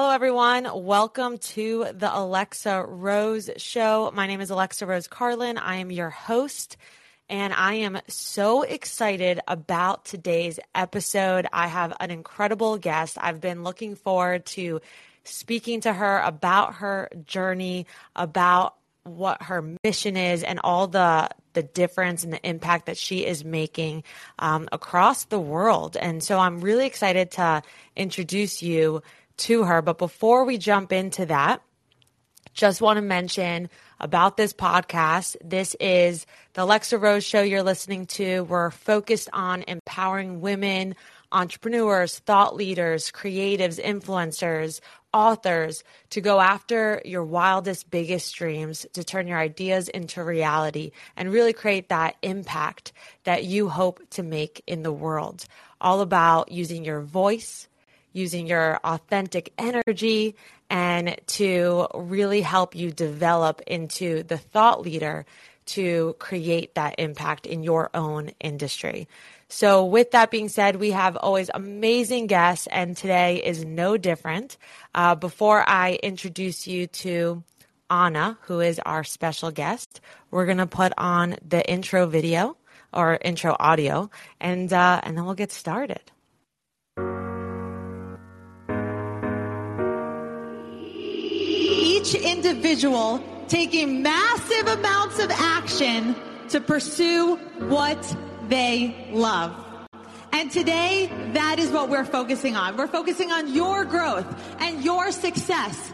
Hello, 0.00 0.10
everyone. 0.10 0.68
Welcome 0.72 1.38
to 1.38 1.86
the 1.92 2.08
Alexa 2.16 2.84
Rose 2.86 3.50
Show. 3.56 4.12
My 4.14 4.28
name 4.28 4.40
is 4.40 4.48
Alexa 4.48 4.86
Rose 4.86 5.08
Carlin. 5.08 5.58
I 5.58 5.78
am 5.78 5.90
your 5.90 6.08
host, 6.08 6.76
and 7.28 7.52
I 7.52 7.74
am 7.74 7.98
so 8.06 8.62
excited 8.62 9.40
about 9.48 10.04
today's 10.04 10.60
episode. 10.72 11.48
I 11.52 11.66
have 11.66 11.96
an 11.98 12.12
incredible 12.12 12.78
guest. 12.78 13.18
I've 13.20 13.40
been 13.40 13.64
looking 13.64 13.96
forward 13.96 14.46
to 14.46 14.80
speaking 15.24 15.80
to 15.80 15.92
her 15.92 16.20
about 16.20 16.76
her 16.76 17.08
journey, 17.26 17.88
about 18.14 18.76
what 19.02 19.42
her 19.42 19.74
mission 19.82 20.16
is, 20.16 20.44
and 20.44 20.60
all 20.62 20.86
the 20.86 21.28
the 21.54 21.64
difference 21.64 22.22
and 22.22 22.32
the 22.32 22.48
impact 22.48 22.86
that 22.86 22.96
she 22.96 23.26
is 23.26 23.44
making 23.44 24.04
um, 24.38 24.68
across 24.70 25.24
the 25.24 25.40
world. 25.40 25.96
And 25.96 26.22
so 26.22 26.38
I'm 26.38 26.60
really 26.60 26.86
excited 26.86 27.32
to 27.32 27.64
introduce 27.96 28.62
you 28.62 29.02
to 29.38 29.64
her. 29.64 29.82
But 29.82 29.98
before 29.98 30.44
we 30.44 30.58
jump 30.58 30.92
into 30.92 31.26
that, 31.26 31.62
just 32.54 32.80
want 32.80 32.96
to 32.96 33.02
mention 33.02 33.70
about 34.00 34.36
this 34.36 34.52
podcast. 34.52 35.36
This 35.44 35.76
is 35.78 36.26
the 36.54 36.64
Alexa 36.64 36.98
Rose 36.98 37.24
show 37.24 37.42
you're 37.42 37.62
listening 37.62 38.06
to. 38.06 38.42
We're 38.42 38.70
focused 38.70 39.28
on 39.32 39.64
empowering 39.68 40.40
women, 40.40 40.96
entrepreneurs, 41.30 42.18
thought 42.18 42.56
leaders, 42.56 43.12
creatives, 43.12 43.80
influencers, 43.82 44.80
authors 45.12 45.84
to 46.10 46.20
go 46.20 46.40
after 46.40 47.00
your 47.04 47.24
wildest, 47.24 47.90
biggest 47.90 48.34
dreams, 48.34 48.86
to 48.92 49.04
turn 49.04 49.26
your 49.26 49.38
ideas 49.38 49.88
into 49.88 50.22
reality 50.22 50.90
and 51.16 51.32
really 51.32 51.52
create 51.52 51.88
that 51.88 52.16
impact 52.22 52.92
that 53.24 53.44
you 53.44 53.68
hope 53.68 54.00
to 54.10 54.22
make 54.22 54.62
in 54.66 54.82
the 54.82 54.92
world. 54.92 55.44
All 55.80 56.00
about 56.00 56.50
using 56.50 56.84
your 56.84 57.00
voice 57.00 57.68
using 58.12 58.46
your 58.46 58.78
authentic 58.84 59.52
energy 59.58 60.34
and 60.70 61.16
to 61.26 61.86
really 61.94 62.40
help 62.40 62.74
you 62.74 62.90
develop 62.90 63.62
into 63.66 64.22
the 64.22 64.38
thought 64.38 64.82
leader 64.82 65.24
to 65.66 66.16
create 66.18 66.74
that 66.74 66.94
impact 66.98 67.46
in 67.46 67.62
your 67.62 67.90
own 67.94 68.30
industry. 68.40 69.06
So, 69.50 69.84
with 69.86 70.10
that 70.10 70.30
being 70.30 70.48
said, 70.48 70.76
we 70.76 70.90
have 70.90 71.16
always 71.16 71.50
amazing 71.52 72.26
guests, 72.26 72.66
and 72.70 72.96
today 72.96 73.42
is 73.42 73.64
no 73.64 73.96
different. 73.96 74.58
Uh, 74.94 75.14
before 75.14 75.66
I 75.66 75.98
introduce 76.02 76.66
you 76.66 76.86
to 76.86 77.42
Anna, 77.90 78.38
who 78.42 78.60
is 78.60 78.78
our 78.84 79.04
special 79.04 79.50
guest, 79.50 80.00
we're 80.30 80.44
going 80.44 80.58
to 80.58 80.66
put 80.66 80.92
on 80.98 81.36
the 81.46 81.66
intro 81.66 82.06
video 82.06 82.58
or 82.92 83.18
intro 83.22 83.56
audio, 83.58 84.10
and 84.38 84.70
uh, 84.70 85.00
and 85.02 85.16
then 85.16 85.24
we'll 85.24 85.34
get 85.34 85.52
started. 85.52 86.00
Each 92.08 92.14
individual 92.14 93.22
taking 93.48 94.02
massive 94.02 94.66
amounts 94.66 95.18
of 95.18 95.30
action 95.30 96.16
to 96.48 96.58
pursue 96.58 97.36
what 97.68 98.16
they 98.48 99.10
love. 99.10 99.54
And 100.32 100.50
today, 100.50 101.12
that 101.34 101.58
is 101.58 101.70
what 101.70 101.90
we're 101.90 102.06
focusing 102.06 102.56
on. 102.56 102.78
We're 102.78 102.86
focusing 102.86 103.30
on 103.30 103.52
your 103.52 103.84
growth 103.84 104.26
and 104.58 104.82
your 104.82 105.12
success. 105.12 105.92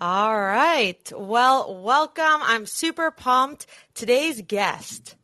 All 0.00 0.38
right. 0.38 1.12
Well, 1.16 1.82
welcome. 1.82 2.24
I'm 2.24 2.66
super 2.66 3.10
pumped. 3.10 3.66
Today's 3.94 4.42
guest 4.42 5.16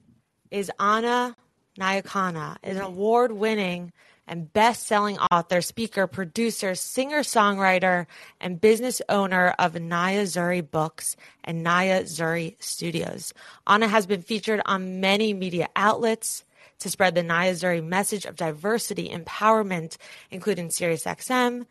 is 0.50 0.68
Anna 0.80 1.36
Nyakana, 1.78 2.56
an 2.64 2.78
award 2.78 3.30
winning 3.30 3.92
and 4.26 4.52
best 4.52 4.86
selling 4.86 5.18
author, 5.18 5.60
speaker, 5.60 6.06
producer, 6.06 6.74
singer 6.74 7.20
songwriter, 7.20 8.06
and 8.40 8.60
business 8.60 9.00
owner 9.08 9.54
of 9.58 9.74
Niyah 9.74 10.22
Zuri 10.22 10.68
Books 10.68 11.16
and 11.44 11.64
Niyah 11.64 12.02
Zuri 12.02 12.56
Studios. 12.58 13.32
Anna 13.66 13.88
has 13.88 14.06
been 14.06 14.22
featured 14.22 14.60
on 14.66 15.00
many 15.00 15.32
media 15.32 15.68
outlets 15.76 16.44
to 16.80 16.90
spread 16.90 17.14
the 17.14 17.22
Niyah 17.22 17.52
Zuri 17.52 17.84
message 17.84 18.24
of 18.24 18.36
diversity 18.36 19.08
empowerment, 19.08 19.96
including 20.30 20.68
SiriusXM, 20.68 21.66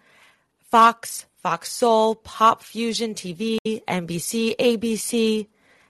Fox, 0.59 1.25
Fox 1.37 1.71
Soul, 1.71 2.15
Pop 2.15 2.63
Fusion 2.63 3.13
TV, 3.13 3.57
NBC, 3.65 4.55
ABC, 4.57 5.47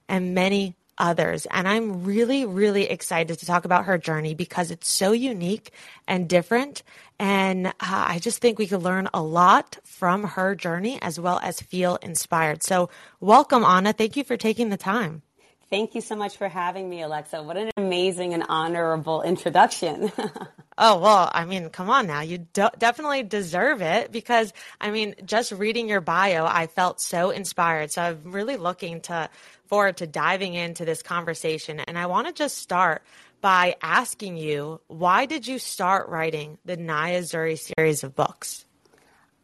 and 0.10 0.36
many 0.36 0.76
others. 0.98 1.46
And 1.52 1.68
I'm 1.68 2.04
really, 2.04 2.46
really 2.46 2.90
excited 2.90 3.40
to 3.40 3.46
talk 3.46 3.66
about 3.66 3.86
her 3.86 3.98
journey 3.98 4.34
because 4.34 4.72
it's 4.72 4.90
so 4.90 5.12
unique 5.12 5.72
and 6.08 6.28
different. 6.28 6.84
And 7.20 7.68
uh, 7.68 7.72
I 7.80 8.20
just 8.20 8.40
think 8.40 8.60
we 8.60 8.68
could 8.68 8.84
learn 8.84 9.10
a 9.14 9.22
lot 9.22 9.78
from 9.84 10.24
her 10.24 10.56
journey 10.56 11.02
as 11.02 11.20
well 11.20 11.40
as 11.42 11.62
feel 11.62 11.98
inspired. 11.98 12.64
So, 12.64 12.90
welcome, 13.20 13.64
Anna. 13.64 13.94
Thank 13.94 14.16
you 14.16 14.24
for 14.24 14.38
taking 14.38 14.70
the 14.70 14.78
time. 14.78 15.22
Thank 15.70 15.96
you 15.96 16.02
so 16.02 16.16
much 16.16 16.38
for 16.38 16.48
having 16.48 16.88
me, 16.90 17.02
Alexa. 17.02 17.42
What 17.42 17.58
an 17.58 17.72
amazing 17.76 18.34
and 18.36 18.44
honorable 18.48 19.24
introduction. 19.24 20.12
oh, 20.78 21.00
well, 21.00 21.30
I 21.34 21.46
mean, 21.46 21.70
come 21.70 21.90
on 21.90 22.06
now. 22.06 22.22
You 22.22 22.38
do- 22.38 22.70
definitely 22.78 23.24
deserve 23.24 23.82
it 23.82 24.12
because, 24.12 24.54
I 24.80 24.92
mean, 24.92 25.16
just 25.26 25.52
reading 25.52 25.90
your 25.90 26.02
bio, 26.02 26.46
I 26.46 26.68
felt 26.68 27.02
so 27.02 27.32
inspired. 27.32 27.92
So 27.92 28.04
I'm 28.04 28.32
really 28.32 28.58
looking 28.58 29.02
to 29.02 29.30
forward 29.68 29.98
to 29.98 30.08
diving 30.08 30.54
into 30.54 30.86
this 30.86 31.02
conversation. 31.02 31.80
And 31.80 31.98
I 31.98 32.06
want 32.06 32.28
to 32.28 32.34
just 32.34 32.60
start 32.60 33.02
by 33.42 33.76
asking 33.82 34.38
you 34.38 34.82
why 34.88 35.26
did 35.26 35.48
you 35.48 35.60
start 35.60 36.10
writing 36.10 36.58
the 36.66 36.78
Niyah 36.78 37.22
Zuri 37.22 37.58
series 37.58 38.04
of 38.04 38.16
books? 38.16 38.66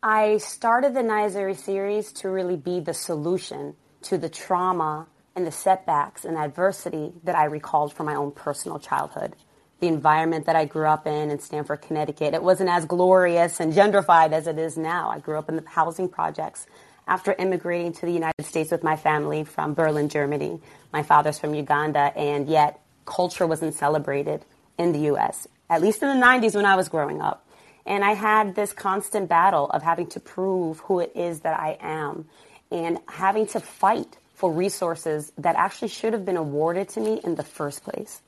I 0.03 0.37
started 0.37 0.93
the 0.93 1.01
Niyah 1.01 1.31
Zuri 1.31 1.57
series 1.57 2.11
to 2.13 2.29
really 2.29 2.55
be 2.55 2.79
the 2.79 2.93
solution 2.93 3.75
to 4.03 4.17
the 4.17 4.29
trauma 4.29 5.07
and 5.35 5.45
the 5.45 5.51
setbacks 5.51 6.25
and 6.25 6.37
adversity 6.37 7.13
that 7.23 7.35
I 7.35 7.45
recalled 7.45 7.93
from 7.93 8.05
my 8.05 8.15
own 8.15 8.31
personal 8.31 8.79
childhood. 8.79 9.35
The 9.79 9.87
environment 9.87 10.45
that 10.45 10.55
I 10.55 10.65
grew 10.65 10.87
up 10.87 11.07
in 11.07 11.31
in 11.31 11.39
Stamford, 11.39 11.81
Connecticut, 11.81 12.33
it 12.33 12.43
wasn't 12.43 12.69
as 12.69 12.85
glorious 12.85 13.59
and 13.59 13.73
gentrified 13.73 14.31
as 14.31 14.47
it 14.47 14.59
is 14.59 14.77
now. 14.77 15.09
I 15.09 15.19
grew 15.19 15.37
up 15.37 15.49
in 15.49 15.55
the 15.55 15.63
housing 15.67 16.09
projects 16.09 16.67
after 17.07 17.33
immigrating 17.33 17.93
to 17.93 18.05
the 18.05 18.11
United 18.11 18.45
States 18.45 18.71
with 18.71 18.83
my 18.83 18.95
family 18.95 19.43
from 19.43 19.73
Berlin, 19.73 20.09
Germany. 20.09 20.61
My 20.93 21.03
father's 21.03 21.39
from 21.39 21.55
Uganda, 21.55 22.13
and 22.15 22.47
yet 22.47 22.79
culture 23.05 23.47
wasn't 23.47 23.73
celebrated 23.73 24.45
in 24.77 24.91
the 24.91 25.11
US, 25.13 25.47
at 25.69 25.81
least 25.81 26.03
in 26.03 26.07
the 26.09 26.25
90s 26.25 26.55
when 26.55 26.65
I 26.65 26.75
was 26.75 26.89
growing 26.89 27.21
up. 27.21 27.47
And 27.85 28.05
I 28.05 28.13
had 28.13 28.55
this 28.55 28.73
constant 28.73 29.27
battle 29.29 29.69
of 29.71 29.81
having 29.81 30.07
to 30.07 30.19
prove 30.19 30.79
who 30.81 30.99
it 30.99 31.11
is 31.15 31.39
that 31.41 31.59
I 31.59 31.77
am 31.81 32.27
and 32.69 32.99
having 33.07 33.47
to 33.47 33.59
fight 33.59 34.17
for 34.41 34.51
resources 34.51 35.31
that 35.37 35.55
actually 35.55 35.87
should 35.87 36.13
have 36.13 36.25
been 36.25 36.35
awarded 36.35 36.89
to 36.89 36.99
me 36.99 37.21
in 37.23 37.35
the 37.35 37.43
first 37.43 37.83
place. 37.83 38.23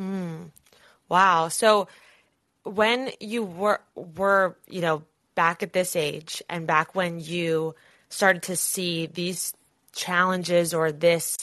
Mm. 0.00 0.52
Wow. 1.08 1.48
So 1.48 1.88
when 2.62 3.10
you 3.18 3.42
were 3.42 3.80
were, 3.96 4.56
you 4.68 4.80
know, 4.80 5.02
back 5.34 5.64
at 5.64 5.72
this 5.72 5.96
age 5.96 6.44
and 6.48 6.64
back 6.64 6.94
when 6.94 7.18
you 7.18 7.74
started 8.08 8.44
to 8.44 8.54
see 8.54 9.06
these 9.06 9.52
challenges 9.92 10.72
or 10.72 10.92
this 10.92 11.38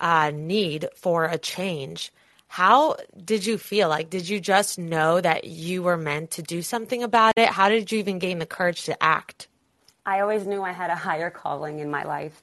uh, 0.00 0.30
need 0.34 0.88
for 0.94 1.26
a 1.26 1.36
change, 1.36 2.14
how 2.48 2.96
did 3.22 3.44
you 3.44 3.58
feel? 3.58 3.90
Like, 3.90 4.08
did 4.08 4.26
you 4.30 4.40
just 4.40 4.78
know 4.78 5.20
that 5.20 5.44
you 5.44 5.82
were 5.82 5.98
meant 5.98 6.30
to 6.32 6.42
do 6.42 6.62
something 6.62 7.02
about 7.02 7.34
it? 7.36 7.50
How 7.50 7.68
did 7.68 7.92
you 7.92 7.98
even 7.98 8.18
gain 8.18 8.38
the 8.38 8.46
courage 8.46 8.84
to 8.84 9.02
act? 9.02 9.48
I 10.06 10.20
always 10.20 10.46
knew 10.46 10.62
I 10.62 10.72
had 10.72 10.88
a 10.88 10.96
higher 10.96 11.28
calling 11.28 11.80
in 11.80 11.90
my 11.90 12.04
life. 12.04 12.42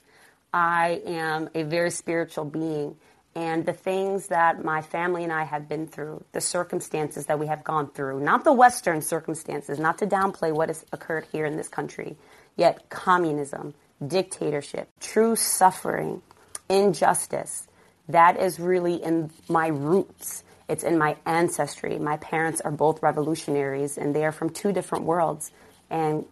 I 0.54 1.02
am 1.06 1.50
a 1.56 1.64
very 1.64 1.92
spiritual 1.92 2.46
being 2.46 2.96
and 3.36 3.66
the 3.66 3.74
things 3.74 4.28
that 4.28 4.64
my 4.64 4.82
family 4.82 5.24
and 5.24 5.34
I 5.34 5.44
have 5.44 5.68
been 5.68 5.88
through, 5.88 6.24
the 6.34 6.42
circumstances 6.42 7.26
that 7.26 7.40
we 7.40 7.48
have 7.48 7.64
gone 7.64 7.90
through, 7.90 8.20
not 8.20 8.44
the 8.44 8.54
Western 8.54 9.02
circumstances, 9.02 9.80
not 9.80 9.98
to 10.00 10.06
downplay 10.06 10.54
what 10.54 10.70
has 10.70 10.86
occurred 10.92 11.26
here 11.32 11.46
in 11.46 11.58
this 11.58 11.68
country, 11.68 12.16
yet 12.56 12.90
communism, 12.90 13.74
dictatorship, 14.06 14.88
true 15.00 15.36
suffering, 15.36 16.22
injustice, 16.70 17.68
that 18.10 18.40
is 18.40 18.60
really 18.60 18.96
in 18.96 19.32
my 19.50 19.68
roots. 19.68 20.44
It's 20.70 20.84
in 20.84 20.98
my 20.98 21.16
ancestry. 21.26 21.98
My 21.98 22.18
parents 22.18 22.62
are 22.62 22.72
both 22.72 23.02
revolutionaries 23.02 23.98
and 23.98 24.16
they 24.16 24.26
are 24.26 24.32
from 24.32 24.50
two 24.50 24.72
different 24.72 25.06
worlds. 25.06 25.52
And 25.90 26.26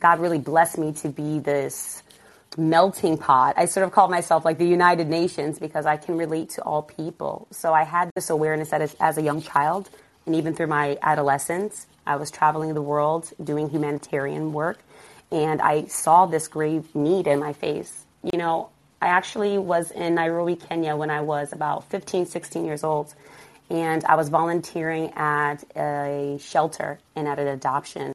God 0.00 0.18
really 0.18 0.38
blessed 0.38 0.78
me 0.78 0.92
to 0.94 1.08
be 1.08 1.38
this 1.38 2.02
melting 2.56 3.16
pot. 3.18 3.54
I 3.56 3.64
sort 3.66 3.84
of 3.84 3.92
call 3.92 4.08
myself 4.08 4.44
like 4.44 4.58
the 4.58 4.66
United 4.66 5.08
Nations 5.08 5.58
because 5.58 5.86
I 5.86 5.96
can 5.96 6.16
relate 6.16 6.50
to 6.50 6.62
all 6.62 6.82
people. 6.82 7.46
So 7.50 7.72
I 7.72 7.84
had 7.84 8.10
this 8.14 8.30
awareness 8.30 8.70
that 8.70 8.82
as, 8.82 8.96
as 9.00 9.18
a 9.18 9.22
young 9.22 9.40
child 9.42 9.88
and 10.26 10.34
even 10.34 10.54
through 10.54 10.66
my 10.66 10.98
adolescence, 11.02 11.86
I 12.06 12.16
was 12.16 12.30
traveling 12.30 12.74
the 12.74 12.82
world 12.82 13.32
doing 13.42 13.70
humanitarian 13.70 14.52
work 14.52 14.80
and 15.30 15.62
I 15.62 15.84
saw 15.84 16.26
this 16.26 16.48
grave 16.48 16.94
need 16.94 17.26
in 17.26 17.38
my 17.38 17.52
face. 17.52 18.04
You 18.32 18.38
know, 18.38 18.70
I 19.00 19.08
actually 19.08 19.56
was 19.56 19.90
in 19.92 20.14
Nairobi, 20.16 20.56
Kenya 20.56 20.96
when 20.96 21.10
I 21.10 21.20
was 21.20 21.52
about 21.52 21.84
15, 21.84 22.26
16 22.26 22.64
years 22.64 22.84
old. 22.84 23.14
and 23.70 24.04
I 24.04 24.16
was 24.16 24.28
volunteering 24.28 25.12
at 25.12 25.62
a 25.76 26.36
shelter 26.40 26.98
and 27.14 27.28
at 27.28 27.38
an 27.38 27.46
adoption 27.46 28.12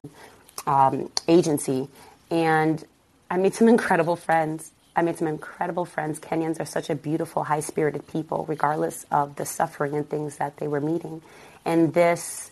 um, 0.66 1.10
agency. 1.26 1.88
And 2.30 2.84
I 3.30 3.36
made 3.36 3.54
some 3.54 3.68
incredible 3.68 4.16
friends. 4.16 4.70
I 4.94 5.02
made 5.02 5.18
some 5.18 5.28
incredible 5.28 5.84
friends. 5.84 6.18
Kenyans 6.18 6.60
are 6.60 6.64
such 6.64 6.88
a 6.88 6.94
beautiful, 6.94 7.44
high 7.44 7.60
spirited 7.60 8.06
people, 8.06 8.46
regardless 8.48 9.04
of 9.10 9.36
the 9.36 9.44
suffering 9.44 9.94
and 9.94 10.08
things 10.08 10.36
that 10.36 10.56
they 10.56 10.68
were 10.68 10.80
meeting. 10.80 11.22
And 11.64 11.92
this 11.92 12.50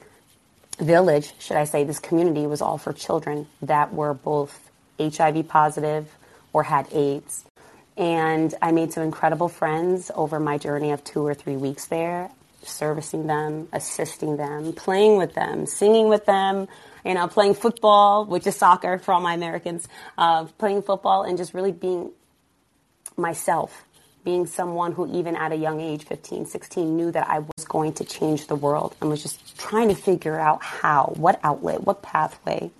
village, 0.79 1.33
should 1.39 1.57
I 1.57 1.65
say, 1.65 1.85
this 1.85 2.01
community 2.01 2.47
was 2.47 2.61
all 2.61 2.79
for 2.79 2.93
children 2.93 3.47
that 3.63 3.95
were 3.95 4.13
both 4.13 4.71
HIV 4.99 5.49
positive 5.49 6.09
or 6.53 6.65
had 6.65 6.93
AIDS. 6.93 7.45
And 7.97 8.53
I 8.61 8.73
made 8.73 8.93
some 8.93 9.05
incredible 9.05 9.49
friends 9.49 10.11
over 10.15 10.41
my 10.41 10.59
journey 10.59 10.91
of 10.91 11.05
two 11.05 11.25
or 11.25 11.35
three 11.35 11.57
weeks 11.57 11.87
there, 11.87 12.31
servicing 12.63 13.27
them, 13.27 13.69
assisting 13.73 14.37
them, 14.37 14.73
playing 14.73 15.17
with 15.17 15.35
them, 15.35 15.67
singing 15.67 16.09
with 16.09 16.27
them, 16.27 16.67
you 17.05 17.15
know, 17.15 17.29
playing 17.29 17.55
football, 17.55 18.25
which 18.25 18.47
is 18.47 18.57
soccer 18.57 18.99
for 18.99 19.13
all 19.13 19.21
my 19.21 19.35
Americans, 19.35 19.89
uh, 20.17 20.45
playing 20.59 20.83
football 20.83 21.23
and 21.23 21.37
just 21.37 21.55
really 21.55 21.73
being 21.73 22.11
myself, 23.17 23.85
being 24.25 24.47
someone 24.47 24.93
who 24.93 25.11
even 25.15 25.37
at 25.37 25.53
a 25.53 25.57
young 25.57 25.81
age, 25.81 26.05
15, 26.05 26.47
16, 26.47 26.97
knew 26.97 27.11
that 27.11 27.29
I 27.29 27.41
was 27.41 27.65
going 27.67 27.93
to 27.95 28.05
change 28.05 28.47
the 28.47 28.57
world 28.57 28.97
and 29.01 29.11
was 29.11 29.23
just 29.23 29.59
trying 29.59 29.89
to 29.89 29.95
figure 29.95 30.39
out 30.39 30.63
how, 30.63 31.13
what 31.17 31.39
outlet, 31.43 31.83
what 31.83 32.03
pathway. 32.03 32.71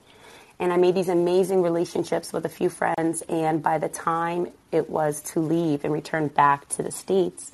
And 0.59 0.73
I 0.73 0.77
made 0.77 0.95
these 0.95 1.09
amazing 1.09 1.63
relationships 1.63 2.33
with 2.33 2.47
a 2.47 2.49
few 2.49 2.71
friends. 2.71 3.23
And 3.29 3.63
by 3.63 3.79
the 3.79 3.89
time 3.89 4.49
it 4.73 4.89
was 4.89 5.21
to 5.33 5.41
leave 5.41 5.85
and 5.85 5.93
return 5.93 6.29
back 6.29 6.69
to 6.71 6.83
the 6.83 6.93
States, 6.93 7.53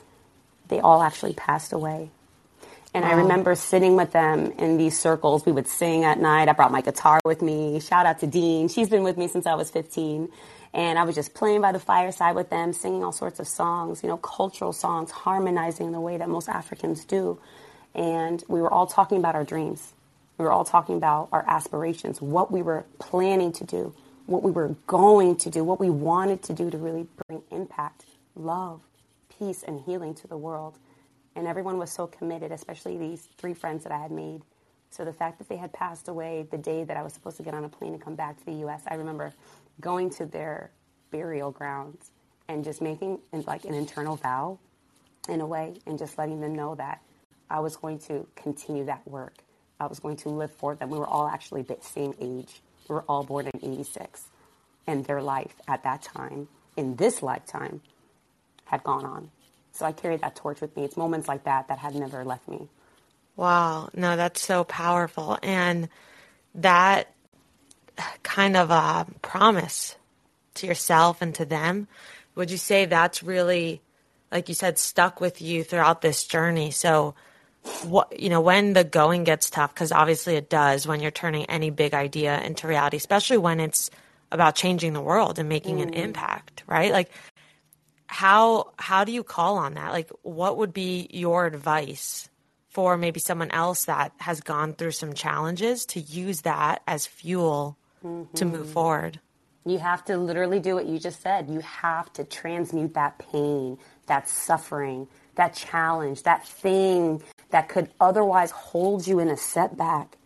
they 0.69 0.79
all 0.79 1.03
actually 1.03 1.35
passed 1.35 1.73
away. 1.73 2.11
And 2.93 3.05
wow. 3.05 3.11
I 3.13 3.15
remember 3.15 3.55
sitting 3.55 3.95
with 3.97 4.13
them 4.13 4.53
in 4.53 4.77
these 4.77 4.99
circles. 4.99 5.47
We 5.47 5.53
would 5.53 5.69
sing 5.69 6.05
at 6.05 6.19
night. 6.19 6.49
I 6.49 6.53
brought 6.53 6.73
my 6.73 6.81
guitar 6.81 7.21
with 7.25 7.41
me. 7.41 7.79
Shout 7.81 8.05
out 8.05 8.19
to 8.21 8.27
Dean. 8.27 8.69
She's 8.69 8.89
been 8.89 9.05
with 9.05 9.17
me 9.17 9.29
since 9.29 9.47
I 9.47 9.55
was 9.55 9.71
15. 9.71 10.29
And 10.73 10.99
I 10.99 11.05
was 11.05 11.15
just 11.15 11.35
playing 11.35 11.61
by 11.61 11.73
the 11.73 11.79
fireside 11.79 12.35
with 12.35 12.51
them, 12.51 12.73
singing 12.73 13.03
all 13.03 13.13
sorts 13.13 13.41
of 13.41 13.49
songs, 13.49 14.03
you 14.03 14.09
know, 14.09 14.17
cultural 14.17 14.73
songs, 14.73 15.11
harmonizing 15.11 15.93
the 15.93 16.01
way 16.01 16.17
that 16.17 16.29
most 16.29 16.49
Africans 16.49 17.05
do. 17.05 17.39
And 17.95 18.43
we 18.49 18.61
were 18.61 18.73
all 18.73 18.87
talking 18.87 19.19
about 19.19 19.35
our 19.35 19.45
dreams. 19.45 19.93
We 20.39 20.45
were 20.45 20.53
all 20.53 20.65
talking 20.65 20.97
about 20.97 21.29
our 21.33 21.45
aspirations, 21.47 22.23
what 22.23 22.51
we 22.51 22.63
were 22.63 22.85
planning 22.99 23.53
to 23.53 23.65
do, 23.65 23.95
what 24.27 24.43
we 24.43 24.51
were 24.51 24.77
going 24.87 25.37
to 25.37 25.51
do, 25.51 25.65
what 25.65 25.81
we 25.81 25.91
wanted 25.91 26.43
to 26.45 26.53
do 26.55 26.71
to 26.71 26.79
really 26.79 27.07
bring 27.27 27.43
impact, 27.51 28.05
love, 28.35 28.81
peace, 29.39 29.63
and 29.63 29.81
healing 29.81 30.15
to 30.15 30.29
the 30.29 30.39
world. 30.39 30.79
And 31.37 31.47
everyone 31.47 31.79
was 31.79 31.93
so 31.93 32.07
committed, 32.07 32.53
especially 32.53 32.99
these 32.99 33.29
three 33.39 33.55
friends 33.55 33.85
that 33.85 33.93
I 33.93 33.99
had 33.99 34.11
made. 34.11 34.43
So 34.91 35.05
the 35.05 35.13
fact 35.13 35.39
that 35.39 35.49
they 35.49 35.57
had 35.57 35.73
passed 35.73 36.09
away 36.09 36.47
the 36.51 36.59
day 36.59 36.83
that 36.85 36.97
I 36.97 37.03
was 37.03 37.13
supposed 37.13 37.37
to 37.37 37.43
get 37.43 37.55
on 37.55 37.65
a 37.65 37.69
plane 37.69 37.93
and 37.93 38.03
come 38.03 38.17
back 38.17 38.39
to 38.39 38.47
the 38.47 38.55
U.S., 38.55 38.83
I 38.89 38.95
remember 38.97 39.33
going 39.81 40.11
to 40.11 40.27
their 40.27 40.71
burial 41.11 41.53
grounds 41.53 42.11
and 42.49 42.65
just 42.65 42.81
making 42.81 43.21
like 43.47 43.65
an 43.65 43.75
internal 43.75 44.17
vow 44.17 44.59
in 45.29 45.41
a 45.41 45.47
way 45.47 45.75
and 45.87 45.99
just 45.99 46.19
letting 46.19 46.41
them 46.41 46.55
know 46.55 46.75
that 46.75 47.01
I 47.49 47.61
was 47.61 47.77
going 47.77 48.01
to 48.01 48.27
continue 48.35 48.85
that 48.87 49.07
work. 49.07 49.35
I 49.79 49.87
was 49.87 50.01
going 50.01 50.17
to 50.19 50.29
live 50.29 50.51
for 50.53 50.75
them. 50.75 50.91
We 50.91 50.99
were 50.99 51.07
all 51.07 51.29
actually 51.29 51.63
the 51.63 51.77
same 51.81 52.15
age. 52.21 52.61
We 52.89 52.95
were 52.97 53.05
all 53.09 53.23
born 53.23 53.47
in 53.47 53.73
86. 53.73 54.25
And 54.87 55.05
their 55.05 55.23
life 55.23 55.55
at 55.69 55.85
that 55.85 56.03
time, 56.03 56.49
in 56.77 56.97
this 56.97 57.23
lifetime, 57.23 57.83
had 58.65 58.83
gone 58.83 59.05
on. 59.05 59.31
So 59.73 59.87
I 59.87 59.93
carried 59.93 60.21
that 60.21 60.37
torch 60.37 60.61
with 60.61 60.77
me. 60.77 60.85
It's 60.85 60.97
moments 60.97 61.29
like 61.29 61.45
that 61.45 61.69
that 61.69 61.79
have 61.79 61.95
never 61.95 62.25
left 62.25 62.49
me. 62.49 62.69
Wow. 63.37 63.89
No, 63.95 64.17
that's 64.17 64.43
so 64.43 64.65
powerful. 64.65 65.39
And 65.43 65.89
that 66.55 67.13
kind 68.23 68.57
of 68.57 68.71
a 68.71 69.07
promise 69.23 69.97
to 70.55 70.67
yourself 70.67 71.23
and 71.23 71.35
to 71.37 71.45
them, 71.45 71.89
would 72.35 72.51
you 72.51 72.57
say 72.57 72.85
that's 72.85 73.23
really, 73.23 73.81
like 74.31 74.49
you 74.49 74.55
said, 74.55 74.79
stuck 74.79 75.21
with 75.21 75.41
you 75.41 75.65
throughout 75.65 76.03
this 76.03 76.27
journey? 76.27 76.71
So, 76.71 77.15
what 77.85 78.19
you 78.19 78.31
know, 78.31 78.41
when 78.41 78.73
the 78.73 78.85
going 78.85 79.25
gets 79.25 79.51
tough, 79.51 79.75
because 79.75 79.93
obviously 79.93 80.37
it 80.37 80.49
does 80.49 80.87
when 80.87 81.01
you're 81.01 81.11
turning 81.11 81.45
any 81.47 81.69
big 81.71 81.93
idea 81.93 82.41
into 82.41 82.67
reality, 82.67 82.97
especially 82.97 83.37
when 83.37 83.61
it's 83.61 83.91
about 84.33 84.55
changing 84.55 84.93
the 84.93 85.01
world 85.01 85.39
and 85.39 85.49
making 85.49 85.79
mm. 85.79 85.83
an 85.83 85.95
impact, 85.95 86.63
right? 86.67 86.93
Like, 86.93 87.11
how 88.11 88.73
how 88.77 89.05
do 89.05 89.13
you 89.13 89.23
call 89.23 89.57
on 89.57 89.75
that? 89.75 89.93
Like, 89.93 90.11
what 90.23 90.59
would 90.59 90.75
be 90.75 91.09
your 91.13 91.47
advice 91.47 92.29
for 92.69 92.97
maybe 92.97 93.21
someone 93.21 93.53
else 93.53 93.85
that 93.85 94.13
has 94.19 94.41
gone 94.41 94.75
through 94.75 94.91
some 94.91 95.15
challenges 95.15 95.87
to 95.87 96.01
use 96.01 96.41
that 96.41 96.83
as 96.89 97.07
fuel 97.07 97.79
mm-hmm. 98.05 98.35
to 98.35 98.45
move 98.45 98.69
forward? 98.69 99.21
You 99.65 99.79
have 99.79 100.05
to 100.07 100.19
literally 100.19 100.59
do 100.59 100.75
what 100.75 100.87
you 100.87 100.99
just 100.99 101.23
said. 101.23 101.49
You 101.49 101.61
have 101.61 102.13
to 102.15 102.25
transmute 102.25 102.95
that 102.95 103.17
pain, 103.19 103.79
that 104.07 104.29
suffering, 104.29 105.07
that 105.37 105.55
challenge, 105.55 106.25
that 106.25 106.45
thing 106.45 107.23
that 107.51 107.69
could 107.69 107.91
otherwise 108.01 108.51
hold 108.51 109.07
you 109.07 109.21
in 109.21 109.29
a 109.29 109.37
setback. 109.37 110.17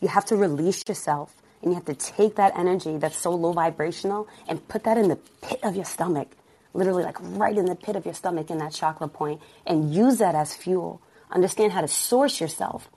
You 0.00 0.08
have 0.08 0.26
to 0.26 0.36
release 0.36 0.82
yourself 0.86 1.34
and 1.62 1.70
you 1.70 1.76
have 1.76 1.86
to 1.86 1.94
take 1.94 2.36
that 2.36 2.58
energy 2.58 2.98
that's 2.98 3.16
so 3.16 3.30
low 3.30 3.52
vibrational 3.52 4.28
and 4.48 4.68
put 4.68 4.84
that 4.84 4.98
in 4.98 5.08
the 5.08 5.16
pit 5.40 5.60
of 5.62 5.76
your 5.76 5.86
stomach 5.86 6.28
literally 6.74 7.04
like 7.04 7.16
right 7.20 7.56
in 7.56 7.66
the 7.66 7.74
pit 7.74 7.96
of 7.96 8.04
your 8.04 8.14
stomach 8.14 8.50
in 8.50 8.58
that 8.58 8.72
chakra 8.72 9.08
point 9.08 9.40
and 9.66 9.94
use 9.94 10.18
that 10.18 10.34
as 10.34 10.54
fuel. 10.54 11.00
Understand 11.30 11.72
how 11.72 11.80
to 11.80 11.88
source 11.88 12.40
yourself. 12.40 12.88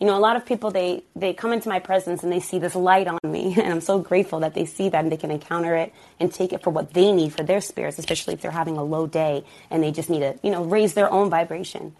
You 0.00 0.08
know, 0.08 0.16
a 0.16 0.20
lot 0.20 0.36
of 0.36 0.44
people 0.44 0.70
they 0.70 1.04
they 1.14 1.32
come 1.32 1.52
into 1.52 1.68
my 1.68 1.78
presence 1.78 2.22
and 2.22 2.32
they 2.32 2.40
see 2.40 2.58
this 2.58 2.74
light 2.74 3.06
on 3.06 3.18
me, 3.24 3.54
and 3.58 3.72
I'm 3.72 3.80
so 3.80 3.98
grateful 3.98 4.40
that 4.40 4.54
they 4.54 4.64
see 4.64 4.88
that 4.88 5.02
and 5.02 5.12
they 5.12 5.16
can 5.16 5.30
encounter 5.30 5.74
it 5.76 5.92
and 6.18 6.32
take 6.32 6.52
it 6.52 6.62
for 6.62 6.70
what 6.70 6.92
they 6.92 7.12
need 7.12 7.32
for 7.32 7.42
their 7.42 7.60
spirits, 7.60 7.98
especially 7.98 8.34
if 8.34 8.42
they're 8.42 8.50
having 8.50 8.76
a 8.76 8.84
low 8.84 9.06
day 9.06 9.44
and 9.70 9.82
they 9.82 9.92
just 9.92 10.10
need 10.10 10.20
to, 10.20 10.38
you 10.42 10.50
know, 10.50 10.64
raise 10.64 10.94
their 10.94 11.10
own 11.10 11.30
vibration. 11.30 11.94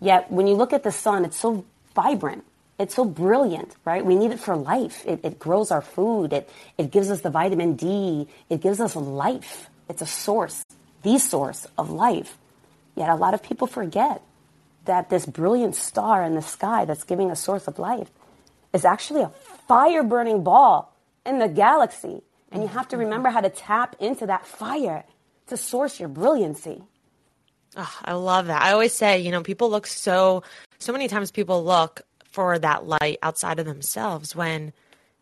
Yet 0.00 0.30
when 0.30 0.46
you 0.46 0.54
look 0.54 0.72
at 0.72 0.82
the 0.82 0.92
sun, 0.92 1.24
it's 1.24 1.36
so 1.36 1.64
vibrant. 1.94 2.44
It's 2.78 2.94
so 2.94 3.06
brilliant, 3.06 3.74
right? 3.86 4.04
We 4.04 4.16
need 4.16 4.32
it 4.32 4.40
for 4.40 4.54
life. 4.54 5.02
It, 5.06 5.20
it 5.22 5.38
grows 5.38 5.70
our 5.70 5.80
food. 5.80 6.32
It, 6.34 6.48
it 6.76 6.90
gives 6.90 7.10
us 7.10 7.22
the 7.22 7.30
vitamin 7.30 7.74
D. 7.74 8.28
It 8.50 8.60
gives 8.60 8.80
us 8.80 8.94
life. 8.94 9.70
It's 9.88 10.02
a 10.02 10.06
source, 10.06 10.64
the 11.02 11.18
source 11.18 11.66
of 11.78 11.90
life. 11.90 12.38
Yet 12.94 13.08
a 13.08 13.14
lot 13.14 13.34
of 13.34 13.42
people 13.42 13.66
forget 13.66 14.22
that 14.86 15.10
this 15.10 15.26
brilliant 15.26 15.74
star 15.74 16.22
in 16.22 16.34
the 16.34 16.42
sky 16.42 16.84
that's 16.84 17.04
giving 17.04 17.30
a 17.30 17.36
source 17.36 17.66
of 17.68 17.78
life 17.78 18.10
is 18.72 18.84
actually 18.84 19.22
a 19.22 19.32
fire 19.68 20.02
burning 20.02 20.42
ball 20.42 20.92
in 21.24 21.38
the 21.38 21.48
galaxy. 21.48 22.22
And 22.50 22.62
you 22.62 22.68
have 22.68 22.88
to 22.88 22.96
remember 22.96 23.28
how 23.28 23.40
to 23.40 23.50
tap 23.50 23.96
into 24.00 24.26
that 24.26 24.46
fire 24.46 25.04
to 25.48 25.56
source 25.56 26.00
your 26.00 26.08
brilliancy. 26.08 26.82
Oh, 27.76 27.98
I 28.04 28.14
love 28.14 28.46
that. 28.46 28.62
I 28.62 28.72
always 28.72 28.94
say, 28.94 29.20
you 29.20 29.30
know, 29.30 29.42
people 29.42 29.68
look 29.68 29.86
so, 29.86 30.42
so 30.78 30.92
many 30.92 31.08
times 31.08 31.30
people 31.30 31.64
look 31.64 32.02
for 32.30 32.58
that 32.58 32.86
light 32.86 33.18
outside 33.22 33.58
of 33.58 33.66
themselves 33.66 34.34
when 34.34 34.72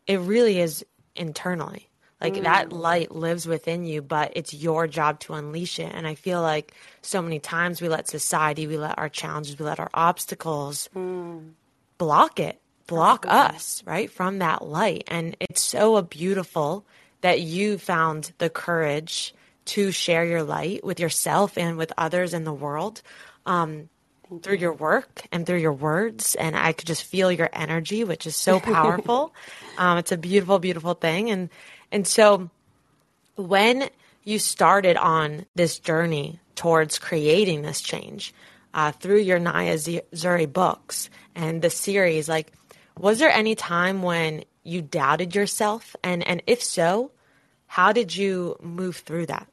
it 0.07 0.21
really 0.21 0.61
is 0.61 0.85
internally. 1.17 1.88
Like 2.25 2.37
mm. 2.37 2.45
that 2.45 2.73
light 2.73 3.14
lives 3.14 3.47
within 3.47 3.85
you, 3.85 4.00
but 4.00 4.33
it's 4.35 4.54
your 4.54 4.87
job 4.87 5.21
to 5.21 5.35
unleash 5.35 5.78
it. 5.78 5.93
And 5.95 6.07
I 6.07 6.14
feel 6.14 6.40
like 6.40 6.73
so 7.02 7.21
many 7.21 7.38
times 7.38 7.83
we 7.83 7.90
let 7.90 8.09
society, 8.09 8.66
we 8.66 8.78
let 8.78 8.97
our 8.97 9.11
challenges, 9.11 9.59
we 9.59 9.66
let 9.66 9.78
our 9.78 9.90
obstacles 9.93 10.88
mm. 10.97 11.50
block 11.99 12.40
it, 12.40 12.59
block 12.87 13.26
us, 13.28 13.83
right, 13.85 14.11
from 14.11 14.38
that 14.38 14.66
light. 14.66 15.04
And 15.09 15.37
it's 15.38 15.61
so 15.61 16.00
beautiful 16.00 16.87
that 17.21 17.43
you 17.43 17.76
found 17.76 18.33
the 18.38 18.49
courage 18.49 19.35
to 19.66 19.93
share 19.93 20.25
your 20.25 20.43
light 20.43 20.83
with 20.83 21.00
yourself 21.00 21.59
and 21.59 21.76
with 21.76 21.93
others 21.99 22.33
in 22.33 22.45
the 22.45 22.54
world. 22.54 23.02
Um, 23.45 23.90
through 24.43 24.57
your 24.57 24.73
work 24.73 25.26
and 25.31 25.47
through 25.47 25.59
your 25.59 25.73
words 25.73 26.35
and 26.35 26.57
i 26.57 26.73
could 26.73 26.88
just 26.88 27.04
feel 27.04 27.31
your 27.31 27.50
energy 27.52 28.02
which 28.02 28.26
is 28.26 28.35
so 28.35 28.59
powerful 28.75 29.33
um, 29.76 29.99
it's 29.99 30.11
a 30.11 30.16
beautiful 30.16 30.59
beautiful 30.59 30.95
thing 30.95 31.31
and 31.31 31.50
and 31.95 32.09
so 32.09 32.51
when 33.37 33.89
you 34.25 34.41
started 34.41 34.97
on 34.97 35.47
this 35.55 35.79
journey 35.79 36.41
towards 36.57 36.99
creating 36.99 37.63
this 37.63 37.81
change 37.81 38.35
uh, 38.75 38.91
through 38.91 39.21
your 39.21 39.39
Niyah 39.39 40.03
Zuri 40.13 40.53
books 40.53 41.09
and 41.37 41.63
the 41.63 41.71
series, 41.71 42.29
like, 42.29 42.53
was 42.99 43.21
there 43.21 43.31
any 43.31 43.55
time 43.55 44.03
when 44.03 44.45
you 44.65 44.83
doubted 44.83 45.37
yourself? 45.37 45.95
And, 46.03 46.27
and 46.27 46.43
if 46.49 46.65
so, 46.65 47.13
how 47.69 47.93
did 47.93 48.17
you 48.17 48.57
move 48.61 48.97
through 48.97 49.27
that? 49.27 49.47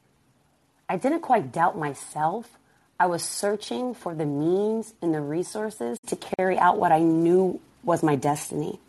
I 0.89 0.97
didn't 0.97 1.21
quite 1.21 1.51
doubt 1.51 1.77
myself. 1.77 2.57
I 2.99 3.05
was 3.05 3.23
searching 3.23 3.93
for 3.93 4.15
the 4.15 4.25
means 4.25 4.95
and 4.99 5.13
the 5.13 5.21
resources 5.21 5.99
to 6.07 6.15
carry 6.15 6.57
out 6.57 6.79
what 6.79 6.91
I 6.91 7.01
knew 7.01 7.59
was 7.83 8.01
my 8.01 8.15
destiny. 8.15 8.79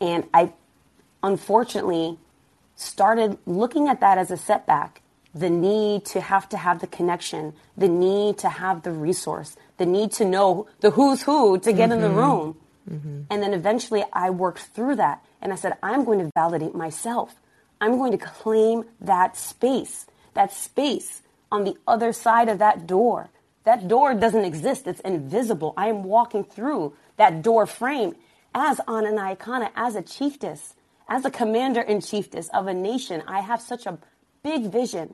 And 0.00 0.24
I 0.32 0.54
unfortunately 1.22 2.18
started 2.82 3.38
looking 3.46 3.88
at 3.88 4.00
that 4.00 4.18
as 4.18 4.30
a 4.30 4.36
setback 4.36 5.02
the 5.34 5.50
need 5.50 6.04
to 6.04 6.20
have 6.20 6.48
to 6.50 6.56
have 6.56 6.80
the 6.80 6.86
connection, 6.86 7.54
the 7.76 7.88
need 7.88 8.38
to 8.38 8.48
have 8.48 8.82
the 8.82 8.92
resource, 8.92 9.56
the 9.78 9.86
need 9.86 10.12
to 10.12 10.24
know 10.24 10.66
the 10.80 10.90
who's 10.90 11.22
who 11.22 11.58
to 11.58 11.72
get 11.72 11.88
mm-hmm. 11.88 11.92
in 11.92 12.00
the 12.00 12.08
mm-hmm. 12.08 12.16
room. 12.16 12.56
Mm-hmm. 12.90 13.20
And 13.30 13.42
then 13.42 13.54
eventually 13.54 14.04
I 14.12 14.30
worked 14.30 14.60
through 14.74 14.96
that 14.96 15.24
and 15.40 15.52
I 15.52 15.56
said, 15.56 15.78
I'm 15.82 16.04
going 16.04 16.18
to 16.18 16.30
validate 16.34 16.74
myself. 16.74 17.34
I'm 17.80 17.96
going 17.96 18.12
to 18.12 18.18
claim 18.18 18.84
that 19.00 19.36
space, 19.36 20.06
that 20.34 20.52
space 20.52 21.22
on 21.50 21.64
the 21.64 21.76
other 21.86 22.12
side 22.12 22.48
of 22.48 22.58
that 22.58 22.86
door. 22.86 23.30
That 23.64 23.88
door 23.88 24.14
doesn't 24.14 24.44
exist, 24.44 24.86
it's 24.86 25.00
invisible. 25.00 25.72
I 25.76 25.88
am 25.88 26.02
walking 26.02 26.44
through 26.44 26.94
that 27.16 27.42
door 27.42 27.66
frame 27.66 28.16
as 28.54 28.80
Anna 28.86 29.12
Nyakana, 29.12 29.70
as 29.74 29.94
a 29.94 30.02
chiefess, 30.02 30.74
as 31.12 31.26
a 31.26 31.30
commander 31.30 31.82
in 31.82 32.00
chiefess 32.00 32.48
of 32.54 32.66
a 32.66 32.72
nation. 32.72 33.22
I 33.28 33.40
have 33.42 33.60
such 33.60 33.84
a 33.84 33.98
big 34.42 34.72
vision 34.72 35.12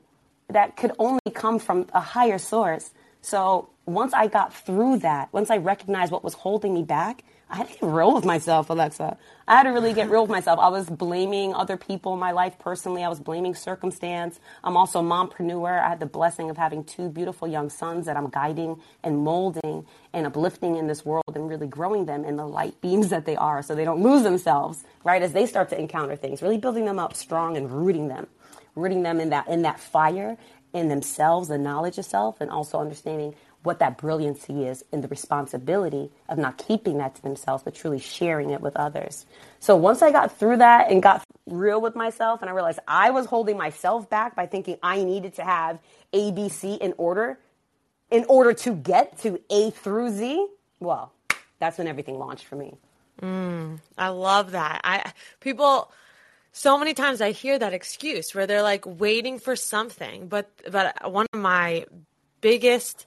that 0.48 0.76
could 0.76 0.92
only 0.96 1.30
come 1.34 1.58
from 1.58 1.88
a 1.92 2.00
higher 2.00 2.38
source. 2.38 2.90
So 3.20 3.68
once 3.84 4.12
I 4.14 4.28
got 4.28 4.54
through 4.54 4.98
that, 4.98 5.28
once 5.32 5.50
I 5.50 5.56
recognized 5.56 6.12
what 6.12 6.22
was 6.22 6.34
holding 6.34 6.72
me 6.72 6.84
back, 6.84 7.24
I 7.50 7.56
had 7.56 7.68
to 7.68 7.72
get 7.72 7.82
real 7.82 8.14
with 8.14 8.26
myself, 8.26 8.68
Alexa. 8.68 9.16
I 9.46 9.56
had 9.56 9.62
to 9.62 9.70
really 9.70 9.94
get 9.94 10.10
real 10.10 10.22
with 10.22 10.30
myself. 10.30 10.58
I 10.58 10.68
was 10.68 10.90
blaming 10.90 11.54
other 11.54 11.78
people 11.78 12.12
in 12.12 12.20
my 12.20 12.32
life 12.32 12.58
personally. 12.58 13.02
I 13.02 13.08
was 13.08 13.20
blaming 13.20 13.54
circumstance. 13.54 14.38
I'm 14.62 14.76
also 14.76 15.00
a 15.00 15.02
mompreneur. 15.02 15.82
I 15.82 15.88
had 15.88 16.00
the 16.00 16.06
blessing 16.06 16.50
of 16.50 16.58
having 16.58 16.84
two 16.84 17.08
beautiful 17.08 17.48
young 17.48 17.70
sons 17.70 18.04
that 18.04 18.18
I'm 18.18 18.28
guiding 18.28 18.80
and 19.02 19.18
molding 19.18 19.86
and 20.12 20.26
uplifting 20.26 20.76
in 20.76 20.88
this 20.88 21.06
world 21.06 21.24
and 21.34 21.48
really 21.48 21.66
growing 21.66 22.04
them 22.04 22.24
in 22.24 22.36
the 22.36 22.46
light 22.46 22.78
beams 22.82 23.08
that 23.08 23.24
they 23.24 23.36
are 23.36 23.62
so 23.62 23.74
they 23.74 23.84
don't 23.84 24.02
lose 24.02 24.24
themselves, 24.24 24.84
right? 25.02 25.22
As 25.22 25.32
they 25.32 25.46
start 25.46 25.70
to 25.70 25.78
encounter 25.78 26.16
things, 26.16 26.42
really 26.42 26.58
building 26.58 26.84
them 26.84 26.98
up 26.98 27.14
strong 27.14 27.56
and 27.56 27.70
rooting 27.70 28.08
them, 28.08 28.26
rooting 28.74 29.02
them 29.02 29.20
in 29.20 29.30
that, 29.30 29.48
in 29.48 29.62
that 29.62 29.80
fire 29.80 30.36
in 30.74 30.88
themselves, 30.88 31.48
the 31.48 31.58
knowledge 31.58 31.98
of 31.98 32.04
self, 32.04 32.40
and 32.40 32.50
also 32.50 32.78
understanding 32.78 33.34
what 33.68 33.80
that 33.80 33.98
brilliancy 33.98 34.64
is 34.64 34.82
and 34.92 35.04
the 35.04 35.08
responsibility 35.08 36.10
of 36.30 36.38
not 36.38 36.56
keeping 36.56 36.96
that 36.96 37.14
to 37.14 37.22
themselves, 37.22 37.62
but 37.62 37.74
truly 37.74 37.98
sharing 37.98 38.48
it 38.48 38.62
with 38.62 38.74
others. 38.76 39.26
So 39.60 39.76
once 39.76 40.00
I 40.00 40.10
got 40.10 40.38
through 40.38 40.56
that 40.56 40.90
and 40.90 41.02
got 41.02 41.22
real 41.46 41.78
with 41.78 41.94
myself, 41.94 42.40
and 42.40 42.48
I 42.48 42.54
realized 42.54 42.78
I 42.88 43.10
was 43.10 43.26
holding 43.26 43.58
myself 43.58 44.08
back 44.08 44.34
by 44.34 44.46
thinking 44.46 44.78
I 44.82 45.04
needed 45.04 45.34
to 45.34 45.44
have 45.44 45.78
A, 46.14 46.32
B, 46.32 46.48
C 46.48 46.76
in 46.76 46.94
order, 46.96 47.38
in 48.10 48.24
order 48.26 48.54
to 48.54 48.74
get 48.74 49.18
to 49.18 49.38
A 49.50 49.70
through 49.70 50.12
Z, 50.12 50.46
well, 50.80 51.12
that's 51.58 51.76
when 51.76 51.88
everything 51.88 52.18
launched 52.18 52.46
for 52.46 52.56
me. 52.56 52.74
Mm, 53.20 53.80
I 53.98 54.08
love 54.08 54.52
that. 54.52 54.80
I 54.82 55.12
people 55.40 55.92
so 56.52 56.78
many 56.78 56.94
times 56.94 57.20
I 57.20 57.32
hear 57.32 57.58
that 57.58 57.74
excuse 57.74 58.34
where 58.34 58.46
they're 58.46 58.62
like 58.62 58.84
waiting 58.86 59.38
for 59.38 59.56
something, 59.56 60.28
but 60.28 60.48
but 60.70 61.12
one 61.12 61.26
of 61.34 61.40
my 61.40 61.84
biggest 62.40 63.04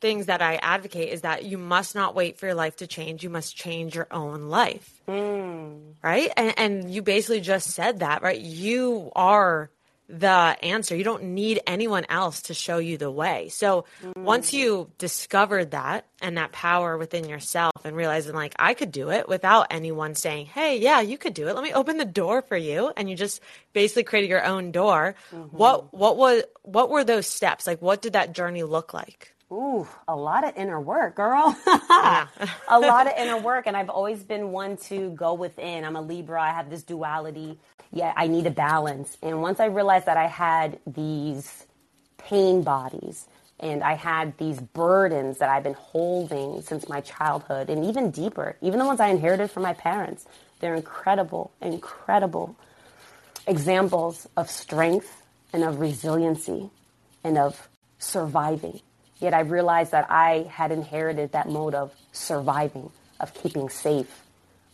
things 0.00 0.26
that 0.26 0.42
I 0.42 0.56
advocate 0.56 1.10
is 1.10 1.22
that 1.22 1.44
you 1.44 1.58
must 1.58 1.94
not 1.94 2.14
wait 2.14 2.38
for 2.38 2.46
your 2.46 2.54
life 2.54 2.76
to 2.76 2.86
change. 2.86 3.22
You 3.22 3.30
must 3.30 3.56
change 3.56 3.94
your 3.94 4.08
own 4.10 4.48
life. 4.48 5.00
Mm. 5.08 5.94
Right? 6.02 6.30
And, 6.36 6.54
and 6.58 6.94
you 6.94 7.02
basically 7.02 7.40
just 7.40 7.70
said 7.70 8.00
that, 8.00 8.22
right? 8.22 8.40
You 8.40 9.12
are 9.14 9.70
the 10.10 10.56
answer. 10.62 10.96
You 10.96 11.04
don't 11.04 11.22
need 11.22 11.60
anyone 11.66 12.04
else 12.08 12.42
to 12.42 12.54
show 12.54 12.78
you 12.78 12.98
the 12.98 13.10
way. 13.10 13.48
So 13.48 13.84
mm. 14.02 14.16
once 14.16 14.52
you 14.52 14.90
discovered 14.98 15.70
that 15.70 16.04
and 16.20 16.36
that 16.36 16.52
power 16.52 16.98
within 16.98 17.28
yourself 17.28 17.72
and 17.84 17.96
realizing 17.96 18.34
like 18.34 18.54
I 18.58 18.74
could 18.74 18.90
do 18.90 19.10
it 19.10 19.28
without 19.28 19.68
anyone 19.70 20.14
saying, 20.14 20.46
"Hey, 20.46 20.78
yeah, 20.78 21.00
you 21.00 21.16
could 21.16 21.34
do 21.34 21.48
it. 21.48 21.54
Let 21.54 21.62
me 21.62 21.72
open 21.72 21.96
the 21.96 22.04
door 22.04 22.42
for 22.42 22.56
you." 22.56 22.92
And 22.96 23.08
you 23.08 23.16
just 23.16 23.40
basically 23.72 24.02
created 24.02 24.30
your 24.30 24.44
own 24.44 24.72
door. 24.72 25.14
Mm-hmm. 25.32 25.56
What 25.56 25.94
what 25.94 26.16
was 26.16 26.42
what 26.62 26.90
were 26.90 27.04
those 27.04 27.26
steps? 27.26 27.66
Like 27.66 27.80
what 27.80 28.02
did 28.02 28.14
that 28.14 28.32
journey 28.32 28.64
look 28.64 28.92
like? 28.92 29.32
Ooh, 29.52 29.88
a 30.06 30.14
lot 30.14 30.44
of 30.44 30.56
inner 30.56 30.80
work, 30.80 31.16
girl. 31.16 31.56
a 31.66 32.28
lot 32.78 33.08
of 33.08 33.14
inner 33.18 33.36
work. 33.36 33.66
And 33.66 33.76
I've 33.76 33.90
always 33.90 34.22
been 34.22 34.52
one 34.52 34.76
to 34.88 35.10
go 35.10 35.34
within. 35.34 35.84
I'm 35.84 35.96
a 35.96 36.00
Libra. 36.00 36.40
I 36.40 36.50
have 36.50 36.70
this 36.70 36.84
duality. 36.84 37.58
Yeah, 37.92 38.12
I 38.16 38.28
need 38.28 38.46
a 38.46 38.52
balance. 38.52 39.16
And 39.22 39.42
once 39.42 39.58
I 39.58 39.66
realized 39.66 40.06
that 40.06 40.16
I 40.16 40.28
had 40.28 40.78
these 40.86 41.66
pain 42.16 42.62
bodies 42.62 43.26
and 43.58 43.82
I 43.82 43.94
had 43.94 44.38
these 44.38 44.60
burdens 44.60 45.38
that 45.38 45.48
I've 45.48 45.64
been 45.64 45.74
holding 45.74 46.62
since 46.62 46.88
my 46.88 47.00
childhood 47.00 47.70
and 47.70 47.84
even 47.84 48.12
deeper, 48.12 48.56
even 48.60 48.78
the 48.78 48.84
ones 48.86 49.00
I 49.00 49.08
inherited 49.08 49.50
from 49.50 49.64
my 49.64 49.72
parents, 49.72 50.26
they're 50.60 50.76
incredible, 50.76 51.50
incredible 51.60 52.54
examples 53.48 54.28
of 54.36 54.48
strength 54.48 55.24
and 55.52 55.64
of 55.64 55.80
resiliency 55.80 56.70
and 57.24 57.36
of 57.36 57.68
surviving 57.98 58.80
Yet 59.20 59.34
I 59.34 59.40
realized 59.40 59.92
that 59.92 60.10
I 60.10 60.46
had 60.50 60.72
inherited 60.72 61.32
that 61.32 61.48
mode 61.48 61.74
of 61.74 61.94
surviving, 62.12 62.90
of 63.20 63.34
keeping 63.34 63.68
safe, 63.68 64.22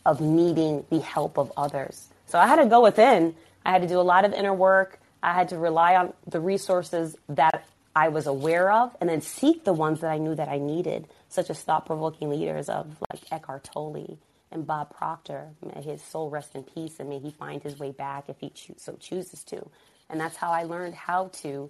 of 0.05 0.21
needing 0.21 0.85
the 0.89 0.99
help 0.99 1.37
of 1.37 1.51
others. 1.57 2.07
So 2.27 2.39
I 2.39 2.47
had 2.47 2.57
to 2.57 2.65
go 2.65 2.81
within. 2.81 3.35
I 3.65 3.71
had 3.71 3.81
to 3.81 3.87
do 3.87 3.99
a 3.99 4.01
lot 4.01 4.25
of 4.25 4.33
inner 4.33 4.53
work. 4.53 4.99
I 5.21 5.33
had 5.33 5.49
to 5.49 5.57
rely 5.57 5.95
on 5.95 6.13
the 6.25 6.39
resources 6.39 7.15
that 7.29 7.65
I 7.95 8.09
was 8.09 8.27
aware 8.27 8.71
of 8.71 8.95
and 9.01 9.09
then 9.09 9.21
seek 9.21 9.63
the 9.63 9.73
ones 9.73 10.01
that 10.01 10.11
I 10.11 10.17
knew 10.17 10.35
that 10.35 10.47
I 10.47 10.59
needed, 10.59 11.07
such 11.29 11.49
as 11.49 11.59
thought 11.61 11.85
provoking 11.85 12.29
leaders 12.29 12.69
of 12.69 12.95
like 13.11 13.21
Eckhart 13.31 13.63
Tolle 13.63 14.17
and 14.51 14.65
Bob 14.65 14.95
Proctor. 14.95 15.49
May 15.61 15.81
his 15.81 16.01
soul 16.01 16.29
rest 16.29 16.55
in 16.55 16.63
peace 16.63 16.99
and 16.99 17.09
may 17.09 17.19
he 17.19 17.31
find 17.31 17.61
his 17.61 17.79
way 17.79 17.91
back 17.91 18.29
if 18.29 18.37
he 18.39 18.51
so 18.77 18.93
chooses 18.93 19.43
to. 19.45 19.67
And 20.09 20.21
that's 20.21 20.37
how 20.37 20.51
I 20.51 20.63
learned 20.63 20.95
how 20.95 21.29
to 21.41 21.69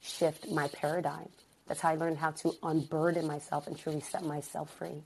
shift 0.00 0.50
my 0.50 0.68
paradigm. 0.68 1.28
That's 1.66 1.80
how 1.80 1.90
I 1.90 1.94
learned 1.94 2.18
how 2.18 2.32
to 2.32 2.54
unburden 2.62 3.26
myself 3.26 3.66
and 3.66 3.78
truly 3.78 4.00
set 4.00 4.24
myself 4.24 4.70
free. 4.78 5.02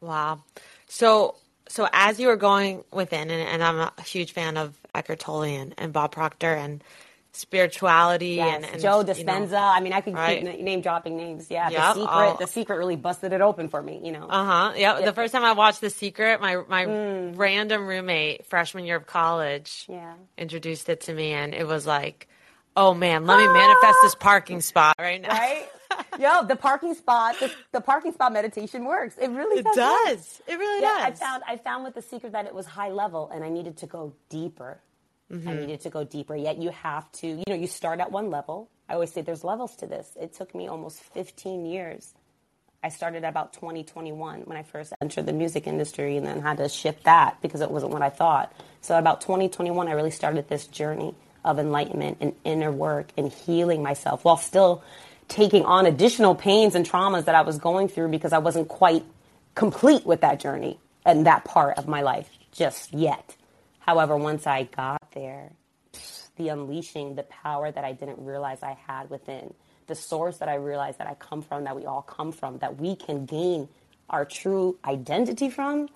Wow. 0.00 0.42
So, 0.88 1.36
so 1.68 1.88
as 1.92 2.20
you 2.20 2.28
were 2.28 2.36
going 2.36 2.84
within, 2.92 3.30
and, 3.30 3.48
and 3.48 3.62
I'm 3.62 3.78
a 3.78 4.02
huge 4.02 4.32
fan 4.32 4.56
of 4.56 4.74
Eckhart 4.94 5.20
Tolle 5.20 5.42
and, 5.42 5.74
and 5.78 5.92
Bob 5.92 6.12
Proctor 6.12 6.54
and 6.54 6.82
spirituality 7.32 8.34
yes. 8.36 8.56
and, 8.56 8.64
and, 8.64 8.82
Joe 8.82 9.04
Dispenza. 9.04 9.44
You 9.44 9.50
know, 9.50 9.58
I 9.58 9.80
mean, 9.80 9.92
I 9.92 10.00
could 10.00 10.14
right? 10.14 10.44
keep 10.44 10.60
name 10.60 10.80
dropping 10.80 11.16
names. 11.16 11.50
Yeah, 11.50 11.68
yep. 11.70 11.94
the 11.94 12.00
secret. 12.00 12.38
The 12.38 12.46
secret 12.46 12.76
really 12.76 12.96
busted 12.96 13.32
it 13.32 13.40
open 13.40 13.68
for 13.68 13.82
me. 13.82 14.00
You 14.02 14.12
know. 14.12 14.26
Uh 14.28 14.44
huh. 14.44 14.72
Yep. 14.76 15.00
Yeah. 15.00 15.06
The 15.06 15.12
first 15.12 15.32
time 15.32 15.44
I 15.44 15.52
watched 15.52 15.80
The 15.80 15.90
Secret, 15.90 16.40
my 16.40 16.62
my 16.68 16.86
mm. 16.86 17.32
random 17.36 17.86
roommate, 17.86 18.46
freshman 18.46 18.84
year 18.84 18.96
of 18.96 19.06
college, 19.06 19.86
yeah, 19.88 20.14
introduced 20.36 20.88
it 20.88 21.02
to 21.02 21.14
me, 21.14 21.32
and 21.32 21.54
it 21.54 21.66
was 21.66 21.86
like 21.86 22.28
oh 22.80 22.94
man, 22.94 23.26
let 23.26 23.38
me 23.38 23.46
manifest 23.46 23.98
this 24.02 24.14
parking 24.14 24.60
spot 24.60 24.96
right 24.98 25.20
now. 25.20 25.28
Right? 25.28 25.68
Yo, 26.18 26.46
the 26.46 26.56
parking 26.56 26.94
spot, 26.94 27.38
the, 27.38 27.52
the, 27.72 27.80
parking 27.80 28.12
spot 28.12 28.32
meditation 28.32 28.84
works. 28.84 29.16
It 29.18 29.28
really 29.30 29.60
it 29.60 29.64
does. 29.64 29.76
does. 29.76 30.42
It 30.46 30.58
really 30.58 30.82
yeah, 30.82 31.10
does. 31.10 31.20
I 31.20 31.24
found 31.24 31.42
I 31.46 31.56
found 31.56 31.84
with 31.84 31.94
the 31.94 32.02
secret 32.02 32.32
that 32.32 32.46
it 32.46 32.54
was 32.54 32.66
high 32.66 32.90
level 32.90 33.30
and 33.32 33.44
I 33.44 33.48
needed 33.48 33.76
to 33.78 33.86
go 33.86 34.14
deeper. 34.28 34.80
Mm-hmm. 35.30 35.48
I 35.48 35.54
needed 35.54 35.80
to 35.82 35.90
go 35.90 36.04
deeper. 36.04 36.34
Yet 36.34 36.58
you 36.58 36.70
have 36.70 37.10
to, 37.12 37.26
you 37.26 37.44
know, 37.46 37.54
you 37.54 37.66
start 37.66 38.00
at 38.00 38.10
one 38.10 38.30
level. 38.30 38.68
I 38.88 38.94
always 38.94 39.12
say 39.12 39.20
there's 39.20 39.44
levels 39.44 39.76
to 39.76 39.86
this. 39.86 40.16
It 40.20 40.32
took 40.32 40.54
me 40.54 40.66
almost 40.66 41.02
15 41.02 41.66
years. 41.66 42.14
I 42.82 42.88
started 42.88 43.24
about 43.24 43.52
2021 43.52 44.40
when 44.42 44.56
I 44.56 44.62
first 44.62 44.94
entered 45.02 45.26
the 45.26 45.32
music 45.32 45.66
industry 45.66 46.16
and 46.16 46.26
then 46.26 46.40
had 46.40 46.56
to 46.56 46.68
shift 46.68 47.04
that 47.04 47.40
because 47.42 47.60
it 47.60 47.70
wasn't 47.70 47.92
what 47.92 48.02
I 48.02 48.08
thought. 48.08 48.52
So 48.80 48.98
about 48.98 49.20
2021 49.20 49.86
I 49.86 49.92
really 49.92 50.10
started 50.10 50.48
this 50.48 50.66
journey 50.66 51.14
of 51.44 51.58
enlightenment 51.58 52.18
and 52.20 52.34
inner 52.44 52.72
work 52.72 53.08
and 53.16 53.32
healing 53.32 53.82
myself 53.82 54.24
while 54.24 54.36
still 54.36 54.82
taking 55.28 55.64
on 55.64 55.86
additional 55.86 56.34
pains 56.34 56.74
and 56.74 56.88
traumas 56.88 57.24
that 57.24 57.34
I 57.34 57.42
was 57.42 57.58
going 57.58 57.88
through 57.88 58.08
because 58.08 58.32
I 58.32 58.38
wasn't 58.38 58.68
quite 58.68 59.04
complete 59.54 60.04
with 60.04 60.20
that 60.22 60.40
journey 60.40 60.78
and 61.04 61.26
that 61.26 61.44
part 61.44 61.78
of 61.78 61.88
my 61.88 62.02
life 62.02 62.28
just 62.52 62.92
yet. 62.92 63.36
However, 63.78 64.16
once 64.16 64.46
I 64.46 64.64
got 64.64 65.10
there, 65.12 65.50
the 66.36 66.48
unleashing 66.48 67.14
the 67.14 67.22
power 67.24 67.70
that 67.70 67.84
I 67.84 67.92
didn't 67.92 68.24
realize 68.24 68.62
I 68.62 68.76
had 68.86 69.10
within, 69.10 69.54
the 69.86 69.94
source 69.94 70.38
that 70.38 70.48
I 70.48 70.54
realized 70.54 70.98
that 70.98 71.06
I 71.06 71.14
come 71.14 71.42
from, 71.42 71.64
that 71.64 71.76
we 71.76 71.86
all 71.86 72.02
come 72.02 72.32
from, 72.32 72.58
that 72.58 72.78
we 72.78 72.96
can 72.96 73.26
gain 73.26 73.68
our 74.08 74.24
true 74.24 74.78
identity 74.84 75.50
from, 75.50 75.88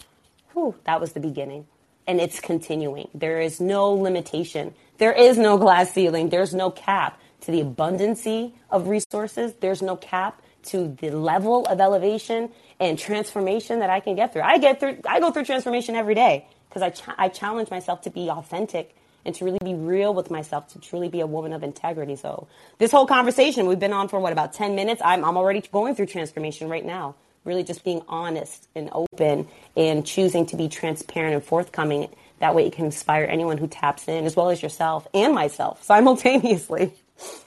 whew, 0.52 0.74
that 0.84 1.00
was 1.00 1.12
the 1.12 1.20
beginning. 1.20 1.66
And 2.06 2.20
it's 2.20 2.40
continuing. 2.40 3.08
There 3.14 3.40
is 3.40 3.60
no 3.60 3.92
limitation 3.92 4.74
there 4.98 5.12
is 5.12 5.38
no 5.38 5.58
glass 5.58 5.92
ceiling. 5.92 6.28
There's 6.28 6.54
no 6.54 6.70
cap 6.70 7.20
to 7.42 7.50
the 7.50 7.62
abundancy 7.62 8.52
of 8.70 8.88
resources. 8.88 9.54
There's 9.60 9.82
no 9.82 9.96
cap 9.96 10.40
to 10.64 10.96
the 11.00 11.10
level 11.10 11.66
of 11.66 11.80
elevation 11.80 12.50
and 12.80 12.98
transformation 12.98 13.80
that 13.80 13.90
I 13.90 14.00
can 14.00 14.14
get 14.14 14.32
through. 14.32 14.42
I 14.42 14.58
get 14.58 14.80
through, 14.80 14.98
I 15.06 15.20
go 15.20 15.30
through 15.30 15.44
transformation 15.44 15.94
every 15.94 16.14
day 16.14 16.46
because 16.68 16.82
I, 16.82 16.90
ch- 16.90 17.14
I 17.18 17.28
challenge 17.28 17.70
myself 17.70 18.02
to 18.02 18.10
be 18.10 18.30
authentic 18.30 18.96
and 19.24 19.34
to 19.34 19.44
really 19.44 19.58
be 19.62 19.74
real 19.74 20.12
with 20.12 20.30
myself, 20.30 20.68
to 20.68 20.78
truly 20.78 21.08
be 21.08 21.20
a 21.20 21.26
woman 21.26 21.52
of 21.52 21.62
integrity. 21.62 22.16
So 22.16 22.46
this 22.78 22.90
whole 22.90 23.06
conversation, 23.06 23.66
we've 23.66 23.78
been 23.78 23.92
on 23.92 24.08
for 24.08 24.20
what, 24.20 24.32
about 24.32 24.52
10 24.52 24.74
minutes? 24.74 25.00
I'm, 25.04 25.24
I'm 25.24 25.36
already 25.36 25.62
going 25.72 25.94
through 25.94 26.06
transformation 26.06 26.68
right 26.68 26.84
now. 26.84 27.14
Really 27.44 27.62
just 27.62 27.84
being 27.84 28.02
honest 28.08 28.68
and 28.74 28.88
open 28.92 29.48
and 29.76 30.06
choosing 30.06 30.46
to 30.46 30.56
be 30.56 30.68
transparent 30.68 31.34
and 31.34 31.44
forthcoming 31.44 32.08
that 32.44 32.54
way 32.54 32.66
it 32.66 32.74
can 32.74 32.84
inspire 32.84 33.24
anyone 33.24 33.56
who 33.56 33.66
taps 33.66 34.06
in, 34.06 34.26
as 34.26 34.36
well 34.36 34.50
as 34.50 34.62
yourself 34.62 35.08
and 35.14 35.34
myself 35.34 35.82
simultaneously. 35.82 36.92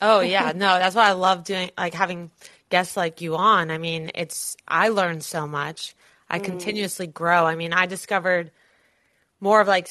Oh 0.02 0.22
yeah, 0.22 0.54
no, 0.56 0.80
that's 0.80 0.96
why 0.96 1.08
I 1.08 1.12
love 1.12 1.44
doing 1.44 1.70
like 1.78 1.94
having 1.94 2.32
guests 2.72 2.98
like 2.98 3.22
you 3.22 3.36
on. 3.36 3.70
I 3.70 3.78
mean, 3.78 4.10
it's 4.16 4.58
I 4.68 4.90
learn 4.90 5.22
so 5.22 5.46
much. 5.46 5.96
I 6.32 6.40
mm. 6.40 6.46
continuously 6.46 7.06
grow. 7.06 7.46
I 7.46 7.56
mean, 7.56 7.74
I 7.74 7.86
discovered 7.86 8.50
more 9.40 9.62
of 9.62 9.68
like 9.68 9.88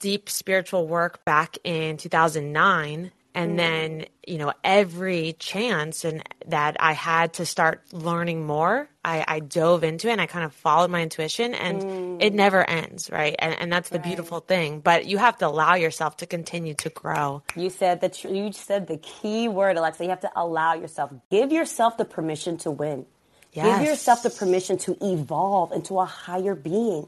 deep 0.00 0.28
spiritual 0.28 0.88
work 0.88 1.24
back 1.24 1.56
in 1.62 1.96
2009 1.96 3.12
and 3.38 3.52
mm. 3.52 3.56
then 3.56 4.04
you 4.26 4.36
know 4.36 4.52
every 4.64 5.34
chance 5.38 6.04
and 6.04 6.22
that 6.46 6.76
i 6.80 6.92
had 6.92 7.32
to 7.32 7.46
start 7.46 7.82
learning 7.92 8.44
more 8.44 8.88
I, 9.04 9.24
I, 9.26 9.40
dove 9.40 9.84
into 9.84 10.08
it 10.08 10.12
and 10.12 10.20
i 10.20 10.26
kind 10.26 10.44
of 10.44 10.52
followed 10.52 10.90
my 10.90 11.02
intuition 11.02 11.54
and 11.54 11.82
mm. 11.82 12.16
it 12.20 12.34
never 12.34 12.68
ends 12.68 13.10
right 13.10 13.34
and, 13.38 13.54
and 13.58 13.72
that's 13.72 13.90
the 13.90 13.98
right. 13.98 14.04
beautiful 14.04 14.40
thing 14.40 14.80
but 14.80 15.06
you 15.06 15.18
have 15.18 15.38
to 15.38 15.46
allow 15.46 15.74
yourself 15.74 16.16
to 16.18 16.26
continue 16.26 16.74
to 16.74 16.90
grow 16.90 17.42
you 17.54 17.70
said 17.70 18.00
that 18.00 18.22
you 18.24 18.52
said 18.52 18.88
the 18.88 18.98
key 18.98 19.48
word 19.48 19.76
alexa 19.76 20.02
you 20.02 20.10
have 20.10 20.20
to 20.20 20.32
allow 20.36 20.74
yourself 20.74 21.12
give 21.30 21.52
yourself 21.52 21.96
the 21.96 22.04
permission 22.04 22.58
to 22.58 22.70
win 22.70 23.06
yes. 23.52 23.78
give 23.78 23.88
yourself 23.88 24.22
the 24.22 24.30
permission 24.30 24.76
to 24.76 24.96
evolve 25.00 25.72
into 25.72 25.98
a 25.98 26.04
higher 26.04 26.54
being 26.54 27.06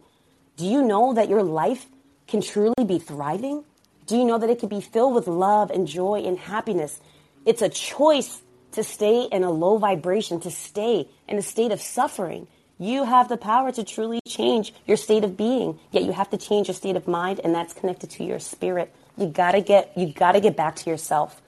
do 0.57 0.65
you 0.65 0.83
know 0.83 1.13
that 1.13 1.29
your 1.29 1.43
life 1.43 1.87
can 2.29 2.41
truly 2.41 2.85
be 2.87 2.99
thriving 2.99 3.65
do 4.11 4.17
you 4.17 4.25
know 4.25 4.38
that 4.38 4.50
it 4.50 4.59
can 4.59 4.69
be 4.69 4.81
filled 4.81 5.14
with 5.14 5.29
love 5.29 5.71
and 5.71 5.87
joy 5.87 6.25
and 6.26 6.37
happiness? 6.37 7.00
It's 7.47 7.62
a 7.62 7.69
choice 7.69 8.43
to 8.73 8.83
stay 8.83 9.29
in 9.31 9.45
a 9.45 9.52
low 9.52 9.79
vibration, 9.79 10.40
to 10.40 10.50
stay 10.50 11.09
in 11.29 11.38
a 11.38 11.43
state 11.43 11.71
of 11.71 11.81
suffering. 11.81 12.49
You 12.76 13.05
have 13.05 13.29
the 13.29 13.37
power 13.37 13.71
to 13.71 13.85
truly 13.85 14.19
change 14.26 14.75
your 14.85 14.97
state 14.97 15.23
of 15.23 15.37
being, 15.37 15.79
yet 15.93 16.02
you 16.02 16.11
have 16.11 16.29
to 16.31 16.37
change 16.37 16.67
your 16.67 16.75
state 16.75 16.97
of 16.97 17.07
mind, 17.07 17.40
and 17.45 17.55
that's 17.55 17.73
connected 17.73 18.11
to 18.11 18.25
your 18.25 18.40
spirit. 18.40 18.93
You 19.17 19.29
gotta 19.29 19.61
get 19.61 19.97
you 19.97 20.12
gotta 20.12 20.40
get 20.40 20.57
back 20.57 20.75
to 20.76 20.90
yourself 20.90 21.40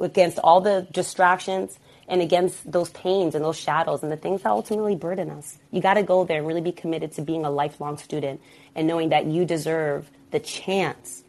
against 0.00 0.38
all 0.38 0.62
the 0.62 0.88
distractions 0.92 1.78
and 2.08 2.22
against 2.22 2.72
those 2.72 2.88
pains 2.90 3.34
and 3.34 3.44
those 3.44 3.58
shadows 3.58 4.02
and 4.02 4.10
the 4.10 4.16
things 4.16 4.40
that 4.40 4.48
ultimately 4.48 4.96
burden 4.96 5.28
us. 5.28 5.58
You 5.70 5.82
gotta 5.82 6.02
go 6.02 6.24
there 6.24 6.38
and 6.38 6.46
really 6.46 6.62
be 6.62 6.72
committed 6.72 7.12
to 7.12 7.20
being 7.20 7.44
a 7.44 7.50
lifelong 7.50 7.98
student 7.98 8.40
and 8.74 8.86
knowing 8.86 9.10
that 9.10 9.26
you 9.26 9.44
deserve 9.44 10.10
the 10.30 10.40
chance 10.40 11.24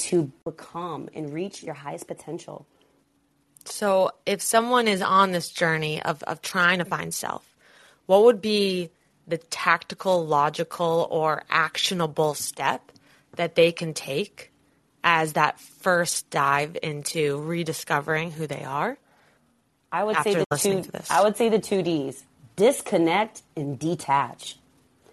to 0.00 0.32
become 0.44 1.08
and 1.14 1.32
reach 1.32 1.62
your 1.62 1.74
highest 1.74 2.06
potential. 2.06 2.66
So, 3.64 4.10
if 4.24 4.40
someone 4.40 4.88
is 4.88 5.02
on 5.02 5.32
this 5.32 5.50
journey 5.50 6.02
of, 6.02 6.22
of 6.22 6.40
trying 6.40 6.78
to 6.78 6.84
find 6.84 7.12
self, 7.12 7.44
what 8.06 8.24
would 8.24 8.40
be 8.40 8.90
the 9.28 9.38
tactical, 9.38 10.26
logical, 10.26 11.06
or 11.10 11.44
actionable 11.50 12.34
step 12.34 12.90
that 13.36 13.54
they 13.54 13.70
can 13.70 13.94
take 13.94 14.50
as 15.04 15.34
that 15.34 15.60
first 15.60 16.30
dive 16.30 16.76
into 16.82 17.38
rediscovering 17.40 18.32
who 18.32 18.46
they 18.46 18.64
are? 18.64 18.98
I 19.92 20.04
would 20.04 20.16
say 20.18 20.34
the 20.34 20.56
two. 20.56 20.84
I 21.10 21.22
would 21.22 21.36
say 21.36 21.48
the 21.48 21.58
two 21.58 21.82
D's: 21.82 22.24
disconnect 22.56 23.42
and 23.56 23.78
detach. 23.78 24.56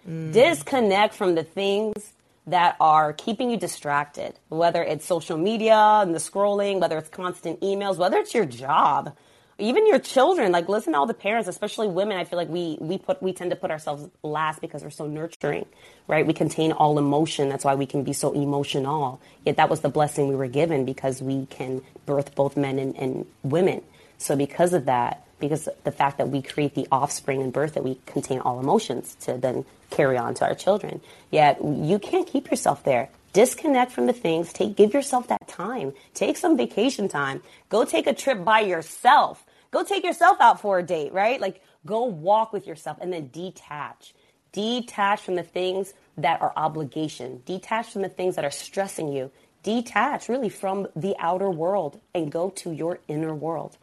Mm. 0.08 0.32
Disconnect 0.32 1.14
from 1.14 1.34
the 1.34 1.44
things 1.44 2.14
that 2.50 2.76
are 2.80 3.12
keeping 3.12 3.50
you 3.50 3.56
distracted, 3.58 4.34
whether 4.48 4.82
it's 4.82 5.06
social 5.06 5.38
media 5.38 5.76
and 5.76 6.14
the 6.14 6.20
scrolling, 6.20 6.80
whether 6.80 6.98
it's 6.98 7.10
constant 7.10 7.60
emails, 7.60 7.98
whether 7.98 8.18
it's 8.18 8.34
your 8.34 8.46
job, 8.46 9.16
even 9.58 9.86
your 9.86 10.00
children. 10.00 10.52
Like 10.52 10.68
listen 10.68 10.94
to 10.94 10.98
all 11.00 11.06
the 11.06 11.14
parents, 11.14 11.48
especially 11.48 11.88
women. 11.88 12.18
I 12.18 12.24
feel 12.24 12.38
like 12.38 12.48
we 12.48 12.78
we 12.80 12.98
put 12.98 13.22
we 13.22 13.32
tend 13.34 13.50
to 13.50 13.56
put 13.56 13.70
ourselves 13.70 14.08
last 14.22 14.60
because 14.60 14.82
we're 14.84 14.90
so 14.90 15.06
nurturing, 15.06 15.66
right? 16.08 16.26
We 16.26 16.34
contain 16.34 16.72
all 16.72 16.98
emotion. 16.98 17.48
That's 17.50 17.64
why 17.64 17.76
we 17.76 17.86
can 17.86 18.04
be 18.04 18.14
so 18.14 18.32
emotional. 18.32 19.20
Yet 19.46 19.58
that 19.58 19.70
was 19.70 19.80
the 19.80 19.90
blessing 19.90 20.28
we 20.28 20.36
were 20.36 20.48
given 20.48 20.84
because 20.86 21.22
we 21.22 21.46
can 21.46 21.82
birth 22.06 22.34
both 22.34 22.56
men 22.56 22.78
and, 22.78 22.96
and 22.96 23.26
women. 23.44 23.82
So 24.18 24.36
because 24.36 24.74
of 24.74 24.86
that, 24.86 25.26
because 25.38 25.68
the 25.84 25.92
fact 25.92 26.18
that 26.18 26.28
we 26.28 26.42
create 26.42 26.74
the 26.74 26.86
offspring 26.90 27.42
and 27.42 27.52
birth 27.52 27.74
that 27.74 27.84
we 27.84 27.98
contain 28.06 28.40
all 28.40 28.60
emotions 28.60 29.16
to 29.20 29.38
then 29.38 29.64
carry 29.90 30.18
on 30.18 30.34
to 30.34 30.44
our 30.46 30.54
children. 30.54 31.00
Yet 31.30 31.58
you 31.62 31.98
can't 31.98 32.26
keep 32.26 32.50
yourself 32.50 32.84
there. 32.84 33.10
Disconnect 33.32 33.92
from 33.92 34.06
the 34.06 34.12
things. 34.12 34.52
Take 34.52 34.76
give 34.76 34.94
yourself 34.94 35.28
that 35.28 35.46
time. 35.48 35.92
Take 36.14 36.36
some 36.36 36.56
vacation 36.56 37.08
time. 37.08 37.42
Go 37.68 37.84
take 37.84 38.06
a 38.06 38.14
trip 38.14 38.44
by 38.44 38.60
yourself. 38.60 39.44
Go 39.70 39.84
take 39.84 40.04
yourself 40.04 40.38
out 40.40 40.60
for 40.60 40.78
a 40.78 40.82
date, 40.82 41.12
right? 41.12 41.40
Like 41.40 41.62
go 41.84 42.04
walk 42.04 42.52
with 42.52 42.66
yourself 42.66 42.98
and 43.00 43.12
then 43.12 43.28
detach. 43.32 44.14
Detach 44.52 45.20
from 45.20 45.36
the 45.36 45.42
things 45.42 45.92
that 46.16 46.40
are 46.40 46.52
obligation. 46.56 47.42
Detach 47.44 47.92
from 47.92 48.02
the 48.02 48.08
things 48.08 48.36
that 48.36 48.44
are 48.44 48.50
stressing 48.50 49.12
you. 49.12 49.30
Detach 49.62 50.28
really 50.28 50.48
from 50.48 50.86
the 50.96 51.14
outer 51.18 51.50
world 51.50 52.00
and 52.14 52.32
go 52.32 52.50
to 52.50 52.72
your 52.72 53.00
inner 53.08 53.34
world. 53.34 53.76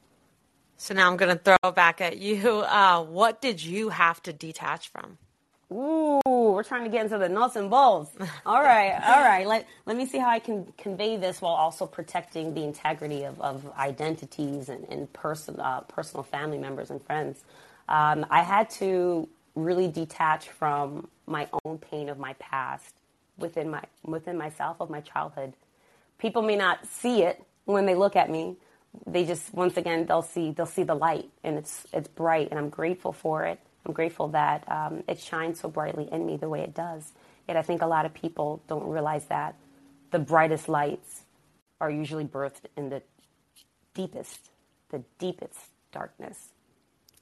So 0.85 0.93
now 0.93 1.09
I'm 1.09 1.17
going 1.17 1.35
to 1.35 1.43
throw 1.43 1.71
back 1.71 1.99
at 1.99 2.19
you. 2.19 2.63
Uh, 2.75 3.01
what 3.01 3.41
did 3.41 3.63
you 3.63 3.89
have 3.89 4.21
to 4.21 4.31
detach 4.33 4.89
from? 4.89 5.17
Ooh, 5.71 6.21
we're 6.25 6.63
trying 6.63 6.83
to 6.83 6.89
get 6.91 7.05
into 7.05 7.17
the 7.17 7.27
nuts 7.27 7.55
and 7.55 7.71
bolts. 7.71 8.11
All 8.45 8.61
right, 8.61 8.93
all 9.03 9.23
right. 9.23 9.47
Let, 9.47 9.65
let 9.85 9.97
me 9.97 10.05
see 10.05 10.19
how 10.19 10.29
I 10.29 10.39
can 10.39 10.71
convey 10.77 11.17
this 11.17 11.41
while 11.41 11.53
also 11.53 11.87
protecting 11.87 12.53
the 12.53 12.63
integrity 12.63 13.23
of, 13.23 13.39
of 13.41 13.65
identities 13.77 14.69
and, 14.69 14.85
and 14.89 15.11
person, 15.13 15.59
uh, 15.59 15.81
personal 15.81 16.23
family 16.23 16.57
members 16.57 16.91
and 16.91 17.01
friends. 17.01 17.43
Um, 17.89 18.25
I 18.29 18.43
had 18.43 18.69
to 18.81 19.27
really 19.55 19.87
detach 19.87 20.49
from 20.49 21.07
my 21.25 21.47
own 21.63 21.77
pain 21.79 22.09
of 22.09 22.19
my 22.19 22.33
past 22.33 22.93
within 23.37 23.71
my 23.71 23.81
within 24.03 24.37
myself 24.37 24.77
of 24.79 24.89
my 24.89 25.01
childhood. 25.01 25.53
People 26.19 26.41
may 26.41 26.55
not 26.55 26.85
see 26.85 27.23
it 27.23 27.41
when 27.65 27.85
they 27.85 27.95
look 27.95 28.15
at 28.15 28.29
me, 28.29 28.57
they 29.05 29.25
just 29.25 29.53
once 29.53 29.77
again 29.77 30.05
they'll 30.05 30.21
see 30.21 30.51
they'll 30.51 30.65
see 30.65 30.83
the 30.83 30.95
light 30.95 31.29
and 31.43 31.57
it's 31.57 31.85
it's 31.93 32.07
bright 32.07 32.49
and 32.49 32.59
I'm 32.59 32.69
grateful 32.69 33.13
for 33.13 33.45
it. 33.45 33.59
I'm 33.85 33.93
grateful 33.93 34.29
that 34.29 34.69
um, 34.71 35.03
it 35.07 35.19
shines 35.19 35.59
so 35.59 35.69
brightly 35.69 36.09
in 36.11 36.25
me 36.25 36.37
the 36.37 36.49
way 36.49 36.61
it 36.61 36.73
does. 36.73 37.11
Yet 37.47 37.57
I 37.57 37.61
think 37.61 37.81
a 37.81 37.87
lot 37.87 38.05
of 38.05 38.13
people 38.13 38.61
don't 38.67 38.87
realize 38.87 39.25
that 39.25 39.55
the 40.11 40.19
brightest 40.19 40.67
lights 40.67 41.21
are 41.79 41.91
usually 41.91 42.25
birthed 42.25 42.65
in 42.75 42.89
the 42.89 43.01
deepest, 43.93 44.49
the 44.89 45.03
deepest 45.19 45.59
darkness. 45.91 46.49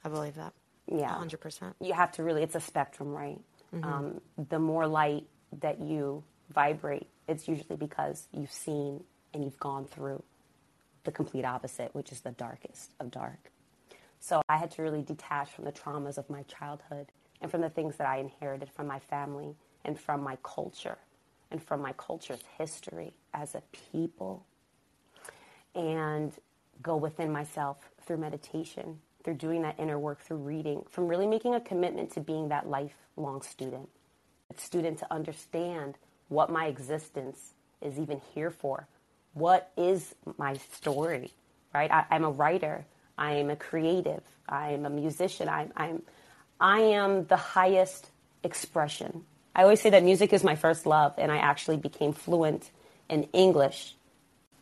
I 0.04 0.10
believe 0.10 0.36
that. 0.36 0.54
Yeah, 0.88 1.10
hundred 1.10 1.40
percent. 1.42 1.76
You 1.80 1.94
have 1.94 2.12
to 2.14 2.24
really. 2.24 2.44
It's 2.44 2.56
a 2.56 2.60
spectrum, 2.62 3.14
right? 3.14 3.40
Mm-hmm. 3.74 3.86
Um, 3.86 4.22
the 4.50 4.60
more 4.60 4.86
light 4.88 5.26
that 5.62 5.82
you 5.82 6.24
vibrate, 6.54 7.08
it's 7.28 7.48
usually 7.48 7.78
because 7.78 8.28
you've 8.32 8.52
seen 8.52 9.04
and 9.34 9.44
you've 9.44 9.60
gone 9.60 9.86
through 9.86 10.22
the 11.04 11.12
complete 11.12 11.46
opposite, 11.46 11.94
which 11.94 12.12
is 12.12 12.22
the 12.22 12.32
darkest 12.32 12.94
of 13.00 13.12
dark. 13.12 13.52
So 14.20 14.42
I 14.48 14.58
had 14.58 14.72
to 14.72 14.82
really 14.82 15.02
detach 15.02 15.52
from 15.52 15.66
the 15.66 15.72
traumas 15.72 16.18
of 16.18 16.30
my 16.30 16.44
childhood 16.44 17.08
and 17.42 17.52
from 17.52 17.62
the 17.62 17.70
things 17.70 17.98
that 17.98 18.08
I 18.08 18.18
inherited 18.18 18.70
from 18.70 18.88
my 18.88 19.00
family 19.00 19.56
and 19.84 20.00
from 20.00 20.24
my 20.24 20.38
culture 20.44 20.98
and 21.52 21.62
from 21.62 21.82
my 21.82 21.94
culture's 21.94 22.42
history 22.58 23.14
as 23.34 23.54
a 23.54 23.62
people 23.92 24.46
and 25.76 26.34
go 26.82 26.96
within 26.96 27.32
myself 27.32 27.78
through 28.06 28.18
meditation, 28.18 29.00
through 29.24 29.36
doing 29.36 29.62
that 29.62 29.80
inner 29.80 30.00
work, 30.00 30.22
through 30.22 30.38
reading, 30.38 30.84
from 30.90 31.08
really 31.08 31.28
making 31.28 31.56
a 31.56 31.60
commitment 31.60 32.12
to 32.12 32.20
being 32.20 32.50
that 32.50 32.68
lifelong 32.68 33.42
student, 33.42 33.90
a 34.56 34.60
student 34.60 35.00
to 35.00 35.14
understand 35.14 35.98
what 36.30 36.50
my 36.50 36.68
existence 36.68 37.54
is 37.82 38.00
even 38.00 38.22
here 38.34 38.50
for, 38.50 38.88
what 39.34 39.72
is 39.78 40.16
my 40.38 40.58
story, 40.74 41.32
right? 41.74 41.92
I, 41.92 42.06
am 42.12 42.24
a 42.24 42.30
writer. 42.30 42.86
I 43.18 43.34
am 43.34 43.50
a 43.50 43.56
creative. 43.56 44.22
I 44.48 44.72
am 44.72 44.86
a 44.86 44.90
musician. 44.90 45.50
I, 45.50 45.68
I'm, 45.76 46.02
I 46.60 46.80
am 46.82 47.26
the 47.26 47.38
highest 47.38 48.10
expression. 48.44 49.24
I 49.56 49.64
always 49.64 49.82
say 49.82 49.90
that 49.92 50.04
music 50.04 50.34
is 50.34 50.44
my 50.44 50.56
first 50.56 50.86
love, 50.86 51.14
and 51.18 51.32
I 51.32 51.38
actually 51.38 51.78
became 51.78 52.14
fluent 52.14 52.70
in 53.10 53.24
English 53.34 53.96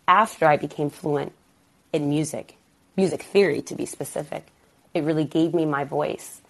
after 0.07 0.45
I 0.45 0.57
became 0.57 0.89
fluent 0.89 1.33
in 1.93 2.09
music, 2.09 2.57
music 2.97 3.23
theory 3.23 3.61
to 3.63 3.75
be 3.75 3.85
specific. 3.85 4.45
It 4.93 5.03
really 5.03 5.23
gave 5.23 5.53
me 5.53 5.65
my 5.65 5.85
voice. 5.85 6.40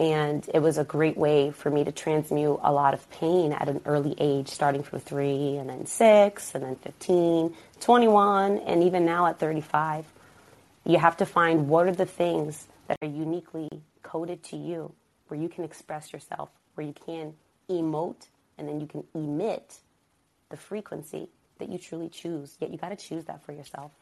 And 0.00 0.48
it 0.54 0.60
was 0.60 0.78
a 0.78 0.84
great 0.84 1.18
way 1.18 1.50
for 1.50 1.70
me 1.70 1.84
to 1.84 1.92
transmute 1.92 2.58
a 2.62 2.72
lot 2.72 2.94
of 2.94 3.08
pain 3.10 3.52
at 3.52 3.68
an 3.68 3.82
early 3.84 4.14
age, 4.16 4.48
starting 4.48 4.82
from 4.82 4.98
three, 4.98 5.58
and 5.58 5.68
then 5.68 5.84
six, 5.84 6.54
and 6.54 6.64
then 6.64 6.76
15, 6.76 7.54
21, 7.80 8.58
and 8.60 8.82
even 8.82 9.04
now 9.04 9.26
at 9.26 9.38
35. 9.38 10.06
You 10.86 10.96
have 10.96 11.18
to 11.18 11.26
find 11.26 11.68
what 11.68 11.86
are 11.86 11.92
the 11.92 12.06
things 12.06 12.66
that 12.88 12.96
are 13.02 13.08
uniquely 13.08 13.68
coded 14.02 14.42
to 14.44 14.56
you, 14.56 14.90
where 15.28 15.38
you 15.38 15.50
can 15.50 15.64
express 15.64 16.14
yourself, 16.14 16.48
where 16.76 16.86
you 16.86 16.94
can 16.94 17.34
emote, 17.68 18.28
and 18.56 18.66
then 18.66 18.80
you 18.80 18.86
can 18.86 19.04
emit 19.12 19.80
the 20.48 20.56
frequency 20.56 21.28
that 21.58 21.68
you 21.68 21.76
truly 21.76 22.08
choose. 22.08 22.56
Yet 22.58 22.70
you 22.70 22.78
got 22.78 22.88
to 22.88 22.96
choose 22.96 23.26
that 23.26 23.44
for 23.44 23.52
yourself. 23.52 23.92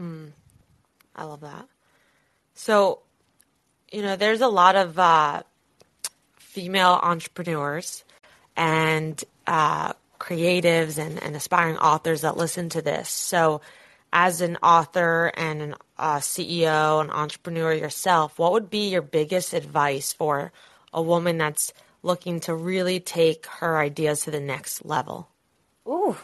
Mm, 0.00 0.30
I 1.14 1.24
love 1.24 1.42
that. 1.42 1.68
So, 2.54 3.02
you 3.90 4.02
know, 4.02 4.16
there's 4.16 4.40
a 4.40 4.48
lot 4.48 4.76
of 4.76 4.98
uh, 4.98 5.42
female 6.36 6.98
entrepreneurs 7.02 8.04
and 8.56 9.22
uh, 9.46 9.92
creatives 10.18 10.98
and, 10.98 11.22
and, 11.22 11.34
aspiring 11.34 11.76
authors 11.78 12.20
that 12.20 12.36
listen 12.36 12.68
to 12.68 12.82
this. 12.82 13.08
So, 13.08 13.60
as 14.12 14.40
an 14.40 14.56
author 14.56 15.32
and 15.36 15.62
an, 15.62 15.74
a 15.98 16.16
CEO, 16.16 17.00
and 17.00 17.10
entrepreneur 17.10 17.72
yourself, 17.72 18.38
what 18.38 18.52
would 18.52 18.68
be 18.70 18.90
your 18.90 19.02
biggest 19.02 19.54
advice 19.54 20.12
for 20.12 20.52
a 20.92 21.00
woman 21.00 21.38
that's 21.38 21.72
looking 22.02 22.40
to 22.40 22.54
really 22.54 23.00
take 23.00 23.46
her 23.46 23.78
ideas 23.78 24.22
to 24.22 24.30
the 24.30 24.40
next 24.40 24.84
level? 24.84 25.28
Ooh, 25.86 26.16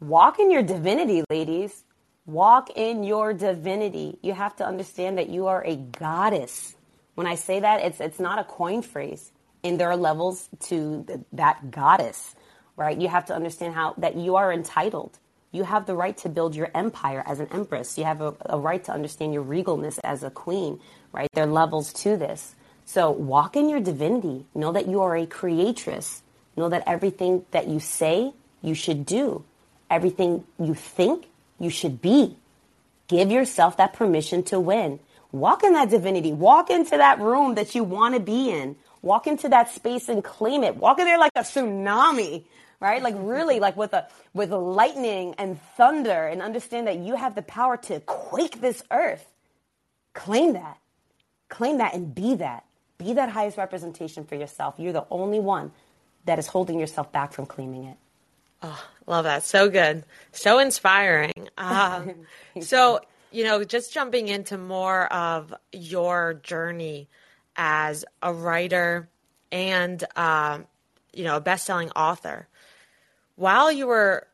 walk 0.00 0.38
in 0.38 0.50
your 0.50 0.62
divinity, 0.62 1.22
ladies. 1.30 1.84
Walk 2.26 2.70
in 2.74 3.04
your 3.04 3.32
divinity. 3.32 4.18
You 4.22 4.32
have 4.32 4.56
to 4.56 4.66
understand 4.66 5.18
that 5.18 5.28
you 5.28 5.46
are 5.46 5.62
a 5.64 5.76
goddess. 5.76 6.74
When 7.14 7.26
I 7.26 7.36
say 7.36 7.60
that, 7.60 7.82
it's 7.84 8.00
it's 8.00 8.20
not 8.20 8.38
a 8.38 8.44
coin 8.44 8.82
phrase, 8.82 9.30
and 9.62 9.78
there 9.78 9.90
are 9.90 9.96
levels 9.96 10.48
to 10.68 11.04
th- 11.06 11.20
that 11.32 11.70
goddess, 11.70 12.34
right? 12.76 12.98
You 13.00 13.08
have 13.08 13.26
to 13.26 13.34
understand 13.34 13.74
how 13.74 13.94
that 13.98 14.16
you 14.16 14.36
are 14.36 14.52
entitled. 14.52 15.18
You 15.52 15.62
have 15.62 15.86
the 15.86 15.94
right 15.94 16.16
to 16.18 16.28
build 16.28 16.56
your 16.56 16.70
empire 16.74 17.22
as 17.24 17.38
an 17.38 17.46
empress. 17.52 17.96
You 17.96 18.04
have 18.04 18.20
a, 18.20 18.34
a 18.46 18.58
right 18.58 18.82
to 18.84 18.92
understand 18.92 19.32
your 19.32 19.44
regalness 19.44 20.00
as 20.02 20.24
a 20.24 20.30
queen, 20.30 20.80
right? 21.12 21.28
There 21.32 21.44
are 21.44 21.52
levels 21.62 21.92
to 22.02 22.16
this. 22.16 22.56
So 22.84 23.10
walk 23.10 23.54
in 23.56 23.68
your 23.68 23.80
divinity. 23.80 24.46
Know 24.54 24.72
that 24.72 24.88
you 24.88 25.00
are 25.00 25.16
a 25.16 25.26
creatress. 25.26 26.22
Know 26.56 26.68
that 26.68 26.82
everything 26.86 27.44
that 27.52 27.68
you 27.68 27.78
say, 27.78 28.32
you 28.62 28.74
should 28.74 29.06
do. 29.06 29.44
Everything 29.88 30.44
you 30.58 30.74
think, 30.74 31.26
you 31.60 31.70
should 31.70 32.02
be. 32.02 32.36
Give 33.06 33.30
yourself 33.30 33.76
that 33.76 33.92
permission 33.92 34.42
to 34.44 34.58
win. 34.58 34.98
Walk 35.34 35.64
in 35.64 35.72
that 35.72 35.90
divinity. 35.90 36.32
Walk 36.32 36.70
into 36.70 36.96
that 36.96 37.18
room 37.18 37.56
that 37.56 37.74
you 37.74 37.82
want 37.82 38.14
to 38.14 38.20
be 38.20 38.50
in. 38.50 38.76
Walk 39.02 39.26
into 39.26 39.48
that 39.48 39.68
space 39.68 40.08
and 40.08 40.22
claim 40.22 40.62
it. 40.62 40.76
Walk 40.76 41.00
in 41.00 41.06
there 41.06 41.18
like 41.18 41.32
a 41.34 41.40
tsunami, 41.40 42.44
right? 42.78 43.02
Like 43.02 43.16
really 43.18 43.58
like 43.58 43.76
with 43.76 43.94
a 43.94 44.06
with 44.32 44.50
lightning 44.52 45.34
and 45.36 45.60
thunder 45.76 46.28
and 46.28 46.40
understand 46.40 46.86
that 46.86 46.98
you 46.98 47.16
have 47.16 47.34
the 47.34 47.42
power 47.42 47.76
to 47.78 47.98
quake 47.98 48.60
this 48.60 48.84
earth. 48.92 49.26
Claim 50.12 50.52
that. 50.52 50.78
Claim 51.48 51.78
that 51.78 51.94
and 51.94 52.14
be 52.14 52.36
that. 52.36 52.64
Be 52.98 53.14
that 53.14 53.28
highest 53.28 53.58
representation 53.58 54.24
for 54.24 54.36
yourself. 54.36 54.76
You're 54.78 54.92
the 54.92 55.06
only 55.10 55.40
one 55.40 55.72
that 56.26 56.38
is 56.38 56.46
holding 56.46 56.78
yourself 56.78 57.10
back 57.10 57.32
from 57.32 57.46
claiming 57.46 57.86
it. 57.86 57.96
Oh, 58.62 58.84
love 59.08 59.24
that. 59.24 59.42
So 59.42 59.68
good. 59.68 60.04
So 60.30 60.60
inspiring. 60.60 61.48
Um, 61.58 62.14
so, 62.60 63.00
you 63.34 63.42
know, 63.42 63.64
just 63.64 63.92
jumping 63.92 64.28
into 64.28 64.56
more 64.56 65.12
of 65.12 65.52
your 65.72 66.34
journey 66.34 67.08
as 67.56 68.04
a 68.22 68.32
writer 68.32 69.08
and, 69.50 70.04
um, 70.14 70.66
you 71.12 71.24
know, 71.24 71.36
a 71.36 71.40
best 71.40 71.66
selling 71.66 71.90
author. 71.90 72.46
While 73.34 73.72
you 73.72 73.88
were 73.88 74.28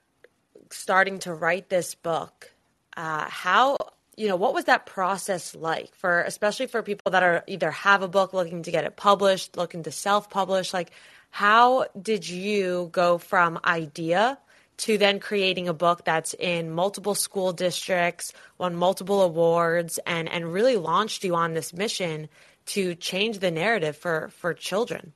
starting 0.70 1.18
to 1.20 1.32
write 1.32 1.70
this 1.70 1.94
book, 1.94 2.52
uh, 2.94 3.24
how, 3.26 3.78
you 4.18 4.28
know, 4.28 4.36
what 4.36 4.52
was 4.52 4.66
that 4.66 4.84
process 4.84 5.54
like 5.54 5.94
for, 5.94 6.20
especially 6.20 6.66
for 6.66 6.82
people 6.82 7.12
that 7.12 7.22
are 7.22 7.42
either 7.46 7.70
have 7.70 8.02
a 8.02 8.08
book 8.08 8.34
looking 8.34 8.64
to 8.64 8.70
get 8.70 8.84
it 8.84 8.96
published, 8.96 9.56
looking 9.56 9.82
to 9.84 9.90
self 9.90 10.28
publish? 10.28 10.74
Like, 10.74 10.90
how 11.30 11.86
did 12.00 12.28
you 12.28 12.90
go 12.92 13.16
from 13.16 13.60
idea 13.64 14.36
to 14.80 14.98
then 14.98 15.20
creating 15.20 15.68
a 15.68 15.74
book 15.74 16.04
that's 16.04 16.34
in 16.34 16.70
multiple 16.70 17.14
school 17.14 17.52
districts, 17.52 18.32
won 18.58 18.74
multiple 18.74 19.22
awards, 19.22 19.98
and, 20.06 20.28
and 20.28 20.52
really 20.52 20.76
launched 20.76 21.24
you 21.24 21.34
on 21.34 21.54
this 21.54 21.72
mission 21.72 22.28
to 22.66 22.94
change 22.94 23.38
the 23.38 23.50
narrative 23.50 23.96
for, 23.96 24.30
for 24.38 24.54
children? 24.54 25.12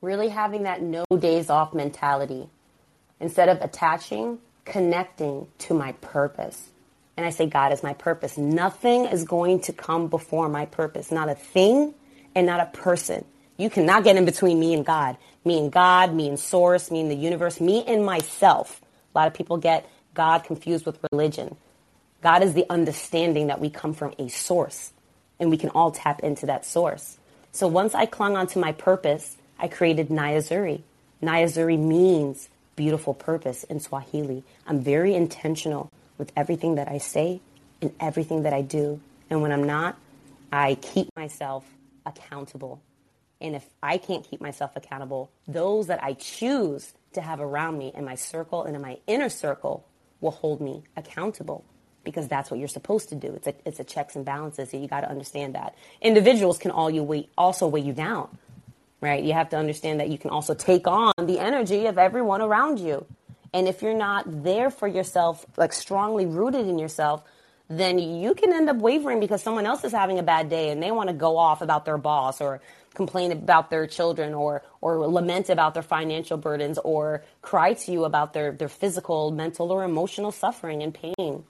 Really 0.00 0.28
having 0.28 0.64
that 0.64 0.82
no 0.82 1.04
days 1.18 1.50
off 1.50 1.74
mentality. 1.74 2.48
Instead 3.20 3.48
of 3.48 3.60
attaching, 3.60 4.38
connecting 4.64 5.46
to 5.58 5.74
my 5.74 5.92
purpose. 5.92 6.70
And 7.16 7.26
I 7.26 7.30
say, 7.30 7.46
God 7.46 7.72
is 7.72 7.82
my 7.82 7.92
purpose. 7.92 8.38
Nothing 8.38 9.04
is 9.04 9.24
going 9.24 9.60
to 9.62 9.72
come 9.72 10.08
before 10.08 10.48
my 10.48 10.66
purpose. 10.66 11.12
Not 11.12 11.28
a 11.28 11.34
thing 11.34 11.94
and 12.34 12.46
not 12.46 12.60
a 12.60 12.66
person. 12.66 13.24
You 13.58 13.70
cannot 13.70 14.02
get 14.02 14.16
in 14.16 14.24
between 14.24 14.58
me 14.58 14.74
and 14.74 14.84
God. 14.84 15.18
Me 15.44 15.58
and 15.58 15.72
God, 15.72 16.14
me 16.14 16.28
and 16.28 16.38
source, 16.38 16.90
me 16.90 17.00
and 17.00 17.10
the 17.10 17.16
universe, 17.16 17.60
me 17.60 17.84
and 17.86 18.04
myself. 18.04 18.80
A 19.14 19.18
lot 19.18 19.28
of 19.28 19.34
people 19.34 19.56
get 19.56 19.88
God 20.14 20.44
confused 20.44 20.86
with 20.86 20.98
religion. 21.10 21.56
God 22.22 22.42
is 22.42 22.54
the 22.54 22.66
understanding 22.70 23.48
that 23.48 23.60
we 23.60 23.68
come 23.68 23.94
from 23.94 24.14
a 24.18 24.28
source 24.28 24.92
and 25.40 25.50
we 25.50 25.56
can 25.56 25.70
all 25.70 25.90
tap 25.90 26.20
into 26.20 26.46
that 26.46 26.64
source. 26.64 27.18
So 27.50 27.66
once 27.66 27.94
I 27.94 28.06
clung 28.06 28.36
onto 28.36 28.60
my 28.60 28.72
purpose, 28.72 29.36
I 29.58 29.68
created 29.68 30.08
Niyah 30.08 30.38
Zuri. 30.38 30.82
Nayazuri 31.22 31.78
means 31.78 32.48
beautiful 32.76 33.14
purpose 33.14 33.64
in 33.64 33.80
Swahili. 33.80 34.44
I'm 34.66 34.80
very 34.80 35.14
intentional 35.14 35.90
with 36.18 36.32
everything 36.36 36.76
that 36.76 36.88
I 36.88 36.98
say 36.98 37.40
and 37.80 37.92
everything 38.00 38.42
that 38.44 38.52
I 38.52 38.62
do. 38.62 39.00
And 39.30 39.42
when 39.42 39.52
I'm 39.52 39.64
not, 39.64 39.96
I 40.52 40.76
keep 40.76 41.08
myself 41.16 41.64
accountable 42.06 42.80
and 43.42 43.56
if 43.56 43.66
I 43.82 43.98
can't 43.98 44.24
keep 44.24 44.40
myself 44.40 44.76
accountable, 44.76 45.30
those 45.48 45.88
that 45.88 46.02
I 46.02 46.14
choose 46.14 46.94
to 47.14 47.20
have 47.20 47.40
around 47.40 47.76
me 47.76 47.92
in 47.94 48.04
my 48.04 48.14
circle 48.14 48.64
and 48.64 48.74
in 48.76 48.80
my 48.80 48.98
inner 49.06 49.28
circle 49.28 49.86
will 50.20 50.30
hold 50.30 50.60
me 50.60 50.84
accountable 50.96 51.64
because 52.04 52.28
that's 52.28 52.50
what 52.50 52.58
you're 52.58 52.68
supposed 52.68 53.08
to 53.10 53.14
do. 53.14 53.34
It's 53.34 53.48
a, 53.48 53.54
it's 53.64 53.80
a 53.80 53.84
checks 53.84 54.16
and 54.16 54.24
balances. 54.24 54.70
So 54.70 54.76
you 54.76 54.88
got 54.88 55.00
to 55.00 55.10
understand 55.10 55.54
that. 55.56 55.74
Individuals 56.00 56.58
can 56.58 56.70
all 56.70 56.88
you 56.90 57.02
weigh, 57.02 57.28
also 57.36 57.66
weigh 57.66 57.80
you 57.80 57.92
down, 57.92 58.38
right? 59.00 59.22
You 59.22 59.32
have 59.32 59.50
to 59.50 59.56
understand 59.56 60.00
that 60.00 60.08
you 60.08 60.18
can 60.18 60.30
also 60.30 60.54
take 60.54 60.86
on 60.86 61.12
the 61.18 61.38
energy 61.38 61.86
of 61.86 61.98
everyone 61.98 62.40
around 62.40 62.78
you. 62.78 63.04
And 63.52 63.68
if 63.68 63.82
you're 63.82 63.96
not 63.96 64.44
there 64.44 64.70
for 64.70 64.88
yourself, 64.88 65.44
like 65.56 65.72
strongly 65.72 66.26
rooted 66.26 66.66
in 66.66 66.78
yourself, 66.78 67.22
then 67.68 67.98
you 67.98 68.34
can 68.34 68.52
end 68.52 68.68
up 68.68 68.76
wavering 68.76 69.20
because 69.20 69.42
someone 69.42 69.66
else 69.66 69.84
is 69.84 69.92
having 69.92 70.18
a 70.18 70.22
bad 70.22 70.48
day 70.48 70.70
and 70.70 70.82
they 70.82 70.90
want 70.90 71.08
to 71.08 71.14
go 71.14 71.36
off 71.36 71.62
about 71.62 71.84
their 71.84 71.98
boss 71.98 72.40
or 72.40 72.60
complain 72.94 73.32
about 73.32 73.70
their 73.70 73.86
children 73.86 74.34
or 74.34 74.62
or 74.80 75.06
lament 75.06 75.48
about 75.48 75.74
their 75.74 75.82
financial 75.82 76.36
burdens 76.36 76.78
or 76.78 77.24
cry 77.40 77.74
to 77.74 77.92
you 77.92 78.04
about 78.04 78.32
their 78.32 78.52
their 78.52 78.68
physical, 78.68 79.30
mental 79.30 79.70
or 79.72 79.84
emotional 79.84 80.32
suffering 80.32 80.82
and 80.82 80.94
pain. 80.94 81.44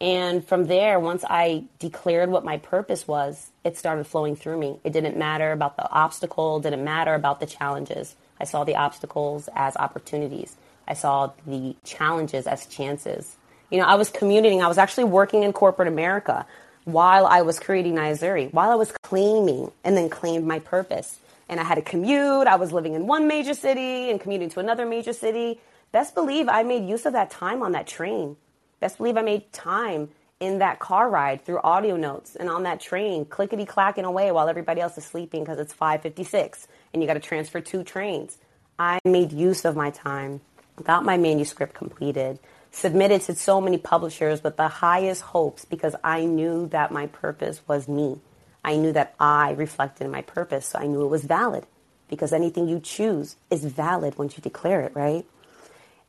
And 0.00 0.44
from 0.44 0.66
there, 0.66 0.98
once 0.98 1.24
I 1.28 1.64
declared 1.78 2.28
what 2.28 2.44
my 2.44 2.58
purpose 2.58 3.06
was, 3.06 3.50
it 3.62 3.78
started 3.78 4.04
flowing 4.04 4.34
through 4.34 4.58
me. 4.58 4.80
It 4.82 4.92
didn't 4.92 5.16
matter 5.16 5.52
about 5.52 5.76
the 5.76 5.88
obstacle, 5.88 6.58
didn't 6.58 6.82
matter 6.82 7.14
about 7.14 7.38
the 7.38 7.46
challenges. 7.46 8.16
I 8.40 8.44
saw 8.44 8.64
the 8.64 8.74
obstacles 8.74 9.48
as 9.54 9.76
opportunities. 9.76 10.56
I 10.88 10.94
saw 10.94 11.30
the 11.46 11.76
challenges 11.84 12.48
as 12.48 12.66
chances. 12.66 13.36
You 13.70 13.78
know, 13.78 13.84
I 13.84 13.94
was 13.94 14.10
commuting, 14.10 14.60
I 14.60 14.66
was 14.66 14.76
actually 14.76 15.04
working 15.04 15.44
in 15.44 15.52
corporate 15.52 15.86
America 15.86 16.46
while 16.84 17.26
I 17.26 17.42
was 17.42 17.58
creating 17.60 17.94
Niyah 17.94 18.18
Zuri, 18.18 18.52
while 18.52 18.70
I 18.70 18.74
was 18.74 18.92
claiming 19.02 19.70
and 19.84 19.96
then 19.96 20.08
claimed 20.08 20.46
my 20.46 20.58
purpose. 20.58 21.18
And 21.48 21.60
I 21.60 21.64
had 21.64 21.74
to 21.74 21.82
commute. 21.82 22.46
I 22.46 22.56
was 22.56 22.72
living 22.72 22.94
in 22.94 23.06
one 23.06 23.28
major 23.28 23.54
city 23.54 24.10
and 24.10 24.20
commuting 24.20 24.48
to 24.50 24.60
another 24.60 24.86
major 24.86 25.12
city. 25.12 25.60
Best 25.92 26.14
believe 26.14 26.48
I 26.48 26.62
made 26.62 26.88
use 26.88 27.04
of 27.04 27.12
that 27.12 27.30
time 27.30 27.62
on 27.62 27.72
that 27.72 27.86
train. 27.86 28.36
Best 28.80 28.98
believe 28.98 29.16
I 29.16 29.22
made 29.22 29.52
time 29.52 30.08
in 30.40 30.58
that 30.58 30.80
car 30.80 31.08
ride 31.08 31.44
through 31.44 31.60
audio 31.62 31.96
notes 31.96 32.34
and 32.34 32.48
on 32.48 32.64
that 32.64 32.80
train, 32.80 33.24
clickety 33.24 33.64
clacking 33.64 34.04
away 34.04 34.32
while 34.32 34.48
everybody 34.48 34.80
else 34.80 34.98
is 34.98 35.04
sleeping 35.04 35.44
because 35.44 35.58
it's 35.58 35.72
5:56 35.72 36.66
and 36.92 37.00
you 37.00 37.06
got 37.06 37.14
to 37.14 37.20
transfer 37.20 37.60
two 37.60 37.84
trains. 37.84 38.38
I 38.78 38.98
made 39.04 39.30
use 39.30 39.64
of 39.64 39.76
my 39.76 39.90
time, 39.90 40.40
got 40.82 41.04
my 41.04 41.16
manuscript 41.16 41.74
completed, 41.74 42.40
submitted 42.72 43.20
to 43.22 43.34
so 43.34 43.60
many 43.60 43.78
publishers 43.78 44.42
with 44.42 44.56
the 44.56 44.66
highest 44.66 45.22
hopes 45.22 45.64
because 45.64 45.94
I 46.02 46.24
knew 46.24 46.66
that 46.68 46.90
my 46.90 47.06
purpose 47.06 47.60
was 47.68 47.86
me. 47.86 48.20
I 48.64 48.76
knew 48.76 48.92
that 48.92 49.14
I 49.20 49.52
reflected 49.52 50.08
my 50.10 50.22
purpose, 50.22 50.66
so 50.66 50.78
I 50.78 50.86
knew 50.86 51.04
it 51.04 51.08
was 51.08 51.24
valid 51.24 51.66
because 52.08 52.32
anything 52.32 52.68
you 52.68 52.80
choose 52.80 53.36
is 53.50 53.64
valid 53.64 54.18
once 54.18 54.36
you 54.36 54.42
declare 54.42 54.80
it, 54.82 54.94
right? 54.94 55.26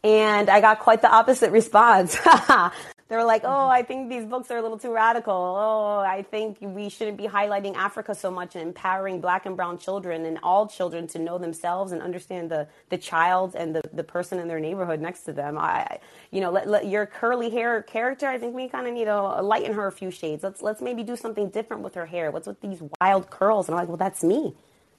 And 0.03 0.49
I 0.49 0.61
got 0.61 0.79
quite 0.79 1.01
the 1.01 1.11
opposite 1.11 1.51
response. 1.51 2.17
they 3.13 3.17
were 3.17 3.25
like, 3.25 3.43
oh, 3.43 3.47
mm-hmm. 3.47 3.69
I 3.69 3.83
think 3.83 4.09
these 4.09 4.25
books 4.25 4.49
are 4.49 4.57
a 4.57 4.61
little 4.63 4.79
too 4.79 4.91
radical. 4.91 5.35
Oh, 5.35 5.99
I 5.99 6.23
think 6.23 6.57
we 6.61 6.89
shouldn't 6.89 7.15
be 7.15 7.25
highlighting 7.25 7.75
Africa 7.75 8.15
so 8.15 8.31
much 8.31 8.55
and 8.55 8.69
empowering 8.69 9.21
black 9.21 9.45
and 9.45 9.55
brown 9.55 9.77
children 9.77 10.25
and 10.25 10.39
all 10.41 10.65
children 10.65 11.05
to 11.09 11.19
know 11.19 11.37
themselves 11.37 11.91
and 11.91 12.01
understand 12.01 12.49
the, 12.49 12.67
the 12.89 12.97
child 12.97 13.53
and 13.55 13.75
the, 13.75 13.83
the 13.93 14.03
person 14.03 14.39
in 14.39 14.47
their 14.47 14.59
neighborhood 14.59 14.99
next 14.99 15.25
to 15.25 15.31
them. 15.31 15.59
I, 15.59 15.99
you 16.31 16.41
know, 16.41 16.49
let, 16.49 16.67
let 16.67 16.87
your 16.87 17.05
curly 17.05 17.51
hair 17.51 17.83
character, 17.83 18.25
I 18.25 18.39
think 18.39 18.55
we 18.55 18.67
kind 18.67 18.87
of 18.87 18.95
need 18.95 19.05
to 19.05 19.43
lighten 19.43 19.73
her 19.73 19.85
a 19.85 19.91
few 19.91 20.09
shades. 20.09 20.41
Let's, 20.41 20.63
let's 20.63 20.81
maybe 20.81 21.03
do 21.03 21.15
something 21.15 21.49
different 21.49 21.83
with 21.83 21.93
her 21.93 22.07
hair. 22.07 22.31
What's 22.31 22.47
with 22.47 22.61
these 22.61 22.81
wild 22.99 23.29
curls? 23.29 23.67
And 23.67 23.75
I'm 23.75 23.81
like, 23.81 23.89
well, 23.89 23.97
that's 23.97 24.23
me. 24.23 24.55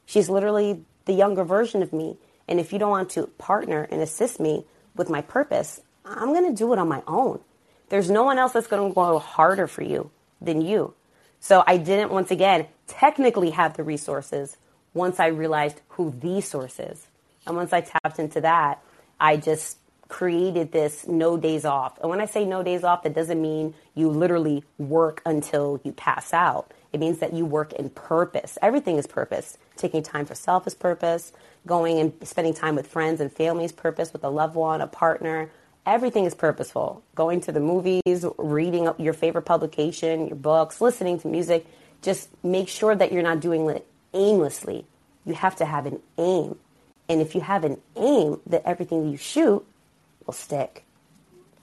She's 0.06 0.28
literally 0.30 0.84
the 1.06 1.14
younger 1.14 1.42
version 1.42 1.82
of 1.82 1.92
me. 1.92 2.16
And 2.46 2.60
if 2.60 2.72
you 2.72 2.78
don't 2.78 2.90
want 2.90 3.10
to 3.10 3.26
partner 3.38 3.88
and 3.90 4.00
assist 4.00 4.38
me 4.38 4.66
with 4.94 5.10
my 5.10 5.20
purpose, 5.20 5.80
I'm 6.04 6.32
going 6.32 6.48
to 6.48 6.56
do 6.56 6.72
it 6.72 6.78
on 6.78 6.86
my 6.86 7.02
own. 7.08 7.40
There's 7.94 8.10
no 8.10 8.24
one 8.24 8.40
else 8.40 8.54
that's 8.54 8.66
going 8.66 8.90
to 8.90 8.92
go 8.92 9.20
harder 9.20 9.68
for 9.68 9.82
you 9.82 10.10
than 10.40 10.60
you. 10.60 10.94
So 11.38 11.62
I 11.64 11.76
didn't, 11.76 12.10
once 12.10 12.32
again, 12.32 12.66
technically 12.88 13.50
have 13.50 13.76
the 13.76 13.84
resources 13.84 14.56
once 14.94 15.20
I 15.20 15.28
realized 15.28 15.80
who 15.90 16.10
the 16.10 16.40
source 16.40 16.80
is. 16.80 17.06
And 17.46 17.54
once 17.54 17.72
I 17.72 17.82
tapped 17.82 18.18
into 18.18 18.40
that, 18.40 18.82
I 19.20 19.36
just 19.36 19.78
created 20.08 20.72
this 20.72 21.06
no 21.06 21.36
days 21.36 21.64
off. 21.64 22.00
And 22.00 22.10
when 22.10 22.20
I 22.20 22.26
say 22.26 22.44
no 22.44 22.64
days 22.64 22.82
off, 22.82 23.04
that 23.04 23.14
doesn't 23.14 23.40
mean 23.40 23.74
you 23.94 24.10
literally 24.10 24.64
work 24.76 25.22
until 25.24 25.80
you 25.84 25.92
pass 25.92 26.32
out. 26.32 26.72
It 26.92 26.98
means 26.98 27.20
that 27.20 27.32
you 27.32 27.46
work 27.46 27.74
in 27.74 27.90
purpose. 27.90 28.58
Everything 28.60 28.96
is 28.96 29.06
purpose. 29.06 29.56
Taking 29.76 30.02
time 30.02 30.26
for 30.26 30.34
self 30.34 30.66
is 30.66 30.74
purpose. 30.74 31.32
Going 31.64 32.00
and 32.00 32.12
spending 32.26 32.54
time 32.54 32.74
with 32.74 32.88
friends 32.88 33.20
and 33.20 33.30
family 33.30 33.64
is 33.64 33.72
purpose, 33.72 34.12
with 34.12 34.24
a 34.24 34.30
loved 34.30 34.56
one, 34.56 34.80
a 34.80 34.88
partner. 34.88 35.48
Everything 35.86 36.24
is 36.24 36.34
purposeful. 36.34 37.02
Going 37.14 37.40
to 37.42 37.52
the 37.52 37.60
movies, 37.60 38.24
reading 38.38 38.88
your 38.98 39.12
favorite 39.12 39.42
publication, 39.42 40.28
your 40.28 40.36
books, 40.36 40.80
listening 40.80 41.20
to 41.20 41.28
music. 41.28 41.66
Just 42.02 42.28
make 42.42 42.68
sure 42.68 42.94
that 42.94 43.12
you're 43.12 43.22
not 43.22 43.40
doing 43.40 43.68
it 43.68 43.86
aimlessly. 44.14 44.86
You 45.26 45.34
have 45.34 45.56
to 45.56 45.64
have 45.64 45.86
an 45.86 46.00
aim. 46.18 46.56
And 47.08 47.20
if 47.20 47.34
you 47.34 47.40
have 47.42 47.64
an 47.64 47.80
aim, 47.96 48.40
that 48.46 48.62
everything 48.64 49.10
you 49.10 49.16
shoot 49.16 49.64
will 50.26 50.34
stick. 50.34 50.84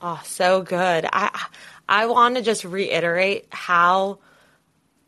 Oh, 0.00 0.20
so 0.24 0.62
good. 0.62 1.06
I 1.12 1.46
I 1.88 2.06
want 2.06 2.36
to 2.36 2.42
just 2.42 2.64
reiterate 2.64 3.46
how 3.50 4.18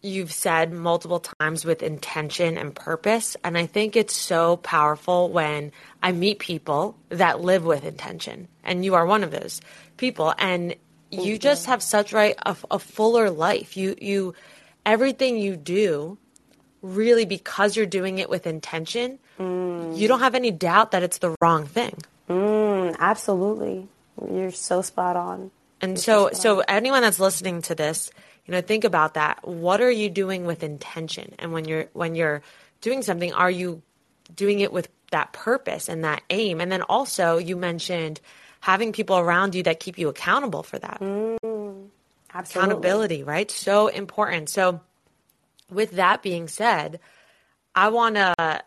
you've 0.04 0.32
said 0.32 0.72
multiple 0.72 1.20
times 1.20 1.64
with 1.64 1.82
intention 1.82 2.58
and 2.58 2.74
purpose. 2.74 3.36
And 3.42 3.56
I 3.56 3.66
think 3.66 3.96
it's 3.96 4.14
so 4.14 4.58
powerful 4.58 5.30
when 5.30 5.72
I 6.02 6.12
meet 6.12 6.38
people 6.38 6.96
that 7.08 7.40
live 7.40 7.64
with 7.64 7.84
intention. 7.84 8.48
And 8.62 8.84
you 8.84 8.94
are 8.94 9.06
one 9.06 9.24
of 9.24 9.30
those 9.30 9.60
people. 9.96 10.34
And 10.38 10.76
you 11.10 11.38
just 11.38 11.66
have 11.66 11.82
such 11.82 12.12
right 12.12 12.34
a, 12.44 12.56
a 12.70 12.78
fuller 12.78 13.30
life. 13.30 13.76
You 13.76 13.96
you 14.00 14.34
everything 14.84 15.38
you 15.38 15.56
do 15.56 16.18
really 16.82 17.24
because 17.24 17.76
you're 17.76 17.86
doing 17.86 18.18
it 18.18 18.28
with 18.28 18.46
intention, 18.46 19.18
mm. 19.38 19.96
you 19.96 20.06
don't 20.08 20.20
have 20.20 20.34
any 20.34 20.50
doubt 20.50 20.90
that 20.90 21.02
it's 21.02 21.18
the 21.18 21.34
wrong 21.40 21.66
thing. 21.66 21.96
Mm, 22.28 22.96
absolutely. 22.98 23.88
You're 24.30 24.50
so 24.50 24.82
spot 24.82 25.16
on. 25.16 25.50
And 25.80 25.92
You're 25.92 25.96
so 25.98 26.30
so, 26.32 26.58
so 26.58 26.64
anyone 26.68 27.02
that's 27.02 27.20
listening 27.20 27.62
to 27.62 27.74
this, 27.74 28.10
you 28.46 28.52
know, 28.52 28.60
think 28.60 28.84
about 28.84 29.14
that. 29.14 29.46
What 29.46 29.80
are 29.80 29.90
you 29.90 30.10
doing 30.10 30.44
with 30.44 30.62
intention? 30.62 31.34
And 31.38 31.52
when 31.52 31.64
you're 31.64 31.86
when 31.92 32.14
you're 32.14 32.42
doing 32.80 33.02
something, 33.02 33.32
are 33.32 33.50
you 33.50 33.82
doing 34.34 34.60
it 34.60 34.72
with 34.72 34.88
that 35.10 35.32
purpose 35.32 35.88
and 35.88 36.04
that 36.04 36.22
aim? 36.30 36.60
And 36.60 36.70
then 36.70 36.82
also 36.82 37.38
you 37.38 37.56
mentioned 37.56 38.20
having 38.60 38.92
people 38.92 39.18
around 39.18 39.54
you 39.54 39.62
that 39.64 39.80
keep 39.80 39.98
you 39.98 40.08
accountable 40.08 40.62
for 40.62 40.78
that. 40.78 41.00
Mm, 41.00 41.88
Accountability, 42.34 43.22
right? 43.22 43.50
So 43.50 43.86
important. 43.88 44.48
So 44.48 44.80
with 45.70 45.92
that 45.92 46.22
being 46.22 46.48
said, 46.48 47.00
I 47.74 47.88
want 47.88 48.16
to 48.16 48.62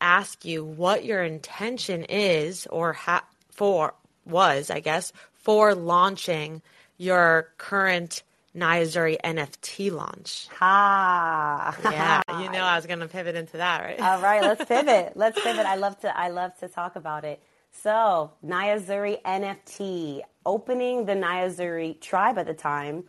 ask 0.00 0.44
you 0.44 0.64
what 0.64 1.04
your 1.04 1.22
intention 1.22 2.04
is 2.04 2.66
or 2.66 2.92
ha- 2.92 3.24
for 3.50 3.94
was, 4.24 4.70
I 4.70 4.80
guess, 4.80 5.12
for 5.34 5.74
launching 5.74 6.60
your 6.98 7.48
current 7.58 8.22
Niyah 8.56 8.86
Zuri 8.86 9.16
NFT 9.22 9.92
launch. 9.92 10.48
Ha. 10.58 11.76
Yeah, 11.84 12.22
you 12.40 12.50
know 12.50 12.64
I 12.64 12.76
was 12.76 12.86
going 12.86 13.00
to 13.00 13.08
pivot 13.08 13.36
into 13.36 13.58
that, 13.58 13.82
right? 13.82 14.00
All 14.00 14.20
right, 14.20 14.42
let's 14.42 14.64
pivot. 14.68 15.12
let's 15.14 15.40
pivot. 15.40 15.66
I 15.66 15.76
love 15.76 16.00
to 16.00 16.16
I 16.16 16.28
love 16.28 16.56
to 16.60 16.68
talk 16.68 16.96
about 16.96 17.24
it. 17.24 17.42
So, 17.82 18.32
Niyah 18.44 18.80
Zuri 18.82 19.20
NFT, 19.22 20.22
opening 20.46 21.04
the 21.04 21.12
Niyah 21.12 21.54
Zuri 21.54 22.00
tribe 22.00 22.38
at 22.38 22.46
the 22.46 22.54
time 22.54 23.04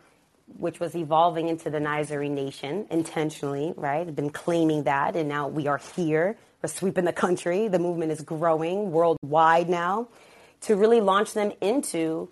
which 0.56 0.80
was 0.80 0.96
evolving 0.96 1.48
into 1.48 1.70
the 1.70 1.78
Niyah 1.78 2.06
Zuri 2.06 2.30
Nation 2.30 2.86
intentionally, 2.90 3.74
right? 3.76 4.06
I've 4.06 4.16
been 4.16 4.30
claiming 4.30 4.84
that, 4.84 5.14
and 5.14 5.28
now 5.28 5.48
we 5.48 5.66
are 5.66 5.78
here. 5.94 6.36
We're 6.62 6.68
sweeping 6.68 7.04
the 7.04 7.12
country. 7.12 7.68
The 7.68 7.78
movement 7.78 8.12
is 8.12 8.22
growing 8.22 8.90
worldwide 8.90 9.68
now 9.68 10.08
to 10.62 10.74
really 10.74 11.00
launch 11.00 11.34
them 11.34 11.52
into 11.60 12.30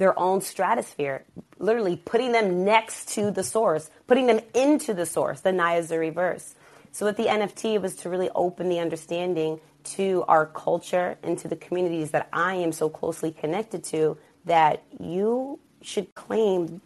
their 0.00 0.18
own 0.18 0.40
stratosphere, 0.40 1.24
literally 1.58 1.94
putting 1.94 2.32
them 2.32 2.64
next 2.64 3.10
to 3.10 3.30
the 3.30 3.44
source, 3.44 3.90
putting 4.06 4.26
them 4.26 4.40
into 4.54 4.94
the 4.94 5.04
source, 5.04 5.40
the 5.42 5.50
Niyah 5.50 5.86
Zuri 5.86 6.12
verse. 6.12 6.54
So 6.90 7.04
with 7.04 7.18
the 7.18 7.26
NFT, 7.26 7.78
was 7.82 7.96
to 7.96 8.08
really 8.08 8.30
open 8.34 8.70
the 8.70 8.78
understanding 8.78 9.60
to 9.96 10.24
our 10.26 10.46
culture 10.46 11.18
and 11.22 11.38
to 11.40 11.48
the 11.48 11.54
communities 11.54 12.12
that 12.12 12.30
I 12.32 12.54
am 12.54 12.72
so 12.72 12.88
closely 12.88 13.30
connected 13.30 13.84
to 13.84 14.16
that 14.46 14.82
you 14.98 15.58
should 15.82 16.14
claim 16.14 16.80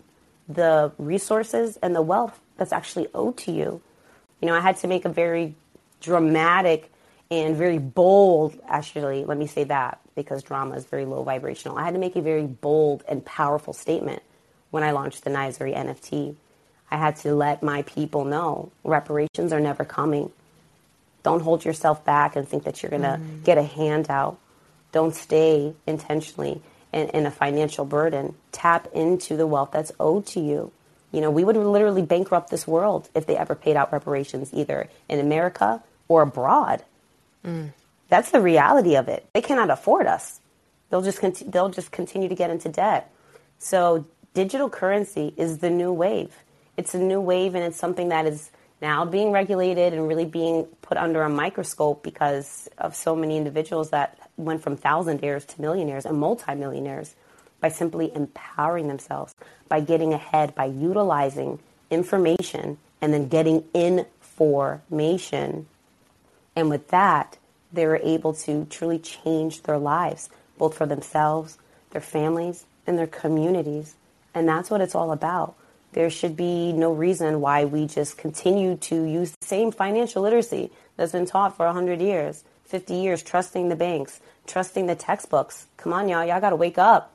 the 0.48 0.90
resources 0.98 1.78
and 1.84 1.94
the 1.94 2.02
wealth 2.02 2.40
that's 2.56 2.72
actually 2.72 3.06
owed 3.14 3.36
to 3.38 3.52
you. 3.52 3.80
You 4.40 4.48
know, 4.48 4.56
I 4.56 4.60
had 4.60 4.76
to 4.78 4.88
make 4.88 5.04
a 5.04 5.08
very 5.08 5.54
dramatic 6.00 6.90
and 7.30 7.56
very 7.56 7.78
bold, 7.78 8.60
actually, 8.66 9.24
let 9.24 9.38
me 9.38 9.46
say 9.46 9.62
that 9.64 10.00
because 10.14 10.42
drama 10.42 10.76
is 10.76 10.84
very 10.84 11.04
low 11.04 11.22
vibrational. 11.22 11.76
I 11.76 11.84
had 11.84 11.94
to 11.94 12.00
make 12.00 12.16
a 12.16 12.22
very 12.22 12.46
bold 12.46 13.04
and 13.08 13.24
powerful 13.24 13.72
statement 13.72 14.22
when 14.70 14.82
I 14.82 14.92
launched 14.92 15.24
the 15.24 15.30
Niyah 15.30 15.56
Zuri 15.56 15.76
NFT. 15.76 16.36
I 16.90 16.96
had 16.96 17.16
to 17.16 17.34
let 17.34 17.62
my 17.62 17.82
people 17.82 18.24
know 18.24 18.70
reparations 18.84 19.52
are 19.52 19.60
never 19.60 19.84
coming. 19.84 20.30
Don't 21.22 21.40
hold 21.40 21.64
yourself 21.64 22.04
back 22.04 22.36
and 22.36 22.46
think 22.46 22.64
that 22.64 22.82
you're 22.82 22.90
going 22.90 23.02
to 23.02 23.18
mm-hmm. 23.18 23.42
get 23.42 23.58
a 23.58 23.62
handout. 23.62 24.38
Don't 24.92 25.14
stay 25.14 25.74
intentionally 25.86 26.60
in, 26.92 27.10
and 27.10 27.26
a 27.26 27.30
financial 27.30 27.84
burden, 27.84 28.34
tap 28.52 28.88
into 28.94 29.36
the 29.36 29.46
wealth 29.46 29.70
that's 29.72 29.92
owed 29.98 30.26
to 30.26 30.40
you. 30.40 30.70
You 31.12 31.20
know, 31.20 31.30
we 31.30 31.44
would 31.44 31.56
literally 31.56 32.02
bankrupt 32.02 32.50
this 32.50 32.66
world 32.66 33.08
if 33.14 33.26
they 33.26 33.36
ever 33.36 33.54
paid 33.54 33.76
out 33.76 33.92
reparations, 33.92 34.52
either 34.52 34.88
in 35.08 35.18
America 35.18 35.82
or 36.08 36.22
abroad. 36.22 36.82
Mm. 37.44 37.72
That's 38.08 38.30
the 38.30 38.40
reality 38.40 38.96
of 38.96 39.08
it. 39.08 39.26
They 39.32 39.40
cannot 39.40 39.70
afford 39.70 40.06
us. 40.06 40.40
They'll 40.90 41.02
just 41.02 41.20
conti- 41.20 41.46
they'll 41.46 41.70
just 41.70 41.90
continue 41.90 42.28
to 42.28 42.34
get 42.34 42.50
into 42.50 42.68
debt. 42.68 43.10
So 43.58 44.06
digital 44.34 44.68
currency 44.68 45.32
is 45.36 45.58
the 45.58 45.70
new 45.70 45.92
wave. 45.92 46.34
It's 46.76 46.94
a 46.94 46.98
new 46.98 47.20
wave, 47.20 47.54
and 47.54 47.64
it's 47.64 47.78
something 47.78 48.08
that 48.10 48.26
is 48.26 48.50
now 48.82 49.04
being 49.04 49.30
regulated 49.30 49.92
and 49.92 50.06
really 50.06 50.24
being 50.24 50.64
put 50.82 50.98
under 50.98 51.22
a 51.22 51.28
microscope 51.28 52.02
because 52.02 52.68
of 52.78 52.94
so 52.94 53.16
many 53.16 53.36
individuals 53.36 53.90
that 53.90 54.18
went 54.36 54.62
from 54.62 54.76
thousandaires 54.76 55.46
to 55.46 55.60
millionaires 55.60 56.04
and 56.04 56.18
multimillionaires 56.18 57.14
by 57.60 57.68
simply 57.68 58.14
empowering 58.14 58.88
themselves, 58.88 59.34
by 59.68 59.80
getting 59.80 60.12
ahead, 60.12 60.54
by 60.54 60.66
utilizing 60.66 61.58
information 61.90 62.76
and 63.00 63.14
then 63.14 63.28
getting 63.28 63.64
information. 63.72 65.66
And 66.56 66.68
with 66.68 66.88
that, 66.88 67.38
they 67.74 67.86
were 67.86 68.00
able 68.02 68.32
to 68.34 68.66
truly 68.66 68.98
change 68.98 69.62
their 69.62 69.78
lives, 69.78 70.28
both 70.58 70.76
for 70.76 70.86
themselves, 70.86 71.58
their 71.90 72.00
families, 72.00 72.66
and 72.86 72.98
their 72.98 73.06
communities. 73.06 73.94
And 74.34 74.48
that's 74.48 74.70
what 74.70 74.80
it's 74.80 74.94
all 74.94 75.12
about. 75.12 75.54
There 75.92 76.10
should 76.10 76.36
be 76.36 76.72
no 76.72 76.92
reason 76.92 77.40
why 77.40 77.64
we 77.64 77.86
just 77.86 78.18
continue 78.18 78.76
to 78.78 79.04
use 79.04 79.32
the 79.40 79.46
same 79.46 79.70
financial 79.70 80.22
literacy 80.22 80.72
that's 80.96 81.12
been 81.12 81.26
taught 81.26 81.56
for 81.56 81.66
100 81.66 82.00
years, 82.00 82.42
50 82.64 82.94
years, 82.94 83.22
trusting 83.22 83.68
the 83.68 83.76
banks, 83.76 84.20
trusting 84.46 84.86
the 84.86 84.96
textbooks. 84.96 85.66
Come 85.76 85.92
on, 85.92 86.08
y'all. 86.08 86.24
Y'all 86.24 86.40
got 86.40 86.50
to 86.50 86.56
wake 86.56 86.78
up. 86.78 87.12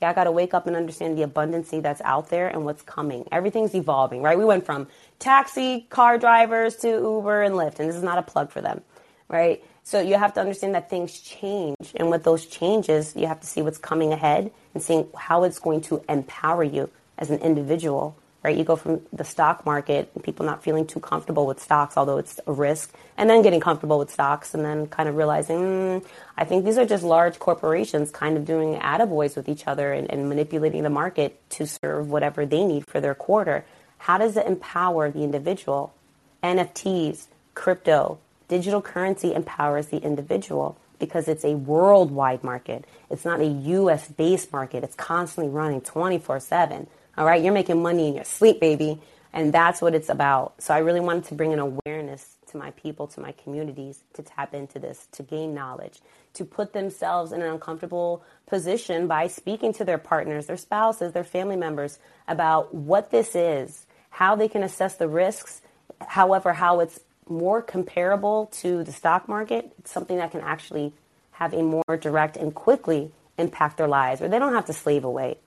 Y'all 0.00 0.14
got 0.14 0.24
to 0.24 0.32
wake 0.32 0.52
up 0.52 0.66
and 0.66 0.74
understand 0.74 1.16
the 1.16 1.24
abundancy 1.24 1.80
that's 1.80 2.00
out 2.00 2.30
there 2.30 2.48
and 2.48 2.64
what's 2.64 2.82
coming. 2.82 3.28
Everything's 3.30 3.74
evolving, 3.74 4.22
right? 4.22 4.36
We 4.36 4.44
went 4.44 4.66
from 4.66 4.88
taxi, 5.20 5.86
car 5.90 6.18
drivers 6.18 6.74
to 6.76 6.88
Uber 6.88 7.42
and 7.42 7.54
Lyft, 7.54 7.78
and 7.78 7.88
this 7.88 7.96
is 7.96 8.02
not 8.02 8.18
a 8.18 8.22
plug 8.22 8.50
for 8.50 8.60
them, 8.60 8.80
right? 9.28 9.62
So 9.84 10.00
you 10.00 10.16
have 10.16 10.34
to 10.34 10.40
understand 10.40 10.74
that 10.74 10.88
things 10.88 11.18
change. 11.18 11.92
And 11.96 12.10
with 12.10 12.24
those 12.24 12.46
changes, 12.46 13.14
you 13.16 13.26
have 13.26 13.40
to 13.40 13.46
see 13.46 13.62
what's 13.62 13.78
coming 13.78 14.12
ahead 14.12 14.50
and 14.74 14.82
seeing 14.82 15.08
how 15.16 15.44
it's 15.44 15.58
going 15.58 15.80
to 15.82 16.02
empower 16.08 16.62
you 16.62 16.90
as 17.18 17.30
an 17.30 17.40
individual 17.40 18.16
right? 18.42 18.56
You 18.56 18.64
go 18.64 18.76
from 18.76 19.00
the 19.12 19.24
stock 19.24 19.64
market 19.64 20.10
and 20.14 20.22
people 20.22 20.44
not 20.44 20.62
feeling 20.62 20.86
too 20.86 21.00
comfortable 21.00 21.46
with 21.46 21.60
stocks, 21.60 21.96
although 21.96 22.18
it's 22.18 22.40
a 22.46 22.52
risk, 22.52 22.92
and 23.16 23.30
then 23.30 23.42
getting 23.42 23.60
comfortable 23.60 23.98
with 23.98 24.10
stocks 24.10 24.54
and 24.54 24.64
then 24.64 24.86
kind 24.88 25.08
of 25.08 25.16
realizing, 25.16 25.58
mm, 25.58 26.06
I 26.36 26.44
think 26.44 26.64
these 26.64 26.78
are 26.78 26.84
just 26.84 27.04
large 27.04 27.38
corporations 27.38 28.10
kind 28.10 28.36
of 28.36 28.44
doing 28.44 28.74
attaboys 28.80 29.36
with 29.36 29.48
each 29.48 29.66
other 29.66 29.92
and, 29.92 30.10
and 30.10 30.28
manipulating 30.28 30.82
the 30.82 30.90
market 30.90 31.40
to 31.50 31.66
serve 31.66 32.10
whatever 32.10 32.44
they 32.44 32.64
need 32.64 32.86
for 32.86 33.00
their 33.00 33.14
quarter. 33.14 33.64
How 33.98 34.18
does 34.18 34.36
it 34.36 34.46
empower 34.46 35.10
the 35.10 35.22
individual? 35.22 35.94
NFTs, 36.42 37.26
crypto, 37.54 38.18
digital 38.52 38.82
currency 38.82 39.32
empowers 39.32 39.86
the 39.86 39.96
individual 39.96 40.76
because 40.98 41.26
it's 41.26 41.42
a 41.42 41.54
worldwide 41.54 42.44
market. 42.44 42.84
It's 43.08 43.24
not 43.24 43.40
a 43.40 43.46
US 43.46 44.08
based 44.08 44.52
market. 44.52 44.84
It's 44.84 44.94
constantly 44.94 45.50
running 45.50 45.80
24 45.80 46.38
7. 46.38 46.86
All 47.16 47.24
right, 47.24 47.42
you're 47.42 47.54
making 47.54 47.80
money 47.80 48.08
in 48.08 48.14
your 48.14 48.24
sleep, 48.24 48.60
baby. 48.60 49.00
And 49.32 49.54
that's 49.54 49.80
what 49.80 49.94
it's 49.94 50.10
about. 50.10 50.60
So 50.60 50.74
I 50.74 50.80
really 50.80 51.00
wanted 51.00 51.24
to 51.24 51.34
bring 51.34 51.54
an 51.54 51.60
awareness 51.60 52.36
to 52.48 52.58
my 52.58 52.72
people, 52.72 53.06
to 53.06 53.20
my 53.20 53.32
communities, 53.32 54.04
to 54.12 54.22
tap 54.22 54.52
into 54.52 54.78
this, 54.78 55.08
to 55.12 55.22
gain 55.22 55.54
knowledge, 55.54 56.00
to 56.34 56.44
put 56.44 56.74
themselves 56.74 57.32
in 57.32 57.40
an 57.40 57.50
uncomfortable 57.50 58.22
position 58.44 59.06
by 59.06 59.28
speaking 59.28 59.72
to 59.72 59.84
their 59.86 59.96
partners, 59.96 60.44
their 60.44 60.58
spouses, 60.58 61.14
their 61.14 61.24
family 61.24 61.56
members 61.56 61.98
about 62.28 62.74
what 62.74 63.10
this 63.10 63.34
is, 63.34 63.86
how 64.10 64.36
they 64.36 64.48
can 64.48 64.62
assess 64.62 64.96
the 64.96 65.08
risks, 65.08 65.62
however, 66.06 66.52
how 66.52 66.80
it's 66.80 67.00
more 67.28 67.62
comparable 67.62 68.46
to 68.60 68.84
the 68.84 68.92
stock 68.92 69.28
market. 69.28 69.72
It's 69.78 69.90
something 69.90 70.16
that 70.16 70.30
can 70.30 70.40
actually 70.40 70.92
have 71.32 71.54
a 71.54 71.62
more 71.62 71.96
direct 72.00 72.36
and 72.36 72.54
quickly 72.54 73.10
impact 73.38 73.78
their 73.78 73.88
lives, 73.88 74.20
where 74.20 74.28
they 74.28 74.38
don't 74.38 74.54
have 74.54 74.66
to 74.66 74.72
slave 74.72 75.04
away. 75.04 75.38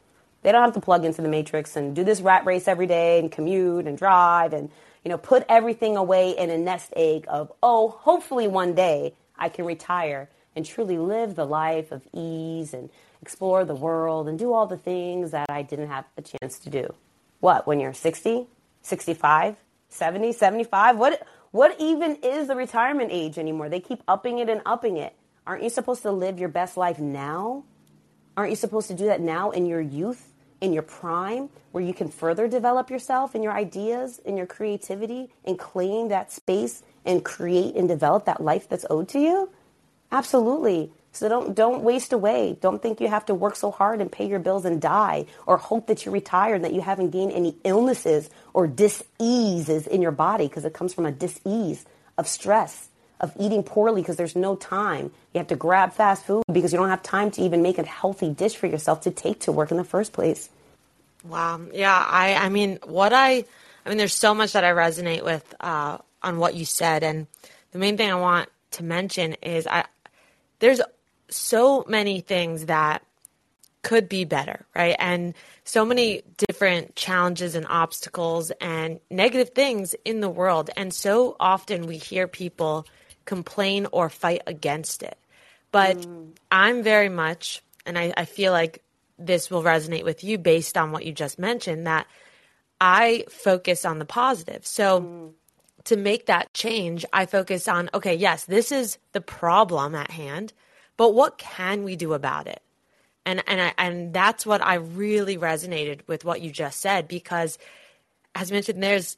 They 0.42 0.52
don't 0.52 0.64
have 0.64 0.74
to 0.74 0.82
plug 0.82 1.06
into 1.06 1.22
the 1.22 1.28
matrix 1.28 1.76
and 1.76 1.96
do 1.96 2.04
this 2.04 2.22
rat 2.22 2.46
race 2.46 2.68
every 2.68 2.88
day 2.88 3.20
and 3.20 3.32
commute 3.32 3.88
and 3.88 3.98
drive 3.98 4.54
and 4.54 4.70
you 5.04 5.10
know 5.10 5.18
put 5.18 5.44
everything 5.50 5.98
away 5.98 6.38
in 6.38 6.52
a 6.52 6.58
nest 6.58 6.94
egg 6.96 7.26
of 7.28 7.52
oh 7.64 7.90
hopefully 7.90 8.48
one 8.48 8.76
day 8.76 9.14
I 9.38 9.50
can 9.50 9.66
retire 9.66 10.30
and 10.56 10.66
truly 10.66 10.98
live 10.98 11.36
the 11.36 11.46
life 11.46 11.92
of 11.92 12.04
ease 12.14 12.74
and 12.74 12.90
explore 13.22 13.66
the 13.66 13.76
world 13.76 14.28
and 14.28 14.38
do 14.38 14.54
all 14.54 14.68
the 14.68 14.78
things 14.78 15.32
that 15.32 15.50
I 15.50 15.64
didn't 15.64 15.88
have 15.88 16.06
a 16.18 16.22
chance 16.22 16.60
to 16.60 16.70
do. 16.70 16.94
What, 17.40 17.68
when 17.68 17.80
you're 17.80 17.94
60, 17.94 18.48
65, 18.84 19.56
70, 19.90 20.32
75? 20.32 20.98
What 20.98 21.28
what 21.56 21.80
even 21.80 22.18
is 22.18 22.50
the 22.50 22.56
retirement 22.56 23.12
age 23.14 23.38
anymore? 23.38 23.70
They 23.70 23.80
keep 23.80 24.04
upping 24.10 24.40
it 24.40 24.50
and 24.50 24.62
upping 24.66 24.98
it. 24.98 25.16
Aren't 25.48 25.64
you 25.64 25.70
supposed 25.70 26.02
to 26.02 26.12
live 26.12 26.38
your 26.38 26.50
best 26.50 26.76
life 26.76 27.00
now? 27.00 27.64
Aren't 28.36 28.50
you 28.50 28.58
supposed 28.58 28.90
to 28.90 28.94
do 28.94 29.06
that 29.06 29.22
now 29.22 29.52
in 29.52 29.66
your 29.66 29.80
youth, 29.80 30.34
in 30.60 30.74
your 30.74 30.84
prime, 30.84 31.48
where 31.72 31.82
you 31.82 31.94
can 31.94 32.10
further 32.10 32.50
develop 32.50 32.90
yourself 32.90 33.36
and 33.36 33.42
your 33.42 33.54
ideas 33.54 34.20
and 34.26 34.36
your 34.36 34.46
creativity 34.46 35.30
and 35.46 35.58
claim 35.58 36.10
that 36.10 36.30
space 36.30 36.84
and 37.06 37.24
create 37.24 37.76
and 37.76 37.88
develop 37.88 38.26
that 38.26 38.44
life 38.44 38.68
that's 38.68 38.86
owed 38.90 39.08
to 39.08 39.20
you? 39.20 39.50
Absolutely. 40.12 40.92
So 41.16 41.30
don't 41.30 41.56
don't 41.56 41.82
waste 41.84 42.12
away. 42.14 42.58
Don't 42.62 42.82
think 42.82 43.00
you 43.00 43.08
have 43.08 43.26
to 43.28 43.34
work 43.34 43.56
so 43.56 43.72
hard 43.72 44.02
and 44.02 44.12
pay 44.12 44.28
your 44.28 44.40
bills 44.40 44.66
and 44.66 44.82
die, 44.82 45.26
or 45.46 45.58
hope 45.58 45.88
that 45.88 46.06
you 46.06 46.12
retire 46.12 46.56
and 46.56 46.66
that 46.66 46.74
you 46.74 46.82
haven't 46.82 47.12
gained 47.12 47.32
any 47.32 47.56
illnesses 47.64 48.30
or 48.54 48.68
diseases 48.68 49.88
in 49.88 50.02
your 50.02 50.12
body 50.12 50.48
because 50.48 50.66
it 50.66 50.74
comes 50.74 50.94
from 50.94 51.06
a 51.06 51.12
disease 51.12 51.86
of 52.18 52.28
stress, 52.28 52.90
of 53.20 53.34
eating 53.40 53.64
poorly 53.64 54.02
because 54.02 54.18
there's 54.18 54.36
no 54.36 54.56
time. 54.56 55.12
You 55.34 55.40
have 55.40 55.48
to 55.48 55.56
grab 55.56 55.94
fast 55.94 56.26
food 56.26 56.44
because 56.52 56.74
you 56.74 56.80
don't 56.80 56.90
have 56.90 57.04
time 57.04 57.32
to 57.32 57.42
even 57.42 57.62
make 57.62 57.78
a 57.78 57.86
healthy 57.86 58.30
dish 58.30 58.56
for 58.56 58.68
yourself 58.68 59.02
to 59.02 59.12
take 59.12 59.40
to 59.42 59.52
work 59.52 59.72
in 59.72 59.78
the 59.78 59.84
first 59.84 60.14
place. 60.14 60.50
Wow. 61.24 61.62
Yeah. 61.74 62.06
I. 62.08 62.36
I 62.36 62.50
mean, 62.50 62.80
what 62.84 63.14
I. 63.14 63.46
I 63.86 63.90
mean, 63.90 63.98
there's 63.98 64.14
so 64.16 64.34
much 64.34 64.54
that 64.54 64.64
I 64.64 64.72
resonate 64.72 65.24
with 65.24 65.54
uh, 65.60 66.00
on 66.24 66.40
what 66.40 66.56
you 66.56 66.66
said, 66.66 67.04
and 67.04 67.28
the 67.72 67.78
main 67.78 67.98
thing 67.98 68.12
I 68.12 68.16
want 68.16 68.50
to 68.72 68.84
mention 68.84 69.34
is 69.42 69.68
I. 69.68 69.86
There's 70.60 70.82
so 71.30 71.86
many 71.88 72.22
things 72.22 72.66
that 72.66 73.04
could 73.86 74.10
be 74.10 74.26
better, 74.26 74.66
right? 74.76 74.96
And 74.98 75.36
so 75.64 75.86
many 75.86 76.24
different 76.50 76.96
challenges 76.96 77.54
and 77.54 77.68
obstacles 77.70 78.52
and 78.60 79.00
negative 79.12 79.50
things 79.50 79.94
in 80.04 80.22
the 80.22 80.30
world. 80.30 80.72
And 80.76 80.92
so 80.92 81.36
often 81.40 81.86
we 81.86 81.98
hear 81.98 82.28
people 82.28 82.88
complain 83.26 83.86
or 83.92 84.10
fight 84.10 84.42
against 84.48 85.04
it. 85.04 85.18
But 85.72 85.98
mm. 85.98 86.30
I'm 86.52 86.82
very 86.82 87.10
much, 87.10 87.62
and 87.86 87.98
I, 87.98 88.12
I, 88.18 88.26
feel 88.26 88.52
like 88.52 88.82
this 89.20 89.52
will 89.52 89.62
resonate 89.62 90.04
with 90.04 90.24
you 90.24 90.38
based 90.38 90.78
on 90.78 90.92
what 90.92 91.06
you 91.06 91.12
just 91.12 91.38
mentioned, 91.38 91.86
that 91.86 92.08
I 92.82 93.26
focus 93.30 93.86
on 93.86 94.00
the 94.00 94.06
positive. 94.06 94.66
So 94.66 95.02
mm. 95.02 95.32
to 95.86 95.96
make 95.96 96.26
that 96.26 96.54
change, 96.54 97.06
I 97.14 97.28
focus 97.28 97.68
on, 97.68 97.90
okay, 97.94 98.16
yes, 98.16 98.46
this 98.46 98.72
is 98.72 98.98
the 99.12 99.22
problem 99.22 99.94
at 99.94 100.10
hand 100.10 100.54
but 100.98 101.14
what 101.14 101.38
can 101.38 101.84
we 101.84 101.96
do 101.96 102.14
about 102.14 102.48
it? 102.48 102.62
And 103.26 103.44
and 103.48 103.62
I, 103.62 103.74
and 103.78 104.14
that's 104.14 104.46
what 104.46 104.62
I 104.62 104.76
really 104.76 105.38
resonated 105.38 106.02
with 106.08 106.26
what 106.26 106.42
you 106.42 106.52
just 106.52 106.80
said 106.80 107.08
because, 107.08 107.58
as 108.36 108.52
mentioned, 108.52 108.84
there's 108.84 109.18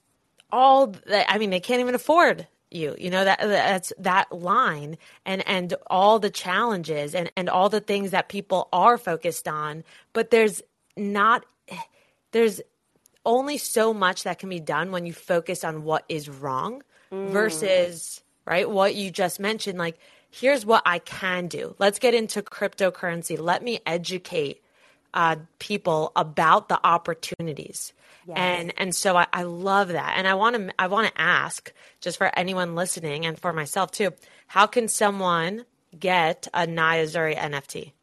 all 0.51 0.87
that. 0.87 1.25
I 1.29 1.37
mean, 1.37 1.49
they 1.49 1.59
can't 1.59 1.81
even 1.81 1.95
afford 1.95 2.47
you. 2.71 2.95
You 2.97 3.09
know 3.09 3.23
that 3.23 3.39
that's 3.39 3.91
that 3.99 4.31
line 4.31 4.97
and 5.25 5.45
and 5.47 5.73
all 5.87 6.19
the 6.19 6.29
challenges 6.29 7.15
and 7.15 7.31
and 7.35 7.49
all 7.49 7.69
the 7.69 7.81
things 7.81 8.11
that 8.11 8.29
people 8.29 8.69
are 8.71 8.97
focused 8.97 9.47
on. 9.47 9.83
But 10.13 10.31
there's 10.31 10.61
not 10.95 11.45
there's 12.31 12.61
only 13.25 13.57
so 13.57 13.93
much 13.93 14.23
that 14.23 14.39
can 14.39 14.49
be 14.49 14.59
done 14.59 14.91
when 14.91 15.05
you 15.05 15.13
focus 15.13 15.63
on 15.63 15.83
what 15.83 16.05
is 16.07 16.29
wrong 16.29 16.81
mm. 17.11 17.29
versus 17.29 18.21
right 18.45 18.69
what 18.69 18.95
you 18.95 19.11
just 19.11 19.39
mentioned 19.39 19.77
like 19.77 19.97
here's 20.29 20.65
what 20.65 20.83
I 20.85 20.99
can 20.99 21.47
do. 21.47 21.75
Let's 21.79 21.99
get 21.99 22.13
into 22.13 22.41
cryptocurrency. 22.41 23.39
Let 23.39 23.63
me 23.63 23.79
educate 23.85 24.63
uh, 25.13 25.37
people 25.59 26.11
about 26.15 26.69
the 26.69 26.79
opportunities. 26.85 27.93
Yes. 28.27 28.37
And 28.37 28.73
and 28.77 28.95
so 28.95 29.15
I, 29.15 29.27
I 29.31 29.43
love 29.43 29.89
that. 29.89 30.15
And 30.17 30.27
I 30.27 30.33
want 30.35 30.55
to 30.55 30.73
I 30.77 30.87
want 30.87 31.07
to 31.07 31.21
ask 31.21 31.71
just 32.01 32.17
for 32.17 32.29
anyone 32.37 32.75
listening 32.75 33.25
and 33.25 33.39
for 33.39 33.53
myself 33.53 33.91
too, 33.91 34.11
how 34.47 34.67
can 34.67 34.87
someone 34.87 35.65
get 35.97 36.47
a 36.53 36.67
Niyah 36.67 37.05
Zuri 37.05 37.37
NFT? 37.37 37.93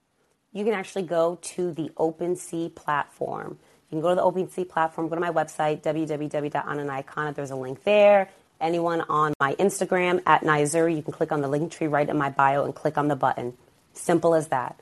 You 0.52 0.64
can 0.64 0.72
actually 0.72 1.02
go 1.02 1.38
to 1.42 1.72
the 1.72 1.90
OpenSea 1.96 2.74
platform. 2.74 3.58
You 3.90 3.96
can 3.96 4.00
go 4.00 4.10
to 4.10 4.14
the 4.14 4.22
OpenSea 4.22 4.68
platform, 4.68 5.08
go 5.08 5.16
to 5.16 5.20
my 5.20 5.30
website, 5.30 5.82
www.annanyakana. 5.82 7.34
There's 7.34 7.50
a 7.50 7.56
link 7.56 7.84
there 7.84 8.30
anyone 8.60 9.02
on 9.02 9.34
my 9.40 9.54
Instagram 9.54 10.22
at 10.26 10.42
Niyah 10.42 10.62
Zuri, 10.62 10.96
you 10.96 11.02
can 11.02 11.12
click 11.12 11.32
on 11.32 11.40
the 11.40 11.48
link 11.48 11.72
tree 11.72 11.86
right 11.86 12.08
in 12.08 12.16
my 12.16 12.30
bio 12.30 12.64
and 12.64 12.74
click 12.74 12.98
on 12.98 13.08
the 13.08 13.16
button. 13.16 13.54
Simple 13.92 14.34
as 14.34 14.48
that. 14.48 14.80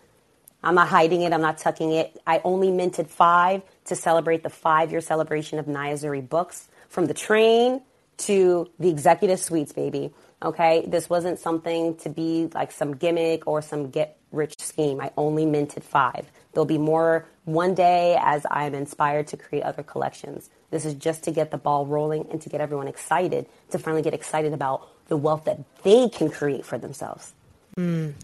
I'm 0.65 0.75
not 0.75 0.89
hiding 0.89 1.23
it. 1.23 1.33
I'm 1.33 1.41
not 1.41 1.59
tucking 1.59 1.93
it. 1.93 2.21
I 2.27 2.41
only 2.45 2.71
minted 2.71 3.09
five 3.09 3.63
to 3.87 3.97
celebrate 3.97 4.43
the 4.43 4.51
five 4.51 4.93
year 4.93 5.01
celebration 5.01 5.59
of 5.59 5.67
Niyah 5.67 5.95
Zuri 5.95 6.27
books 6.27 6.69
from 6.89 7.07
the 7.07 7.15
train 7.15 7.83
to 8.19 8.71
the 8.79 8.89
executive 8.89 9.41
suites, 9.41 9.73
baby. 9.73 10.13
Okay. 10.43 10.85
This 10.87 11.11
wasn't 11.11 11.39
something 11.39 11.97
to 11.99 12.09
be 12.09 12.49
like 12.55 12.71
some 12.71 12.95
gimmick 12.95 13.47
or 13.47 13.63
some 13.63 13.91
get 13.91 14.19
rich 14.31 14.61
scheme. 14.61 15.01
I 15.01 15.11
only 15.17 15.47
minted 15.47 15.85
five. 15.85 16.31
There'll 16.53 16.65
be 16.65 16.79
more 16.79 17.27
one 17.45 17.75
day 17.75 18.17
as 18.21 18.47
I'm 18.51 18.75
inspired 18.75 19.27
to 19.29 19.37
create 19.37 19.63
other 19.63 19.83
collections. 19.83 20.51
This 20.73 20.87
is 20.87 20.95
just 20.95 21.25
to 21.25 21.31
get 21.31 21.51
the 21.51 21.59
ball 21.59 21.85
rolling 21.85 22.27
and 22.31 22.41
to 22.41 22.49
get 22.49 22.63
everyone 22.63 22.89
excited, 22.89 23.47
to 23.71 23.79
finally 23.79 24.01
get 24.01 24.15
excited 24.15 24.55
about 24.55 24.89
the 25.09 25.19
wealth 25.19 25.45
that 25.45 25.61
they 25.83 26.09
can 26.09 26.31
create 26.31 26.65
for 26.65 26.79
themselves. 26.79 27.35
Mm, 27.77 28.15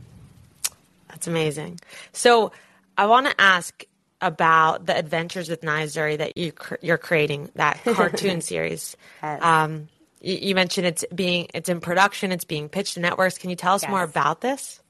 that's 1.09 1.27
amazing. 1.27 1.79
So 2.13 2.53
I 2.97 3.05
want 3.05 3.27
to 3.27 3.39
ask 3.39 3.85
about 4.23 4.87
the 4.87 4.97
Adventures 4.97 5.51
with 5.51 5.61
Niyah 5.61 5.85
Zuri 5.85 6.19
that 6.19 6.39
you 6.39 6.53
you're 6.81 6.99
creating 6.99 7.51
that 7.55 7.85
cartoon 7.85 8.41
series. 8.41 8.97
Yes. 9.23 9.43
Um, 9.43 9.89
you, 10.23 10.39
you, 10.41 10.55
mentioned 10.55 10.87
it's 10.87 11.05
being 11.15 11.49
it's 11.53 11.69
in 11.69 11.81
production, 11.81 12.33
it's 12.33 12.45
being 12.45 12.71
pitched 12.71 12.95
to 12.95 13.01
networks. 13.01 13.37
Can 13.37 13.51
you 13.51 13.57
tell 13.57 13.75
us 13.75 13.83
yes. 13.83 13.91
more 13.91 14.03
about 14.03 14.41
this? 14.41 14.81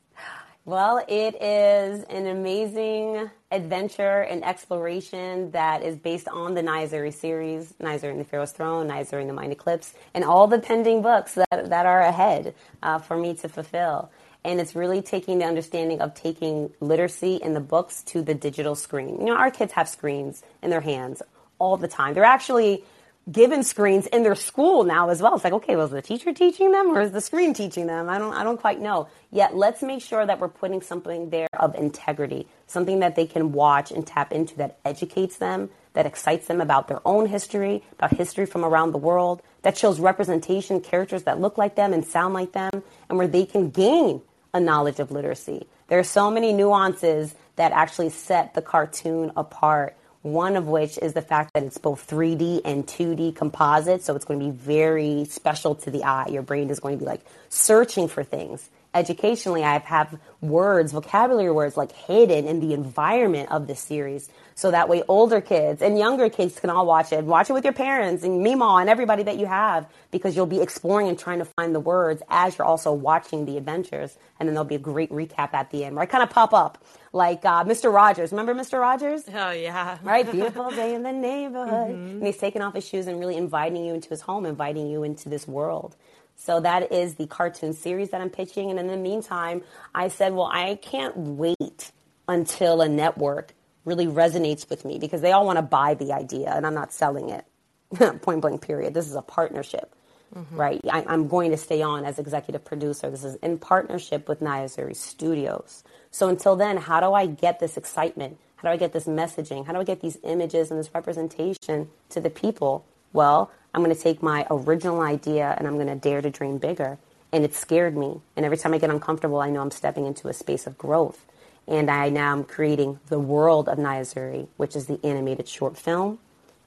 Well, 0.69 1.03
it 1.09 1.35
is 1.43 2.05
an 2.11 2.27
amazing 2.27 3.31
adventure 3.51 4.21
and 4.21 4.45
exploration 4.45 5.51
that 5.53 5.83
is 5.83 5.97
based 5.97 6.29
on 6.29 6.53
the 6.53 6.61
Niyah 6.61 6.91
Zuri 6.91 7.15
series, 7.15 7.73
Niyah 7.81 7.99
Zuri 7.99 8.11
and 8.11 8.21
the 8.21 8.25
Pharaoh's 8.25 8.53
Throne, 8.53 8.87
Niyah 8.87 9.09
Zuri 9.09 9.23
and 9.23 9.31
the 9.31 9.33
Mind 9.33 9.51
Eclipse, 9.51 9.95
and 10.13 10.25
all 10.25 10.47
the 10.47 10.59
pending 10.59 11.01
books 11.01 11.33
that, 11.33 11.71
that 11.71 11.87
are 11.87 12.03
ahead 12.03 12.55
uh, 12.83 12.99
for 12.99 13.17
me 13.17 13.33
to 13.37 13.49
fulfill. 13.49 14.11
And 14.45 14.61
it's 14.61 14.77
really 14.77 15.01
taking 15.01 15.39
the 15.39 15.47
understanding 15.47 16.03
of 16.03 16.13
taking 16.13 16.71
literacy 16.81 17.37
in 17.37 17.55
the 17.55 17.61
books 17.61 18.03
to 18.03 18.21
the 18.21 18.35
digital 18.35 18.75
screen. 18.75 19.21
You 19.21 19.25
know, 19.25 19.37
our 19.37 19.51
kids 19.51 19.73
have 19.73 19.89
screens 19.89 20.43
in 20.63 20.69
their 20.69 20.83
hands 20.83 21.23
all 21.59 21.79
the 21.79 21.89
time. 21.89 22.13
They're 22.13 22.25
actually 22.25 22.85
given 23.31 23.63
screens 23.63 24.07
in 24.07 24.23
their 24.23 24.35
school 24.35 24.85
now 24.85 25.11
as 25.11 25.21
well. 25.21 25.35
It's 25.35 25.45
like, 25.45 25.53
okay, 25.53 25.77
was 25.77 25.91
the 25.91 26.03
teacher 26.03 26.33
teaching 26.33 26.73
them 26.73 26.89
or 26.89 27.01
is 27.03 27.13
the 27.13 27.21
screen 27.21 27.53
teaching 27.53 27.87
them? 27.87 28.09
I 28.09 28.19
don't, 28.19 28.33
I 28.33 28.43
don't 28.43 28.61
quite 28.61 28.81
know. 28.81 29.09
Yet 29.31 29.57
let's 29.57 29.83
make 29.83 30.01
sure 30.01 30.25
that 30.25 30.41
we're 30.41 30.49
putting 30.49 30.81
something 30.81 31.31
there 31.31 31.49
of 31.59 31.75
integrity, 31.75 32.47
something 32.67 33.01
that 33.01 33.17
they 33.17 33.27
can 33.27 33.53
watch 33.53 33.91
and 33.91 34.07
tap 34.07 34.33
into 34.33 34.57
that 34.57 34.79
educates 34.85 35.37
them, 35.37 35.69
that 35.93 36.07
excites 36.07 36.47
them 36.47 36.61
about 36.61 36.89
their 36.89 37.01
own 37.07 37.27
history, 37.27 37.83
about 37.93 38.15
history 38.15 38.47
from 38.47 38.65
around 38.65 38.93
the 38.93 38.99
world, 38.99 39.43
that 39.63 39.77
shows 39.77 40.01
representation, 40.01 40.81
characters 40.81 41.25
that 41.25 41.41
look 41.41 41.59
like 41.59 41.75
them 41.75 41.93
and 41.93 42.07
sound 42.07 42.33
like 42.35 42.53
them, 42.53 42.83
and 43.09 43.19
where 43.19 43.29
they 43.29 43.45
can 43.45 43.71
gain 43.71 44.23
a 44.55 44.61
knowledge 44.61 45.01
of 45.01 45.11
literacy. 45.11 45.67
There 45.89 45.99
are 45.99 46.05
so 46.05 46.31
many 46.31 46.53
nuances 46.53 47.35
that 47.57 47.73
actually 47.73 48.11
set 48.11 48.55
the 48.55 48.63
cartoon 48.63 49.33
apart 49.37 49.97
one 50.33 50.57
of 50.57 50.69
which 50.69 50.99
is 50.99 51.15
the 51.15 51.23
fact 51.23 51.55
that 51.55 51.63
it's 51.63 51.79
both 51.79 52.07
3D 52.09 52.63
and 52.65 52.87
2D 52.87 53.37
composite. 53.37 54.03
So 54.05 54.17
it's 54.17 54.25
going 54.25 54.41
to 54.41 54.47
be 54.47 54.53
very 54.53 55.25
special 55.27 55.75
to 55.77 55.91
the 55.91 56.05
eye. 56.05 56.29
Your 56.29 56.43
brain 56.43 56.71
is 56.71 56.81
going 56.81 56.99
to 56.99 57.05
be 57.05 57.07
like 57.07 57.23
searching 57.49 58.09
for 58.09 58.25
things. 58.25 58.69
Educationally, 58.99 59.63
I 59.63 59.79
have 59.79 60.19
words, 60.41 60.91
vocabulary 60.91 61.53
words 61.53 61.77
like 61.77 61.93
hidden 61.93 62.49
in 62.49 62.59
the 62.59 62.75
environment 62.75 63.49
of 63.53 63.69
this 63.69 63.79
series. 63.79 64.29
So 64.57 64.73
that 64.73 64.89
way 64.89 65.05
older 65.07 65.41
kids 65.41 65.83
and 65.83 65.97
younger 65.97 66.29
kids 66.29 66.59
can 66.59 66.69
all 66.69 66.85
watch 66.85 67.13
it. 67.13 67.23
Watch 67.25 67.49
it 67.49 67.53
with 67.53 67.63
your 67.63 67.73
parents 67.73 68.25
and 68.25 68.43
Mima 68.43 68.79
and 68.81 68.91
everybody 68.91 69.23
that 69.23 69.39
you 69.39 69.47
have 69.47 69.87
because 70.11 70.35
you'll 70.35 70.47
be 70.47 70.61
exploring 70.61 71.07
and 71.07 71.17
trying 71.17 71.39
to 71.39 71.45
find 71.45 71.73
the 71.73 71.81
words 71.81 72.23
as 72.29 72.59
you're 72.59 72.67
also 72.67 72.93
watching 72.93 73.45
the 73.45 73.57
adventures. 73.57 74.19
And 74.41 74.49
then 74.49 74.55
there'll 74.55 74.69
be 74.69 74.75
a 74.75 74.81
great 74.81 75.11
recap 75.11 75.55
at 75.55 75.71
the 75.71 75.85
end 75.85 75.95
where 75.95 76.03
I 76.03 76.07
kind 76.07 76.25
of 76.25 76.31
pop 76.31 76.53
up 76.53 76.85
like 77.13 77.45
uh, 77.45 77.63
Mr. 77.63 77.93
Rogers. 77.93 78.33
Remember 78.33 78.53
Mr. 78.53 78.81
Rogers? 78.81 79.23
Oh, 79.33 79.51
yeah. 79.53 79.99
right? 80.03 80.29
Beautiful 80.33 80.71
day 80.71 80.93
in 80.93 81.05
the 81.05 81.13
neighborhood. 81.13 81.91
Mm-hmm. 81.91 82.17
And 82.17 82.27
he's 82.27 82.37
taking 82.37 82.61
off 82.61 82.75
his 82.75 82.85
shoes 82.85 83.07
and 83.07 83.21
really 83.21 83.37
inviting 83.37 83.85
you 83.85 83.95
into 83.95 84.09
his 84.09 84.23
home, 84.23 84.45
inviting 84.45 84.89
you 84.89 85.05
into 85.05 85.29
this 85.29 85.47
world. 85.47 85.95
So 86.41 86.61
that 86.61 86.93
is 86.93 87.17
the 87.17 87.27
cartoon 87.27 87.73
series 87.73 88.11
that 88.11 88.21
I'm 88.21 88.31
pitching. 88.31 88.71
And 88.71 88.79
in 88.79 88.87
the 88.87 88.97
meantime, 88.97 89.63
I 89.93 90.07
said, 90.07 90.33
well, 90.33 90.49
I 90.51 90.77
can't 90.77 91.17
wait 91.17 91.91
until 92.29 92.81
a 92.81 92.89
network 92.89 93.55
really 93.85 94.07
resonates 94.07 94.71
with 94.71 94.85
me 94.85 94.99
because 95.01 95.21
they 95.21 95.33
all 95.33 95.45
want 95.45 95.57
to 95.57 95.63
buy 95.63 95.95
the 95.95 96.13
idea 96.13 96.53
and 96.55 96.65
I'm 96.65 96.75
not 96.75 96.93
selling 96.93 97.31
it. 97.31 97.45
Point 98.23 98.41
blank, 98.41 98.63
period. 98.63 98.95
This 98.95 99.09
is 99.09 99.17
a 99.17 99.23
partnership, 99.23 99.93
mm-hmm. 100.33 100.57
right? 100.57 100.81
I, 100.89 101.13
am 101.13 101.27
going 101.27 101.51
to 101.51 101.57
stay 101.57 101.83
on 101.83 102.05
as 102.05 102.21
executive 102.21 102.65
producer. 102.65 103.11
This 103.11 103.25
is 103.25 103.35
in 103.37 103.59
partnership 103.59 104.29
with 104.29 104.39
Niyah 104.41 104.67
Zuri 104.67 104.95
Studios. 104.95 105.83
So 106.13 106.29
until 106.29 106.55
then, 106.55 106.77
how 106.77 107.01
do 107.01 107.15
I 107.15 107.27
get 107.27 107.59
this 107.59 107.77
excitement? 107.77 108.39
How 108.57 108.69
do 108.69 108.73
I 108.73 108.77
get 108.77 108.93
this 108.93 109.07
messaging? 109.07 109.67
How 109.67 109.73
do 109.73 109.81
I 109.81 109.85
get 109.85 110.03
these 110.03 110.19
images 110.23 110.71
and 110.71 110.79
this 110.79 110.91
representation 110.95 111.89
to 112.11 112.21
the 112.21 112.31
people? 112.31 112.85
Well, 113.13 113.51
I'm 113.75 113.83
going 113.83 113.95
to 113.95 114.01
take 114.01 114.23
my 114.23 114.47
original 114.51 115.01
idea 115.01 115.55
and 115.57 115.67
I'm 115.67 115.75
going 115.75 115.89
to 115.89 115.95
dare 115.95 116.23
to 116.23 116.31
dream 116.31 116.59
bigger. 116.59 116.99
And 117.33 117.45
it 117.45 117.55
scared 117.55 117.97
me. 117.97 118.21
And 118.37 118.47
every 118.47 118.57
time 118.57 118.73
I 118.73 118.79
get 118.79 118.91
uncomfortable, 118.91 119.41
I 119.41 119.51
know 119.51 119.61
I'm 119.61 119.71
stepping 119.71 120.07
into 120.07 120.29
a 120.29 120.33
space 120.33 120.67
of 120.67 120.79
growth. 120.79 121.25
And 121.67 121.91
I 121.91 122.09
now 122.09 122.33
am 122.33 122.45
creating 122.45 122.99
the 123.09 123.19
world 123.19 123.69
of 123.69 123.77
Niyah 123.77 124.15
Zuri, 124.15 124.49
which 124.57 124.75
is 124.75 124.87
the 124.87 124.99
animated 125.05 125.47
short 125.47 125.77
film, 125.77 126.19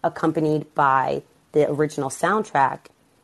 accompanied 0.03 0.73
by 0.75 1.23
the 1.53 1.69
original 1.69 2.09
soundtrack 2.09 2.81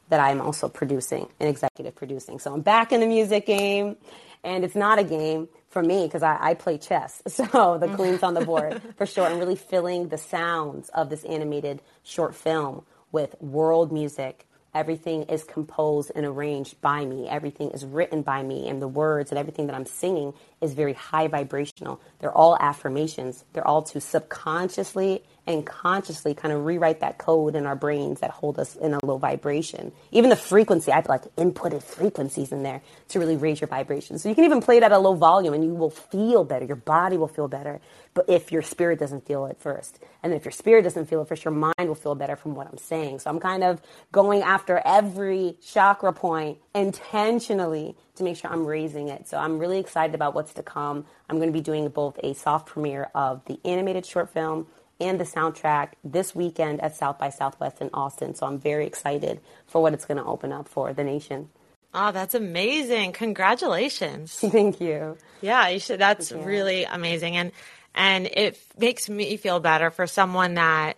that 0.09 0.19
I 0.19 0.31
am 0.31 0.41
also 0.41 0.69
producing 0.69 1.27
and 1.39 1.49
executive 1.49 1.95
producing. 1.95 2.39
So 2.39 2.53
I'm 2.53 2.61
back 2.61 2.91
in 2.91 3.01
the 3.01 3.05
music 3.05 3.45
game, 3.45 3.97
and 4.43 4.63
it's 4.63 4.75
not 4.75 4.99
a 4.99 5.03
game 5.03 5.49
for 5.69 5.83
me 5.83 6.05
because 6.05 6.23
I, 6.23 6.37
I, 6.39 6.53
play 6.53 6.77
chess. 6.77 7.21
So 7.29 7.77
the 7.77 7.93
queen's 7.95 8.23
on 8.23 8.33
the 8.33 8.45
board 8.45 8.81
for 8.97 9.05
sure. 9.05 9.25
I'm 9.25 9.37
really 9.37 9.55
filling 9.55 10.07
the 10.07 10.17
sounds 10.17 10.89
of 10.89 11.09
this 11.09 11.23
animated 11.25 11.81
short 12.03 12.33
film 12.33 12.85
with 13.17 13.35
world 13.41 13.91
music 13.91 14.47
Everything 14.77 15.23
is 15.23 15.43
composed 15.43 16.11
and 16.13 16.23
arranged 16.23 16.79
by 16.81 17.03
me. 17.03 17.27
Everything 17.27 17.71
is 17.71 17.83
written 17.83 18.21
by 18.21 18.43
me. 18.43 18.69
And 18.69 18.79
the 18.79 18.87
words 18.87 19.31
and 19.31 19.39
everything 19.39 19.65
that 19.65 19.75
I'm 19.75 19.87
singing 19.87 20.35
is 20.61 20.75
very 20.75 20.93
high 20.93 21.27
vibrational. 21.27 21.99
They're 22.19 22.31
all 22.31 22.55
affirmations. 22.59 23.43
They're 23.53 23.65
all 23.65 23.81
to 23.81 23.99
subconsciously 23.99 25.23
and 25.47 25.65
consciously 25.65 26.33
kind 26.33 26.53
of 26.53 26.65
rewrite 26.65 26.99
that 26.99 27.17
code 27.17 27.55
in 27.55 27.65
our 27.65 27.75
brains 27.75 28.19
that 28.19 28.31
hold 28.31 28.59
us 28.59 28.75
in 28.75 28.93
a 28.93 29.03
low 29.05 29.17
vibration. 29.17 29.93
Even 30.11 30.29
the 30.29 30.35
frequency, 30.35 30.91
I've 30.91 31.07
like 31.07 31.23
inputted 31.35 31.81
frequencies 31.81 32.51
in 32.51 32.63
there 32.63 32.81
to 33.09 33.19
really 33.19 33.37
raise 33.37 33.61
your 33.61 33.69
vibration. 33.69 34.19
So 34.19 34.27
you 34.27 34.35
can 34.35 34.43
even 34.43 34.61
play 34.61 34.77
it 34.77 34.83
at 34.83 34.91
a 34.91 34.99
low 34.99 35.13
volume 35.13 35.53
and 35.53 35.63
you 35.63 35.73
will 35.73 35.89
feel 35.89 36.43
better. 36.43 36.65
Your 36.65 36.75
body 36.75 37.17
will 37.17 37.29
feel 37.29 37.47
better. 37.47 37.79
But 38.13 38.29
if 38.29 38.51
your 38.51 38.61
spirit 38.61 38.99
doesn't 38.99 39.25
feel 39.25 39.45
it 39.45 39.57
first, 39.59 39.99
and 40.21 40.33
if 40.33 40.43
your 40.43 40.51
spirit 40.51 40.83
doesn't 40.83 41.05
feel 41.05 41.21
it 41.21 41.27
first, 41.27 41.45
your 41.45 41.53
mind 41.53 41.75
will 41.87 41.95
feel 41.95 42.15
better 42.15 42.35
from 42.35 42.53
what 42.53 42.67
I'm 42.67 42.77
saying. 42.77 43.19
So 43.19 43.29
I'm 43.29 43.39
kind 43.39 43.63
of 43.63 43.81
going 44.11 44.41
after 44.41 44.81
every 44.83 45.55
chakra 45.65 46.11
point 46.11 46.57
intentionally 46.75 47.95
to 48.15 48.23
make 48.23 48.35
sure 48.35 48.51
I'm 48.51 48.65
raising 48.65 49.07
it. 49.07 49.27
So 49.27 49.37
I'm 49.37 49.59
really 49.59 49.79
excited 49.79 50.15
about 50.15 50.33
what's 50.33 50.53
to 50.55 50.63
come. 50.63 51.05
I'm 51.29 51.37
going 51.37 51.49
to 51.49 51.53
be 51.53 51.61
doing 51.61 51.87
both 51.89 52.19
a 52.23 52.33
soft 52.33 52.67
premiere 52.67 53.09
of 53.15 53.45
the 53.45 53.59
animated 53.63 54.05
short 54.05 54.33
film 54.33 54.67
and 54.99 55.19
the 55.19 55.23
soundtrack 55.23 55.89
this 56.03 56.33
weekend 56.33 56.81
at 56.81 56.95
South 56.95 57.17
by 57.17 57.29
Southwest 57.29 57.81
in 57.81 57.89
Austin. 57.93 58.35
So 58.35 58.45
I'm 58.45 58.59
very 58.59 58.85
excited 58.85 59.39
for 59.67 59.81
what 59.81 59.93
it's 59.93 60.05
going 60.05 60.17
to 60.17 60.25
open 60.25 60.51
up 60.51 60.67
for 60.67 60.93
the 60.93 61.03
nation. 61.03 61.49
Oh, 61.93 62.11
that's 62.11 62.35
amazing. 62.35 63.13
Congratulations. 63.13 64.33
Thank 64.39 64.81
you. 64.81 65.17
Yeah, 65.41 65.67
you 65.69 65.79
should 65.79 65.99
that's 65.99 66.31
you. 66.31 66.41
really 66.41 66.83
amazing. 66.83 67.37
And 67.37 67.51
and 67.95 68.27
it 68.27 68.59
makes 68.77 69.09
me 69.09 69.37
feel 69.37 69.59
better 69.59 69.89
for 69.89 70.05
someone 70.05 70.55
that 70.55 70.97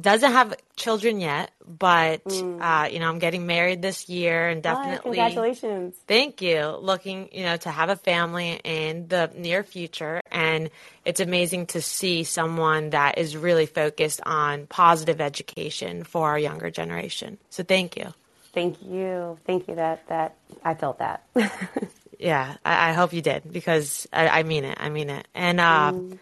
doesn't 0.00 0.32
have 0.32 0.54
children 0.76 1.20
yet, 1.20 1.50
but 1.66 2.24
mm. 2.24 2.60
uh, 2.60 2.88
you 2.88 2.98
know, 2.98 3.08
I'm 3.08 3.18
getting 3.18 3.46
married 3.46 3.82
this 3.82 4.08
year 4.08 4.48
and 4.48 4.62
definitely 4.62 4.98
congratulations. 5.02 5.94
Thank 6.06 6.42
you. 6.42 6.78
Looking, 6.80 7.28
you 7.32 7.44
know, 7.44 7.56
to 7.58 7.70
have 7.70 7.88
a 7.88 7.96
family 7.96 8.60
in 8.64 9.08
the 9.08 9.30
near 9.36 9.62
future 9.62 10.20
and 10.30 10.70
it's 11.04 11.20
amazing 11.20 11.66
to 11.66 11.80
see 11.80 12.24
someone 12.24 12.90
that 12.90 13.18
is 13.18 13.36
really 13.36 13.66
focused 13.66 14.20
on 14.24 14.66
positive 14.66 15.20
education 15.20 16.04
for 16.04 16.28
our 16.28 16.38
younger 16.38 16.70
generation. 16.70 17.38
So 17.50 17.62
thank 17.62 17.96
you. 17.96 18.12
Thank 18.52 18.82
you. 18.82 19.38
Thank 19.46 19.68
you 19.68 19.76
that 19.76 20.06
that 20.08 20.36
I 20.64 20.74
felt 20.74 20.98
that. 20.98 21.24
yeah, 22.18 22.56
I, 22.64 22.90
I, 22.90 22.92
hope 22.94 23.12
you 23.12 23.22
did 23.22 23.44
because 23.52 24.08
I, 24.12 24.28
I, 24.28 24.42
mean 24.42 24.64
it. 24.64 24.76
I 24.80 24.88
mean 24.88 25.08
it. 25.08 25.28
And 25.34 25.60
uh, 25.60 25.92
mm 25.92 26.18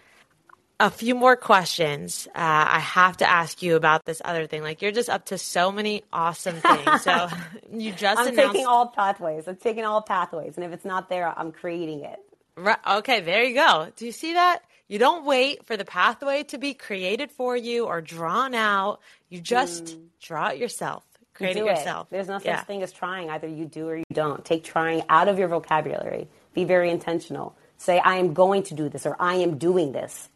a 0.80 0.90
few 0.90 1.14
more 1.14 1.36
questions. 1.36 2.28
Uh, 2.28 2.66
I 2.68 2.78
have 2.78 3.16
to 3.18 3.28
ask 3.28 3.62
you 3.62 3.76
about 3.76 4.04
this 4.04 4.22
other 4.24 4.46
thing. 4.46 4.62
Like 4.62 4.80
you're 4.82 4.92
just 4.92 5.10
up 5.10 5.26
to 5.26 5.38
so 5.38 5.72
many 5.72 6.04
awesome 6.12 6.56
things. 6.56 7.02
So 7.02 7.28
you 7.72 7.92
just 7.92 8.20
I'm 8.20 8.28
announced- 8.28 8.52
taking 8.52 8.66
all 8.66 8.86
pathways. 8.88 9.48
I'm 9.48 9.56
taking 9.56 9.84
all 9.84 10.02
pathways, 10.02 10.54
and 10.56 10.64
if 10.64 10.72
it's 10.72 10.84
not 10.84 11.08
there, 11.08 11.32
I'm 11.36 11.52
creating 11.52 12.04
it. 12.04 12.18
Right. 12.56 12.78
Okay. 12.86 13.20
There 13.20 13.44
you 13.44 13.54
go. 13.54 13.88
Do 13.96 14.06
you 14.06 14.12
see 14.12 14.34
that? 14.34 14.62
You 14.88 14.98
don't 14.98 15.24
wait 15.24 15.66
for 15.66 15.76
the 15.76 15.84
pathway 15.84 16.44
to 16.44 16.58
be 16.58 16.74
created 16.74 17.30
for 17.30 17.56
you 17.56 17.84
or 17.86 18.00
drawn 18.00 18.54
out. 18.54 19.00
You 19.28 19.40
just 19.40 19.84
mm. 19.84 20.00
draw 20.20 20.48
it 20.48 20.58
yourself. 20.58 21.04
Create 21.34 21.56
you 21.56 21.68
it 21.68 21.76
yourself. 21.76 22.08
It. 22.08 22.16
There's 22.16 22.26
no 22.26 22.38
such 22.38 22.46
yeah. 22.46 22.64
thing 22.64 22.82
as 22.82 22.90
trying. 22.90 23.30
Either 23.30 23.46
you 23.46 23.66
do 23.66 23.86
or 23.88 23.96
you 23.96 24.04
don't. 24.12 24.44
Take 24.44 24.64
trying 24.64 25.02
out 25.08 25.28
of 25.28 25.38
your 25.38 25.48
vocabulary. 25.48 26.26
Be 26.54 26.64
very 26.64 26.90
intentional. 26.90 27.54
Say, 27.76 27.98
I 27.98 28.16
am 28.16 28.32
going 28.32 28.64
to 28.64 28.74
do 28.74 28.88
this 28.88 29.06
or 29.06 29.14
I 29.20 29.36
am 29.36 29.58
doing 29.58 29.92
this 29.92 30.30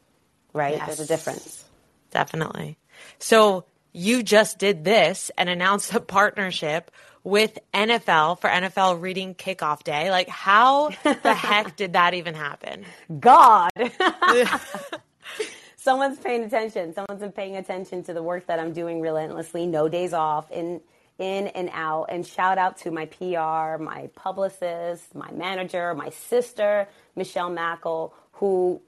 right? 0.52 0.76
Yes. 0.76 0.86
There's 0.86 1.00
a 1.00 1.06
difference. 1.06 1.64
Definitely. 2.10 2.78
So 3.18 3.64
you 3.92 4.22
just 4.22 4.58
did 4.58 4.84
this 4.84 5.30
and 5.36 5.48
announced 5.48 5.92
a 5.94 6.00
partnership 6.00 6.90
with 7.24 7.58
NFL 7.72 8.40
for 8.40 8.50
NFL 8.50 9.00
Reading 9.00 9.34
Kickoff 9.34 9.84
Day. 9.84 10.10
Like, 10.10 10.28
how 10.28 10.90
the 11.04 11.34
heck 11.34 11.76
did 11.76 11.92
that 11.92 12.14
even 12.14 12.34
happen? 12.34 12.84
God. 13.20 13.70
Someone's 15.76 16.18
paying 16.18 16.44
attention. 16.44 16.94
Someone's 16.94 17.20
been 17.20 17.32
paying 17.32 17.56
attention 17.56 18.02
to 18.04 18.14
the 18.14 18.22
work 18.22 18.46
that 18.46 18.58
I'm 18.58 18.72
doing 18.72 19.00
relentlessly, 19.00 19.66
no 19.66 19.88
days 19.88 20.12
off, 20.12 20.50
in 20.50 20.80
in 21.18 21.48
and 21.48 21.70
out. 21.72 22.06
And 22.08 22.26
shout 22.26 22.58
out 22.58 22.78
to 22.78 22.90
my 22.90 23.06
PR, 23.06 23.82
my 23.82 24.08
publicist, 24.14 25.14
my 25.14 25.30
manager, 25.32 25.94
my 25.94 26.10
sister, 26.10 26.88
Michelle 27.14 27.50
Mackel, 27.50 28.12
who 28.32 28.80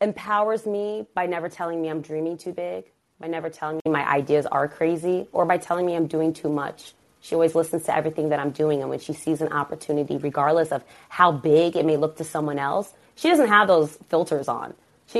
empowers 0.00 0.66
me 0.66 1.06
by 1.14 1.26
never 1.26 1.48
telling 1.48 1.80
me 1.82 1.88
I'm 1.88 2.00
dreaming 2.00 2.38
too 2.38 2.52
big, 2.52 2.84
by 3.18 3.26
never 3.28 3.50
telling 3.50 3.80
me 3.84 3.90
my 3.90 4.08
ideas 4.08 4.46
are 4.46 4.68
crazy, 4.68 5.28
or 5.32 5.44
by 5.44 5.58
telling 5.58 5.86
me 5.86 5.94
I'm 5.94 6.06
doing 6.06 6.32
too 6.32 6.48
much. 6.48 6.94
She 7.20 7.34
always 7.34 7.54
listens 7.54 7.84
to 7.84 7.94
everything 7.94 8.30
that 8.30 8.40
I'm 8.40 8.50
doing, 8.50 8.80
and 8.80 8.88
when 8.88 8.98
she 8.98 9.12
sees 9.12 9.42
an 9.42 9.52
opportunity, 9.52 10.16
regardless 10.16 10.72
of 10.72 10.82
how 11.10 11.32
big 11.32 11.76
it 11.76 11.84
may 11.84 11.98
look 11.98 12.16
to 12.16 12.24
someone 12.24 12.58
else, 12.58 12.92
she 13.14 13.28
doesn't 13.28 13.48
have 13.48 13.68
those 13.68 13.98
filters 14.08 14.48
on. 14.48 14.72
She, 15.08 15.18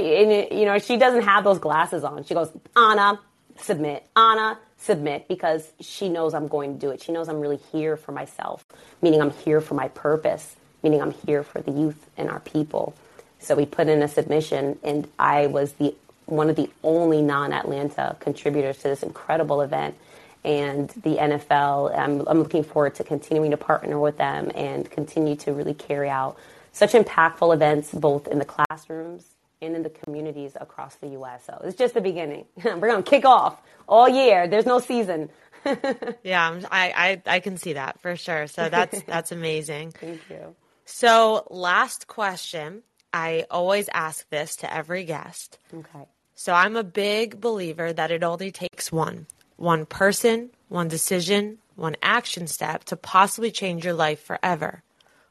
you 0.51 0.65
know, 0.65 0.79
she 0.79 0.97
doesn't 0.97 1.23
have 1.23 1.45
those 1.45 1.59
glasses 1.59 2.03
on. 2.03 2.25
She 2.25 2.33
goes, 2.33 2.51
Anna, 2.75 3.21
submit. 3.59 4.07
Anna, 4.17 4.59
submit, 4.79 5.29
because 5.29 5.71
she 5.81 6.09
knows 6.09 6.33
I'm 6.33 6.49
going 6.49 6.73
to 6.73 6.79
do 6.79 6.91
it. 6.91 7.03
She 7.03 7.13
knows 7.13 7.29
I'm 7.29 7.41
really 7.41 7.61
here 7.71 7.99
for 7.99 8.13
myself, 8.13 8.65
meaning 9.03 9.21
I'm 9.21 9.33
here 9.33 9.61
for 9.61 9.75
my 9.75 9.89
purpose, 9.89 10.57
meaning 10.83 11.03
I'm 11.03 11.11
here 11.11 11.43
for 11.43 11.61
the 11.61 11.73
youth 11.73 12.09
and 12.17 12.31
our 12.31 12.41
people. 12.41 12.95
So 13.41 13.55
we 13.55 13.67
put 13.67 13.89
in 13.89 14.03
a 14.03 14.09
submission, 14.09 14.79
and 14.83 15.09
I 15.19 15.47
was 15.47 15.73
the 15.73 15.95
one 16.27 16.49
of 16.49 16.57
the 16.57 16.71
only 16.85 17.23
non-Atlanta 17.23 18.17
contributors 18.21 18.77
to 18.79 18.85
this 18.85 19.03
incredible 19.03 19.63
event. 19.63 19.97
And 20.45 20.89
the 20.91 21.17
NFL, 21.17 21.99
I'm, 21.99 22.27
I'm 22.29 22.39
looking 22.39 22.63
forward 22.63 22.95
to 22.95 23.05
continuing 23.05 23.51
to 23.51 23.57
partner 23.57 23.99
with 23.99 24.17
them 24.17 24.51
and 24.55 24.89
continue 24.91 25.35
to 25.37 25.53
really 25.53 25.75
carry 25.75 26.09
out 26.09 26.39
such 26.73 26.93
impactful 26.93 27.53
events 27.53 27.93
both 27.93 28.29
in 28.29 28.39
the 28.39 28.45
classrooms 28.45 29.25
and 29.61 29.77
in 29.77 29.83
the 29.83 29.91
communities 29.91 30.57
across 30.61 30.95
the 30.97 31.09
U.S. 31.09 31.45
So 31.47 31.61
it's 31.65 31.77
just 31.77 31.95
the 31.95 32.01
beginning. 32.01 32.47
We're 32.65 32.79
going 32.79 33.03
to 33.03 33.11
kick 33.11 33.25
off 33.25 33.61
all 33.89 34.09
year. 34.09 34.49
There's 34.49 34.67
no 34.67 34.79
season. 34.79 35.31
yeah, 36.25 36.59
I, 36.71 37.21
I 37.27 37.35
I 37.37 37.41
can 37.41 37.59
see 37.59 37.75
that 37.75 38.01
for 38.01 38.17
sure. 38.17 38.47
So 38.47 38.71
that's 38.71 39.03
that's 39.07 39.31
amazing. 39.31 39.91
Thank 39.93 40.21
you. 40.31 40.55
So 40.87 41.47
last 41.51 42.07
question. 42.07 42.83
I 43.13 43.47
always 43.51 43.89
ask 43.93 44.29
this 44.31 44.57
to 44.57 44.73
every 44.73 45.05
guest. 45.05 45.59
Okay. 45.73 46.07
So 46.35 46.53
I'm 46.53 46.77
a 46.77 46.85
big 46.85 47.41
believer 47.41 47.93
that 47.93 48.11
it 48.11 48.23
only 48.23 48.51
takes 48.51 48.91
one 48.91 49.27
one 49.57 49.85
person, 49.85 50.49
one 50.69 50.89
decision, 50.89 51.59
one 51.77 51.97
action 52.03 52.47
step 52.47 52.85
to 52.85 52.97
possibly 52.97 53.51
change 53.51 53.85
your 53.85 53.93
life 53.95 54.23
forever. 54.23 54.83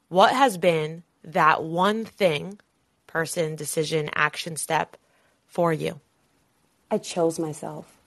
What 0.07 0.33
has 0.33 0.57
been 0.57 1.03
that 1.23 1.63
one 1.63 2.05
thing, 2.05 2.59
person, 3.07 3.55
decision, 3.55 4.09
action 4.13 4.55
step 4.55 4.97
for 5.47 5.73
you? 5.73 5.99
I 6.91 6.99
chose 6.99 7.39
myself. 7.39 7.97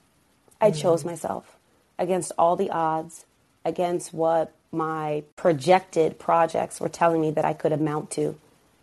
I 0.60 0.70
mm 0.70 0.80
chose 0.80 1.04
myself 1.04 1.56
against 1.98 2.30
all 2.38 2.54
the 2.54 2.70
odds, 2.70 3.24
against 3.64 4.14
what 4.14 4.52
my 4.70 5.24
projected 5.36 6.18
projects 6.18 6.80
were 6.80 6.88
telling 6.88 7.20
me 7.20 7.30
that 7.32 7.44
I 7.44 7.52
could 7.52 7.72
amount 7.72 8.12
to 8.12 8.38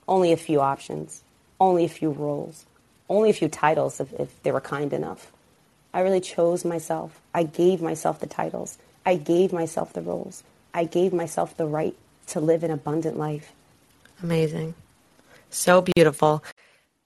only 0.09 0.33
a 0.33 0.37
few 0.37 0.59
options, 0.59 1.23
only 1.59 1.85
a 1.85 1.89
few 1.89 2.09
roles, 2.09 2.65
only 3.07 3.29
a 3.29 3.33
few 3.33 3.47
titles 3.47 4.01
if, 4.01 4.11
if 4.13 4.43
they 4.43 4.51
were 4.51 4.59
kind 4.59 4.91
enough. 4.91 5.31
I 5.93 6.01
really 6.01 6.19
chose 6.19 6.65
myself. 6.65 7.21
I 7.33 7.43
gave 7.43 7.81
myself 7.81 8.19
the 8.19 8.27
titles. 8.27 8.77
I 9.05 9.15
gave 9.15 9.53
myself 9.53 9.93
the 9.93 10.01
roles. 10.01 10.43
I 10.73 10.83
gave 10.83 11.13
myself 11.13 11.55
the 11.55 11.65
right 11.65 11.95
to 12.27 12.39
live 12.39 12.63
an 12.63 12.71
abundant 12.71 13.17
life. 13.17 13.53
Amazing. 14.21 14.73
So 15.49 15.81
beautiful. 15.81 16.43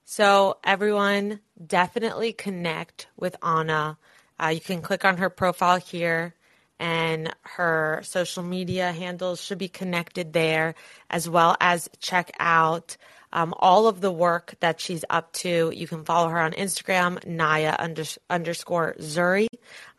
So, 0.06 0.58
everyone, 0.64 1.40
definitely 1.66 2.34
connect 2.34 3.08
with 3.18 3.36
Anna. 3.44 3.98
Uh, 4.42 4.48
you 4.48 4.60
can 4.60 4.82
click 4.82 5.06
on 5.06 5.18
her 5.18 5.30
profile 5.30 5.78
here, 5.78 6.36
and 6.80 7.34
her 7.42 8.02
social 8.04 8.44
media 8.44 8.92
handles 8.92 9.42
should 9.42 9.58
be 9.58 9.68
connected 9.68 10.34
there, 10.34 10.76
as 11.10 11.30
well 11.30 11.56
as 11.60 11.90
check 12.00 12.32
out 12.40 12.98
um, 13.34 13.54
all 13.58 13.88
of 13.88 14.00
the 14.00 14.12
work 14.12 14.56
that 14.60 14.80
she's 14.80 15.04
up 15.10 15.34
to. 15.34 15.72
You 15.74 15.88
can 15.88 16.06
follow 16.06 16.30
her 16.30 16.40
on 16.40 16.52
Instagram, 16.52 17.20
Niyah 17.26 17.76
under, 17.80 18.04
underscore 18.30 18.96
Zuri. 19.00 19.48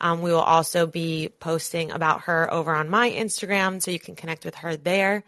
Um, 0.00 0.22
we 0.22 0.30
will 0.30 0.40
also 0.40 0.86
be 0.86 1.30
posting 1.40 1.90
about 1.90 2.22
her 2.22 2.52
over 2.52 2.74
on 2.74 2.88
my 2.88 3.10
Instagram, 3.10 3.82
so 3.82 3.90
you 3.90 3.98
can 3.98 4.14
connect 4.14 4.44
with 4.44 4.54
her 4.56 4.76
there. 4.76 5.24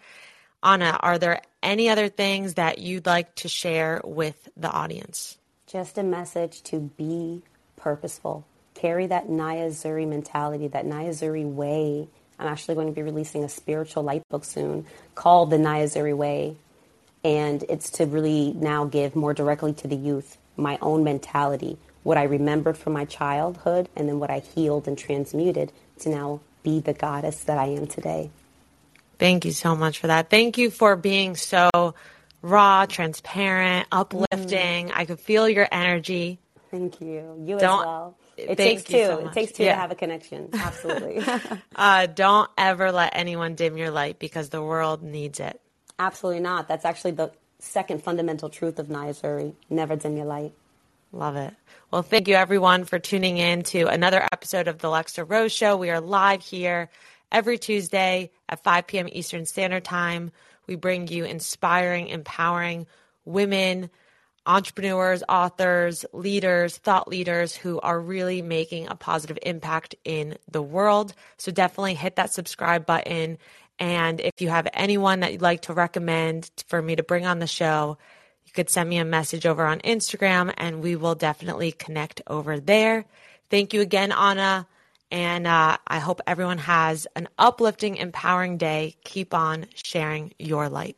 Anna, 0.63 0.99
are 1.01 1.19
there 1.19 1.43
any 1.63 1.89
other 1.89 2.09
things 2.09 2.55
that 2.55 2.79
you'd 2.79 3.07
like 3.07 3.35
to 3.37 3.49
share 3.49 4.01
with 4.05 4.49
the 4.57 4.71
audience? 4.71 5.37
Just 5.67 5.99
a 5.99 6.03
message 6.03 6.63
to 6.65 6.79
be 6.97 7.43
purposeful. 7.77 8.47
Carry 8.77 9.07
that 9.07 9.29
Niyah 9.29 9.71
Zuri 9.71 10.07
mentality, 10.07 10.69
that 10.69 10.85
Niyah 10.85 11.11
Zuri 11.11 11.51
way. 11.51 12.09
I'm 12.39 12.47
actually 12.47 12.75
going 12.75 12.89
to 12.89 12.93
be 12.93 13.03
releasing 13.03 13.43
a 13.43 13.49
spiritual 13.49 14.03
light 14.03 14.23
book 14.29 14.45
soon 14.45 14.85
called 15.15 15.51
The 15.51 15.57
Niyah 15.57 15.85
Zuri 15.85 16.15
Way. 16.15 16.57
And 17.25 17.65
it's 17.71 17.91
to 17.93 18.05
really 18.05 18.53
now 18.53 18.85
give 18.85 19.17
more 19.17 19.33
directly 19.33 19.73
to 19.73 19.89
the 19.89 19.97
youth 19.97 20.37
my 20.57 20.79
own 20.83 21.05
mentality, 21.05 21.79
what 22.03 22.17
I 22.17 22.25
remembered 22.25 22.77
from 22.77 22.93
my 22.93 23.05
childhood, 23.05 23.89
and 23.97 24.09
then 24.09 24.21
what 24.21 24.31
I 24.31 24.41
healed 24.41 24.87
and 24.87 24.97
transmuted 24.97 25.73
to 26.01 26.09
now 26.09 26.41
be 26.63 26.81
the 26.81 26.93
goddess 26.93 27.45
that 27.45 27.59
I 27.59 27.67
am 27.67 27.87
today. 27.87 28.31
Thank 29.19 29.45
you 29.45 29.53
so 29.53 29.75
much 29.75 29.99
for 29.99 30.09
that. 30.09 30.29
Thank 30.29 30.59
you 30.59 30.71
for 30.71 30.97
being 30.97 31.37
so 31.37 31.95
raw, 32.43 32.87
transparent, 32.87 33.89
uplifting. 33.91 34.89
Mm. 34.89 34.93
I 34.95 35.05
could 35.07 35.21
feel 35.21 35.49
your 35.49 35.67
energy. 35.73 36.39
Thank 36.71 37.01
you. 37.01 37.43
You 37.45 37.59
don't, 37.59 37.81
as 37.81 37.87
well. 37.87 38.17
It 38.37 38.57
takes 38.57 38.85
two. 38.85 39.05
So 39.05 39.27
it 39.27 39.33
takes 39.33 39.53
two 39.53 39.65
yeah. 39.65 39.75
to 39.75 39.81
have 39.81 39.91
a 39.91 39.95
connection. 39.95 40.51
Absolutely. 40.53 41.25
uh, 41.77 42.07
don't 42.07 42.51
ever 42.59 42.93
let 42.93 43.17
anyone 43.17 43.55
dim 43.55 43.77
your 43.77 43.91
light 43.91 44.19
because 44.19 44.51
the 44.51 44.63
world 44.63 45.03
needs 45.03 45.41
it. 45.41 45.61
Absolutely 45.99 46.41
not. 46.41 46.69
That's 46.69 46.85
actually 46.85 47.13
the 47.13 47.33
second 47.59 48.03
fundamental 48.03 48.51
truth 48.51 48.79
of 48.79 48.89
Niyah 48.89 49.21
Zuri. 49.21 49.55
Never 49.71 49.97
dim 49.97 50.17
your 50.17 50.27
light. 50.27 50.53
Love 51.13 51.37
it. 51.37 51.55
Well, 51.91 52.03
thank 52.03 52.29
you 52.29 52.35
everyone 52.35 52.85
for 52.85 52.99
tuning 52.99 53.39
in 53.39 53.63
to 53.65 53.87
another 53.87 54.27
episode 54.33 54.69
of 54.69 54.79
the 54.79 54.89
Alexa 54.89 55.25
Rose 55.25 55.53
Show. 55.53 55.77
We 55.77 55.91
are 55.91 56.01
live 56.01 56.43
here 56.43 56.91
every 57.33 57.59
Tuesday 57.59 58.33
at 58.49 58.63
5 58.63 58.87
p.m. 58.87 59.09
Eastern 59.11 59.47
Standard 59.47 59.85
Time. 59.85 60.31
We 60.67 60.75
bring 60.75 61.09
you 61.09 61.25
inspiring, 61.25 62.09
empowering 62.09 62.87
women, 63.25 63.89
entrepreneurs, 64.47 65.23
authors, 65.29 66.05
leaders, 66.13 66.77
thought 66.79 67.09
leaders 67.09 67.55
who 67.55 67.81
are 67.81 68.01
really 68.01 68.43
making 68.43 68.89
a 68.89 68.95
positive 68.95 69.39
impact 69.43 69.95
in 70.05 70.37
the 70.51 70.63
world. 70.63 71.15
So 71.37 71.51
definitely 71.53 71.95
hit 71.95 72.17
that 72.17 72.33
subscribe 72.33 72.87
button. 72.87 73.39
And 73.79 74.21
if 74.21 74.41
you 74.41 74.49
have 74.49 74.69
anyone 74.73 75.21
that 75.21 75.33
you'd 75.33 75.43
like 75.43 75.63
to 75.63 75.75
recommend 75.75 76.51
for 76.67 76.81
me 76.81 76.97
to 76.97 77.03
bring 77.03 77.27
on 77.27 77.41
the 77.41 77.47
show, 77.47 77.99
you 78.45 78.53
could 78.53 78.71
send 78.71 78.89
me 78.89 78.99
a 78.99 79.05
message 79.05 79.45
over 79.45 79.67
on 79.67 79.81
Instagram 79.81 80.55
and 80.57 80.83
we 80.83 80.97
will 80.97 81.15
definitely 81.15 81.73
connect 81.73 82.23
over 82.27 82.59
there. 82.59 83.05
Thank 83.51 83.75
you 83.75 83.81
again, 83.81 84.13
Anna. 84.13 84.67
And 85.11 85.47
uh, 85.47 85.77
I 85.87 85.99
hope 85.99 86.21
everyone 86.27 86.59
has 86.59 87.07
an 87.15 87.29
uplifting, 87.39 87.97
empowering 87.97 88.57
day. 88.57 88.97
Keep 89.05 89.35
on 89.35 89.67
sharing 89.75 90.33
your 90.39 90.69
light. 90.69 90.97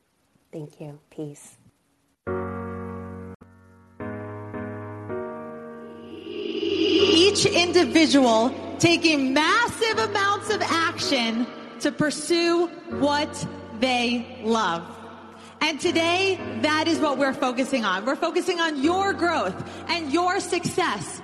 Thank 0.51 0.81
you. 0.81 0.99
Peace. 1.11 1.57
Each 6.99 7.47
individual 7.47 8.53
taking 8.79 9.33
massive 9.33 9.99
amounts 9.99 10.51
of 10.51 10.61
action 10.63 11.47
to 11.81 11.93
pursue 11.93 12.67
what 12.99 13.47
they 13.79 14.41
love. 14.43 14.85
And 15.61 15.81
today, 15.81 16.39
that 16.63 16.89
is 16.89 16.99
what 16.99 17.19
we're 17.19 17.35
focusing 17.35 17.85
on. 17.85 18.05
We're 18.05 18.17
focusing 18.17 18.61
on 18.61 18.83
your 18.83 19.13
growth 19.13 19.55
and 19.89 20.13
your 20.13 20.41
success 20.41 21.21